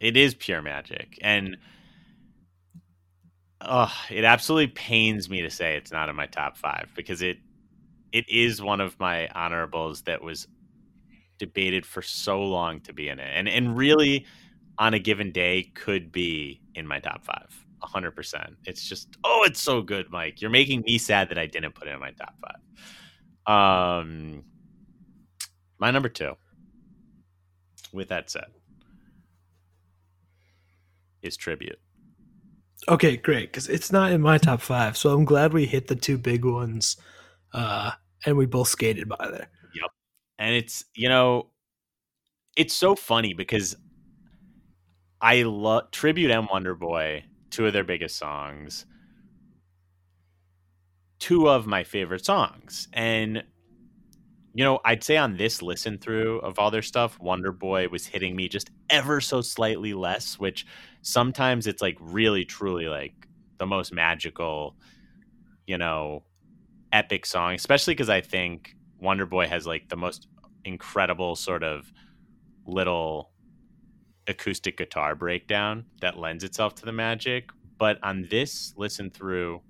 [0.00, 1.18] It is pure magic.
[1.22, 1.58] And
[3.60, 7.38] oh, it absolutely pains me to say it's not in my top five because it
[8.12, 10.48] it is one of my honorables that was
[11.38, 13.30] debated for so long to be in it.
[13.34, 14.26] And and really
[14.78, 17.59] on a given day could be in my top five.
[17.82, 18.56] Hundred percent.
[18.64, 20.40] It's just oh, it's so good, Mike.
[20.40, 22.34] You're making me sad that I didn't put it in my top
[23.46, 23.96] five.
[23.96, 24.44] Um
[25.78, 26.34] my number two.
[27.92, 28.46] With that said,
[31.22, 31.80] is tribute.
[32.88, 35.96] Okay, great, because it's not in my top five, so I'm glad we hit the
[35.96, 36.96] two big ones,
[37.52, 37.90] uh,
[38.24, 39.48] and we both skated by there.
[39.74, 39.90] Yep,
[40.38, 41.50] and it's you know
[42.56, 43.76] it's so funny because
[45.20, 48.86] i love tribute and wonder boy two of their biggest songs.
[51.18, 52.88] Two of my favorite songs.
[52.92, 53.44] And
[54.54, 58.06] you know i'd say on this listen through of all their stuff wonder boy was
[58.06, 60.66] hitting me just ever so slightly less which
[61.02, 63.14] sometimes it's like really truly like
[63.58, 64.76] the most magical
[65.66, 66.24] you know
[66.92, 70.26] epic song especially because i think wonder boy has like the most
[70.64, 71.92] incredible sort of
[72.66, 73.30] little
[74.26, 77.50] acoustic guitar breakdown that lends itself to the magic.
[77.78, 79.62] But on this listen through,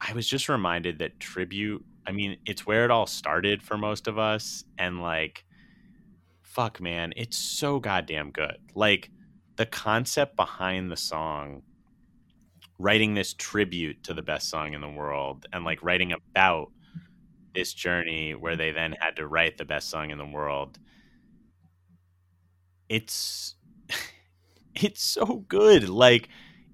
[0.00, 4.06] I was just reminded that tribute, I mean, it's where it all started for most
[4.06, 4.64] of us.
[4.78, 5.44] And like,
[6.42, 8.58] fuck, man, it's so goddamn good.
[8.74, 9.10] Like,
[9.56, 11.62] the concept behind the song,
[12.78, 16.72] writing this tribute to the best song in the world, and like writing about
[17.54, 20.78] this journey where they then had to write the best song in the world
[22.94, 23.54] it's
[24.74, 25.88] it's so good.
[25.88, 26.28] Like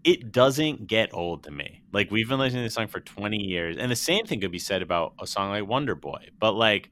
[0.05, 1.83] it doesn't get old to me.
[1.93, 4.53] Like we've been listening to this song for 20 years and the same thing could
[4.53, 6.91] be said about a song like wonder boy but like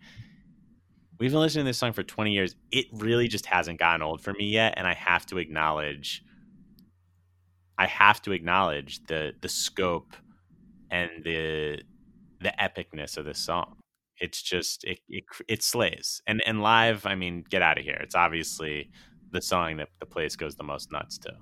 [1.19, 2.55] we've been listening to this song for 20 years.
[2.71, 6.23] It really just hasn't gotten old for me yet and i have to acknowledge
[7.77, 10.15] i have to acknowledge the the scope
[10.91, 11.83] and the
[12.41, 13.77] the epicness of this song.
[14.21, 16.23] It's just it, it it slays.
[16.27, 17.99] And and live i mean get out of here.
[18.01, 18.91] It's obviously
[19.31, 21.33] the song that the place goes the most nuts to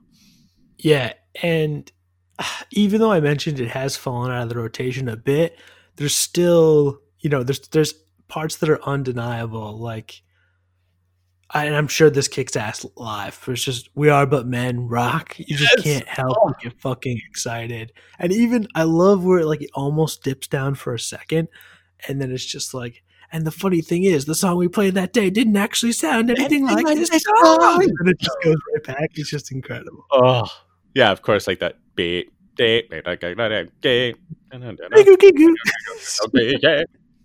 [0.78, 1.90] Yeah, and
[2.72, 5.58] even though I mentioned it has fallen out of the rotation a bit,
[5.96, 7.94] there's still you know there's there's
[8.28, 9.78] parts that are undeniable.
[9.78, 10.20] Like
[11.50, 13.42] I, and I'm sure this kicks ass live.
[13.46, 15.38] It's just we are but men rock.
[15.38, 15.84] You just Yes.
[15.84, 16.48] can't help Oh.
[16.48, 17.92] but get fucking excited.
[18.18, 21.48] And even I love where it like it almost dips down for a second,
[22.08, 23.02] and then it's just like.
[23.32, 26.66] And the funny thing is, the song we played that day didn't actually sound anything
[26.66, 27.58] Anything like, like this this song.
[27.60, 27.82] song.
[27.82, 29.10] And it just goes right back.
[29.14, 30.04] It's just incredible.
[30.12, 30.46] Oh,
[30.94, 31.76] yeah, of course, like that.
[31.94, 32.32] Beep.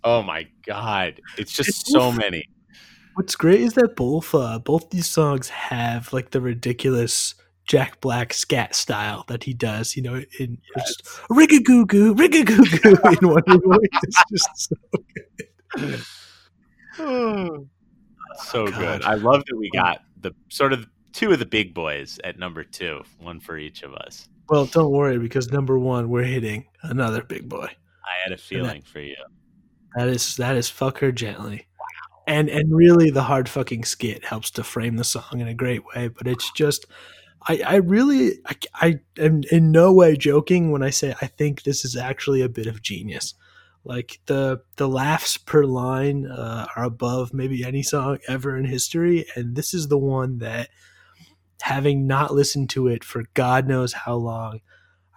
[0.04, 2.48] Oh my god, it's just so many.
[3.14, 7.34] What's great is that both uh, both these songs have like the ridiculous
[7.64, 9.96] Jack Black scat style that he does.
[9.96, 13.76] You know, in it's just rigagoo goo, rigagoo goo in Wonder Boy.
[14.02, 14.76] It's just so
[16.98, 17.66] Oh,
[18.44, 18.78] so God.
[18.78, 19.02] good.
[19.04, 22.64] I love that we got the sort of two of the big boys at number
[22.64, 24.28] two, one for each of us.
[24.48, 24.66] well.
[24.66, 27.66] Don't worry because number one, we're hitting another big boy.
[27.66, 29.16] I had a feeling for you.
[29.96, 31.66] That is that is fuck her gently.
[32.26, 35.84] And and really the hard fucking skit helps to frame the song in a great
[35.94, 36.08] way.
[36.08, 36.86] But it's just
[37.48, 41.62] I, I really I, I am in no way joking when I say I think
[41.62, 43.34] this is actually a bit of genius.
[43.84, 49.26] Like the the laughs per line uh, are above maybe any song ever in history,
[49.34, 50.68] and this is the one that,
[51.62, 54.60] having not listened to it for God knows how long,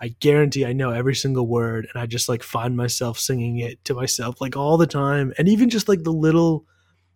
[0.02, 3.84] I guarantee I know every single word, and I just like find myself singing it
[3.86, 6.66] to myself like all the time, and even just like the little,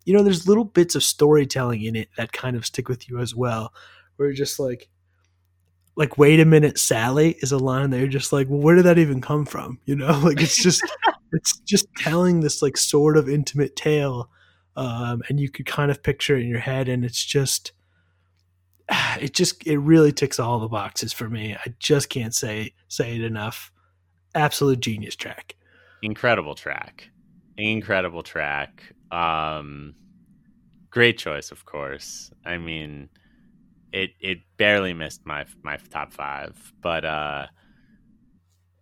[0.04, 3.18] you know, there's little bits of storytelling in it that kind of stick with you
[3.18, 3.74] as well,
[4.16, 4.88] where you're just like,
[5.96, 8.84] like wait a minute, Sally is a line that you're just like, well, where did
[8.84, 9.80] that even come from?
[9.84, 10.82] You know, like it's just,
[11.32, 14.30] it's just telling this like sort of intimate tale,
[14.76, 17.72] um, and you could kind of picture it in your head, and it's just
[19.20, 21.54] it just it really ticks all the boxes for me.
[21.54, 23.72] I just can't say say it enough.
[24.34, 25.56] Absolute genius track.
[26.02, 27.10] Incredible track.
[27.56, 28.94] Incredible track.
[29.10, 29.94] Um
[30.90, 32.30] great choice, of course.
[32.44, 33.08] I mean
[33.92, 37.46] it it barely missed my my top 5, but uh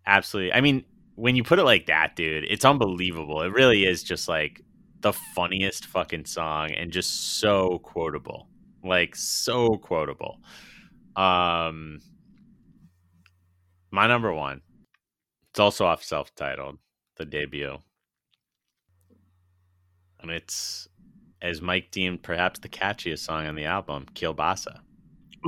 [0.06, 0.52] absolutely.
[0.52, 0.84] I mean,
[1.18, 3.42] when you put it like that, dude, it's unbelievable.
[3.42, 4.62] It really is just like
[5.00, 8.48] the funniest fucking song and just so quotable.
[8.84, 10.38] Like so quotable.
[11.16, 11.98] Um
[13.90, 14.60] my number 1
[15.50, 16.78] it's also off self-titled,
[17.16, 17.78] the debut.
[20.20, 20.86] And it's
[21.42, 24.80] as Mike deemed perhaps the catchiest song on the album, Kielbasa.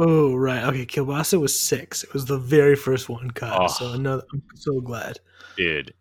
[0.02, 0.86] Oh right, okay.
[0.86, 2.04] Kielbasa was six.
[2.04, 3.60] It was the very first one cut.
[3.60, 3.66] Oh.
[3.66, 4.22] So another.
[4.32, 5.20] I'm so glad.
[5.58, 5.92] Dude.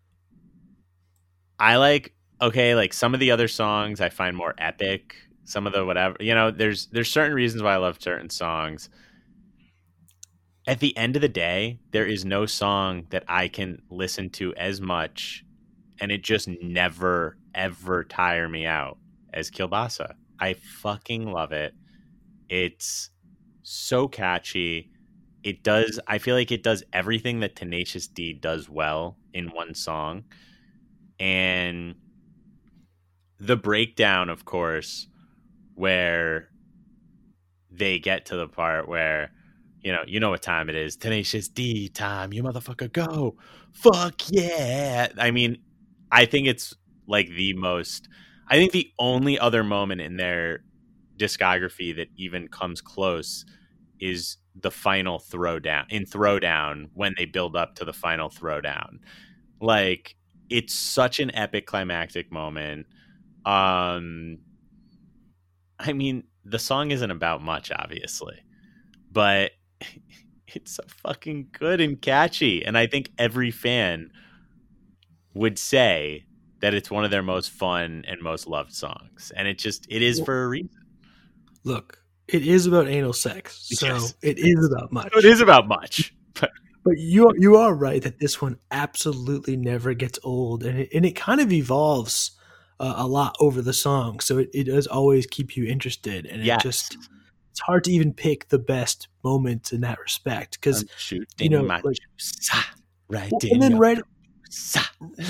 [1.58, 5.16] I like okay, like some of the other songs I find more epic.
[5.44, 8.88] Some of the whatever you know, there's there's certain reasons why I love certain songs.
[10.66, 14.54] At the end of the day, there is no song that I can listen to
[14.54, 15.44] as much
[16.00, 18.96] and it just never ever tire me out
[19.34, 20.14] as Kielbasa.
[20.38, 21.74] I fucking love it.
[22.48, 23.10] It's
[23.62, 24.90] so catchy.
[25.42, 29.74] It does I feel like it does everything that Tenacious D does well in one
[29.74, 30.24] song.
[31.18, 31.96] And
[33.38, 35.06] the breakdown, of course,
[35.74, 36.48] where
[37.70, 39.32] they get to the part where
[39.82, 40.96] you know, you know what time it is.
[40.96, 42.34] Tenacious D time.
[42.34, 43.36] You motherfucker go.
[43.72, 45.08] Fuck yeah.
[45.16, 45.58] I mean,
[46.12, 46.74] I think it's
[47.06, 48.08] like the most
[48.48, 50.64] I think the only other moment in their
[51.20, 53.44] discography that even comes close
[54.00, 58.98] is the final throwdown in throwdown when they build up to the final throwdown.
[59.60, 60.16] Like
[60.48, 62.86] it's such an epic climactic moment.
[63.44, 64.38] Um
[65.78, 68.38] I mean, the song isn't about much obviously,
[69.12, 69.52] but
[70.48, 74.10] it's so fucking good and catchy and I think every fan
[75.34, 76.24] would say
[76.60, 80.02] that it's one of their most fun and most loved songs and it just it
[80.02, 80.79] is for a reason.
[81.64, 84.14] Look, it is about anal sex, so Yes.
[84.22, 85.12] it is about much.
[85.16, 86.14] It is about much.
[86.40, 86.50] But
[86.84, 90.88] but you are, you are right that this one absolutely never gets old, and it,
[90.94, 92.30] and it kind of evolves
[92.78, 96.42] uh, a lot over the song, so it, it does always keep you interested, and
[96.44, 96.60] Yes.
[96.60, 96.96] it just
[97.50, 100.84] it's hard to even pick the best moments in that respect because
[101.38, 101.84] you know, like-
[102.52, 102.72] ah,
[103.08, 103.98] right Well, and then right.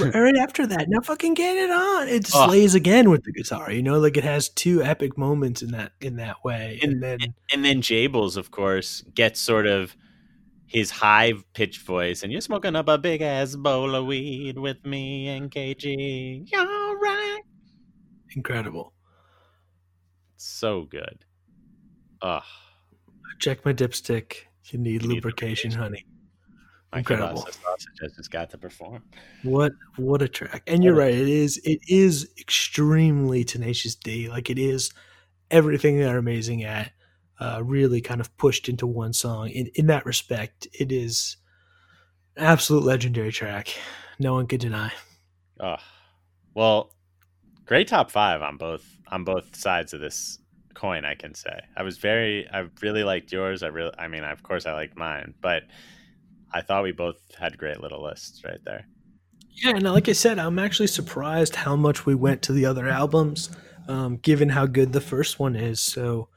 [0.00, 2.08] Right after that, now fucking get it on.
[2.08, 2.46] It Oh.
[2.46, 3.70] slays again with the guitar.
[3.70, 7.02] You know, like it has two epic moments in that in that way, and, And-
[7.02, 7.18] then
[7.52, 9.94] and then Jables, of course, gets sort of
[10.66, 14.84] his high pitched voice, and you're smoking up a big ass bowl of weed with
[14.86, 16.44] me and KG.
[16.50, 17.40] You're right.
[18.36, 18.92] incredible.
[20.36, 21.24] So good.
[22.22, 22.42] Ugh.
[23.40, 24.44] Check my dipstick.
[24.70, 26.06] You need You need lubrication, honey.
[26.92, 27.42] My Incredible.
[27.42, 29.04] kielbasa sausage has just got to perform.
[29.44, 30.62] What what a track!
[30.66, 31.14] And you're right.
[31.14, 34.28] It is it is extremely tenacious D.
[34.28, 34.90] Like it is
[35.50, 36.92] everything they're amazing at
[37.38, 39.50] uh, really kind of pushed into one song.
[39.50, 41.36] In in that respect, it is
[42.36, 43.68] an absolute legendary track.
[44.18, 44.92] No one could deny.
[45.60, 45.76] Oh,
[46.54, 46.92] well,
[47.66, 50.38] great top five on both on both sides of this
[50.74, 51.04] coin.
[51.04, 53.62] I can say I was very, I really liked yours.
[53.62, 55.62] I really, I mean, of course, I liked mine, but
[56.52, 58.86] I thought we both had great little lists right there.
[59.50, 62.88] Yeah, and like I said, I'm actually surprised how much we went to the other
[62.88, 63.50] albums,
[63.88, 65.80] um, given how good the first one is.
[65.80, 66.28] So,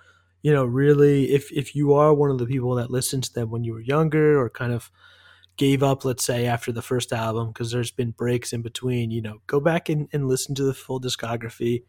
[0.41, 3.49] you know, really, if if you are one of the people that listened to them
[3.49, 4.91] when you were younger, or kind of
[5.56, 9.22] gave up, let's say, after the first album, because there's been breaks in between, you
[9.22, 11.84] know, go back and, and listen to the full discography,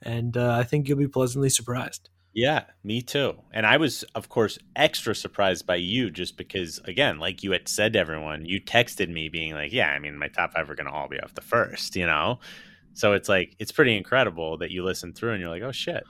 [0.00, 2.08] and uh, I think you'll be pleasantly surprised.
[2.38, 3.34] Yeah, me too.
[3.52, 7.66] And I was, of course, extra surprised by you just because, again, like you had
[7.66, 10.76] said to everyone, you texted me being like, yeah, I mean, my top five are
[10.76, 12.38] going to all be off the first, you know?
[12.94, 16.04] So it's like, it's pretty incredible that you listen through and you're like, oh shit.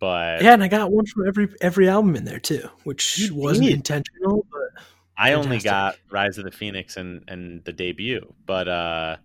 [0.00, 3.68] But Yeah, and I got one from every every album in there too, which wasn't
[3.68, 3.76] did.
[3.76, 4.82] intentional, but
[5.16, 8.34] I only got Rize of the Fenix and, and the debut.
[8.46, 9.16] But uh,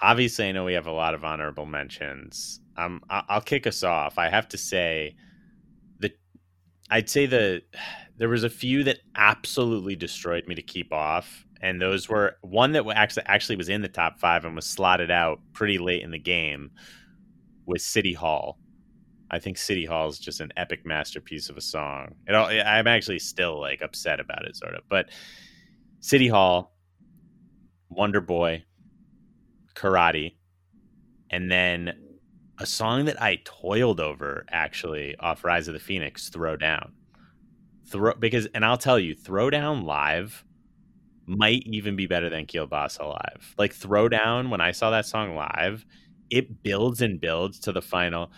[0.00, 2.61] obviously, I know we have a lot of honorable mentions.
[2.76, 4.18] Um, I'll kick us off.
[4.18, 5.16] I have to say,
[5.98, 6.12] the
[6.90, 7.62] I'd say the
[8.16, 12.72] there was a few that absolutely destroyed me to keep off, and those were one
[12.72, 16.10] that actually actually was in the top five and was slotted out pretty late in
[16.10, 16.70] the game
[17.66, 18.58] was City Hall.
[19.30, 22.14] I think City Hall is just an epic masterpiece of a song.
[22.26, 24.82] It all, I'm actually still like upset about it, sort of.
[24.88, 25.08] But
[26.00, 26.76] City Hall,
[27.88, 28.64] Wonder Boy,
[29.74, 30.34] Karate,
[31.30, 31.94] and then
[32.62, 36.92] a song that I toiled over actually off Rize of the Fenix, Throw Down.
[37.86, 40.44] Throw because, and I'll tell you, Throw Down live
[41.26, 43.54] might even be better than Kielbasa live.
[43.58, 45.84] Like Throw Down, when I saw that song live,
[46.30, 48.32] it builds and builds to the final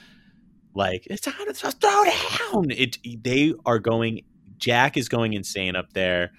[0.74, 1.70] like it's time to throw
[2.04, 2.70] down.
[2.70, 4.22] It they are going.
[4.56, 6.32] Jack is going insane up there.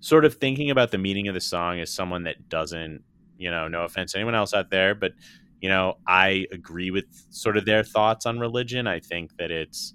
[0.00, 3.02] Sort of thinking about the meaning of the song as someone that doesn't,
[3.38, 5.12] you know, no offense to anyone else out there, but
[5.60, 8.86] you know, I agree with sort of their thoughts on religion.
[8.86, 9.94] I think that it's,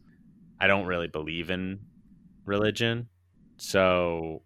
[0.59, 1.79] I don't really believe in
[2.45, 3.07] religion,
[3.57, 4.41] so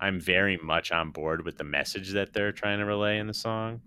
[0.00, 3.34] I'm very much on board with the message that they're trying to relay in the
[3.34, 3.80] song,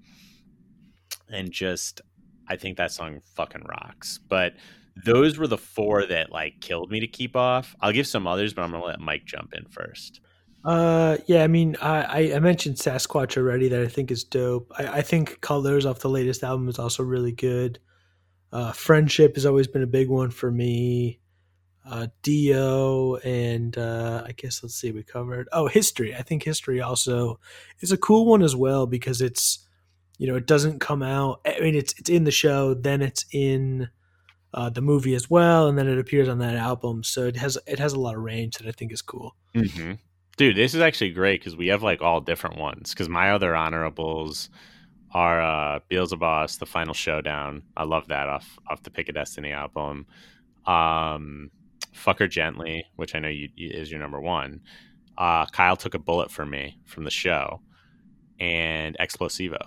[1.30, 2.02] and just
[2.48, 4.18] I think that song fucking rocks.
[4.18, 4.54] But
[5.06, 7.76] those were the four that like killed me to keep off.
[7.80, 10.20] I'll give some others, but I'm gonna let Mike jump in first.
[10.64, 14.72] Uh, yeah, I mean, I, I- mentioned Sasquatch already that I think is dope.
[14.78, 17.80] I, I think Colors off the latest album is also really good.
[18.52, 21.20] Uh, Friendship has always been a big one for me.
[21.84, 25.50] Uh, Dio and uh, I guess let's see, we covered.
[25.52, 26.16] Oh, History.
[26.16, 27.40] I think History also
[27.80, 29.68] is a cool one as well because it's,
[30.20, 31.42] you know, it doesn't come out.
[31.44, 33.90] I mean, it's it's in the show, then it's in
[34.54, 37.04] uh, the movie as well, and then it appears on that album.
[37.04, 39.36] So it has it has a lot of range that I think is cool.
[39.56, 39.94] Mm-hmm.
[40.42, 42.90] Dude, this is actually great because we have like all different ones.
[42.90, 44.50] Because my other honorables
[45.12, 47.62] are uh, The Final Showdown.
[47.78, 50.08] I love that off off the Pick of Destiny album.
[50.66, 51.52] Um,
[51.94, 54.62] Fuck Her Gently, which I know you, you, is your number one.
[55.16, 57.62] Uh, Kyle took a bullet for me from the show,
[58.40, 59.62] and Explosivo.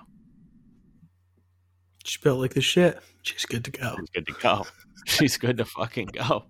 [2.05, 2.99] She felt like the shit.
[3.23, 3.95] She's good to go.
[4.01, 4.67] She's good to go.
[5.07, 6.47] She's good to fucking go.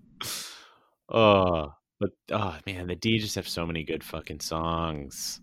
[1.10, 1.74] Oh,
[2.05, 5.40] but oh man, the D just have so many good fucking songs.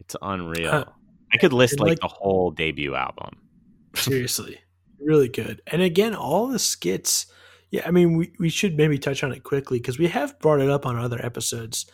[0.00, 0.70] It's unreal.
[0.70, 0.84] Uh,
[1.32, 3.30] I could list like, like- the whole debut album.
[3.94, 4.58] Seriously,
[5.00, 5.60] really good.
[5.66, 7.26] And again, all the skits.
[7.70, 10.60] Yeah, I mean, we, we should maybe touch on it quickly because we have brought
[10.60, 11.86] it up on other episodes.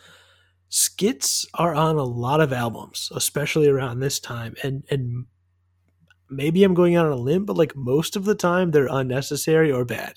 [0.67, 5.25] Skits are on a lot of albums, especially around this time, and and
[6.29, 9.71] maybe I'm going out on a limb, but like most of the time they're unnecessary
[9.71, 10.15] or bad.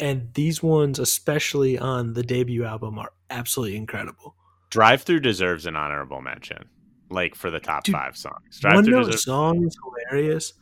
[0.00, 4.34] And these ones, especially on the debut album, are absolutely incredible.
[4.70, 6.66] Drive Through deserves an honorable mention,
[7.10, 8.60] like for the top Dude, five songs.
[8.60, 9.24] Drive One Through deserves.
[9.24, 9.76] song is
[10.10, 10.52] hilarious.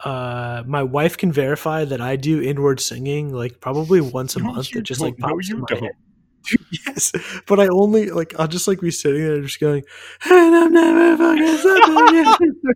[0.00, 4.52] Uh, my wife can verify that I do inward singing like probably once a No,
[4.52, 4.74] month.
[4.74, 5.28] It just like don't.
[5.30, 5.82] No, pops in my don't.
[5.84, 5.92] head.
[6.86, 7.12] yes,
[7.46, 9.82] but I only like I'll just like be sitting there just going,
[10.28, 12.74] and I'm never fucking again."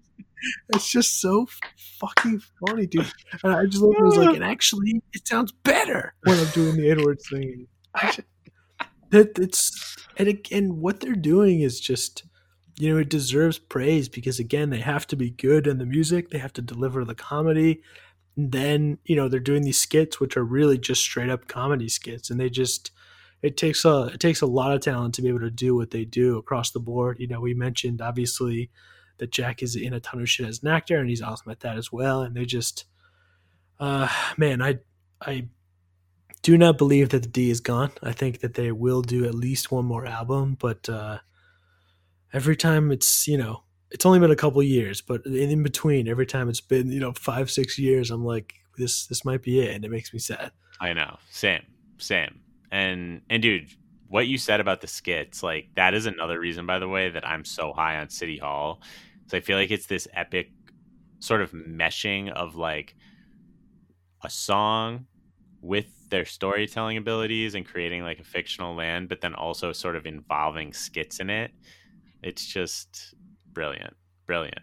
[0.70, 1.46] It's just so
[2.00, 3.10] fucking funny, dude.
[3.42, 6.76] And I just look and was like, and actually, it sounds better when I'm doing
[6.76, 7.32] the Edwards.
[7.94, 8.16] I
[9.10, 12.24] That it's and again, what they're doing is just,
[12.78, 16.30] you know, it deserves praise because again, they have to be good in the music.
[16.30, 17.82] They have to deliver the comedy.
[18.36, 21.88] And then you know they're doing these skits, which are really just straight up comedy
[21.88, 22.92] skits, and they just
[23.42, 25.90] it takes a it takes a lot of talent to be able to do what
[25.90, 27.18] they do across the board.
[27.18, 28.70] You know, we mentioned obviously
[29.18, 31.60] that Jack is in a ton of shit as an actor, and he's awesome at
[31.60, 32.22] that as well.
[32.22, 32.84] And they just
[33.80, 34.78] Uh, man, I
[35.20, 35.48] I
[36.42, 37.92] do not believe that the D is gone.
[38.02, 41.18] I think that they will do at least one more album, but uh,
[42.32, 46.26] every time it's you know it's only been a couple years, but in between, every
[46.26, 49.74] time it's been you know five six years, I'm like this this might be it,
[49.74, 50.52] and it makes me sad.
[50.80, 51.16] I know.
[51.30, 51.62] Same.
[51.98, 52.40] Same.
[52.70, 53.70] And and dude,
[54.08, 57.26] what you said about the skits, like that is another reason, by the way, that
[57.26, 58.82] I'm so high on City Hall.
[59.28, 60.50] So I feel like it's this epic
[61.20, 62.94] sort of meshing of like
[64.24, 65.06] a song
[65.60, 70.06] with their storytelling abilities and creating like a fictional land, but then also sort of
[70.06, 71.50] involving skits in it.
[72.22, 73.14] It's just
[73.52, 73.94] brilliant.
[74.26, 74.60] Brilliant.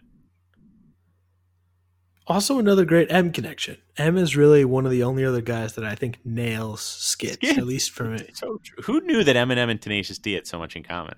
[2.28, 3.76] Also, another great M connection.
[3.96, 7.56] M is really one of the only other guys that I think nails skits, Skits.
[7.56, 8.28] at least for me.
[8.34, 8.82] So true.
[8.82, 11.14] Who knew that Eminem and Tenacious D had so much in common?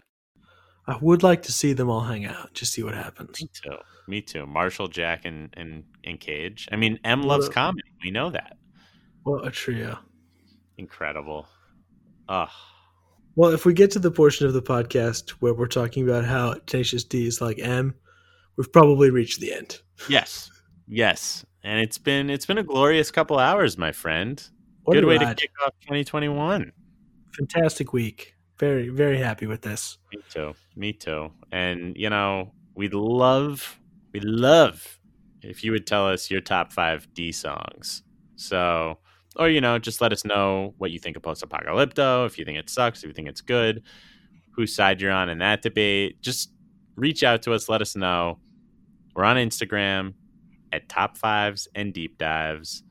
[0.89, 3.41] I would like to see them all hang out, just see what happens.
[3.43, 3.77] Me too.
[4.09, 4.47] Me too.
[4.47, 6.67] Marshall, Jack, and and, and Cage.
[6.73, 7.89] I mean, M What loves a- comedy.
[8.03, 8.57] We know that.
[9.23, 9.99] What a trio.
[10.79, 11.47] Incredible.
[12.29, 12.49] Ugh.
[13.37, 16.55] Well, if we get to the portion of the podcast where we're talking about how
[16.67, 17.95] Tenacious D is like M,
[18.57, 19.81] we've probably reached the end.
[20.09, 20.51] Yes.
[20.89, 21.45] Yes.
[21.63, 24.43] And it's been it's been a glorious couple hours, my friend.
[24.85, 25.37] What Good way ride.
[25.37, 26.73] to kick off 2021.
[27.37, 28.35] Fantastic week.
[28.59, 29.99] Very, very happy with this.
[30.13, 30.55] Me too.
[30.75, 31.31] Me too.
[31.53, 33.79] And you know, we'd love
[34.13, 34.99] we'd love
[35.43, 38.03] if you would tell us your top five D songs.
[38.37, 38.99] So
[39.37, 42.45] or you know, just let us know what you think of Post Apocalypto, if you
[42.45, 43.83] think it sucks, if you think it's good,
[44.51, 46.21] whose side you're on in that debate.
[46.21, 46.53] Just
[46.97, 48.39] reach out to us, let us know.
[49.15, 50.15] We're on Instagram
[50.73, 52.83] at Top Fives and Deep Dives.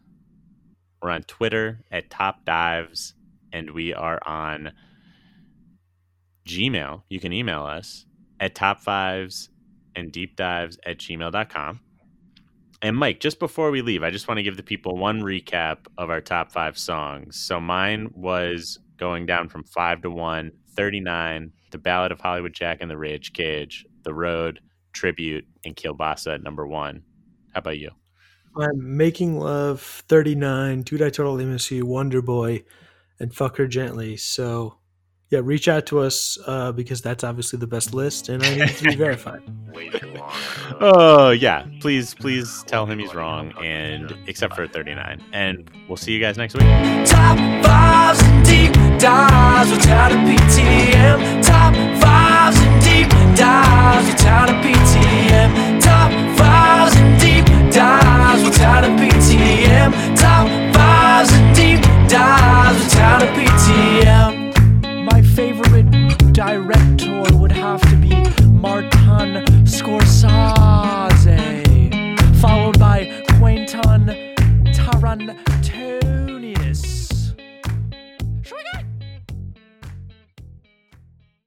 [1.01, 3.13] We're on Twitter at Top Dives,
[3.51, 4.71] and we are on
[6.47, 7.03] Gmail.
[7.09, 8.05] You can email us
[8.39, 9.49] at top fives
[9.95, 11.79] and deep dives at gmail.com.
[12.81, 15.87] And Mike, just before we leave, I just want to give the people one recap
[15.97, 17.35] of our top five songs.
[17.39, 22.77] So mine was going down from five to one, 39, The Ballad of Hollywood Jack
[22.81, 24.59] and the Rage Kage, The Road,
[24.93, 27.03] Tribute, and Kielbasa at number one.
[27.53, 27.91] How about you?
[28.55, 31.01] I'm making love 39, dude.
[31.01, 32.63] I totally miss you, Wonder Boy,
[33.19, 34.17] and fuck her gently.
[34.17, 34.77] So,
[35.29, 38.69] yeah, reach out to us uh, because that's obviously the best list, and I need
[38.69, 39.41] to be verified.
[39.73, 40.31] Way too long.
[40.79, 41.65] Oh, yeah.
[41.81, 45.21] Please, please tell him he's wrong, and except for 39.
[45.33, 46.63] And we'll see you guys next week.
[47.05, 51.43] Top fives and deep dives without a PTM.
[51.45, 55.81] Top fives and deep dives without a PTM.
[55.81, 60.17] Top fives and deep dives without a PTM.
[60.17, 63.46] Top fives and deep dives without a PTM.
[68.67, 70.27] Martin Scorsese,
[72.41, 74.35] followed by Quentin
[74.73, 75.56] Tarantino.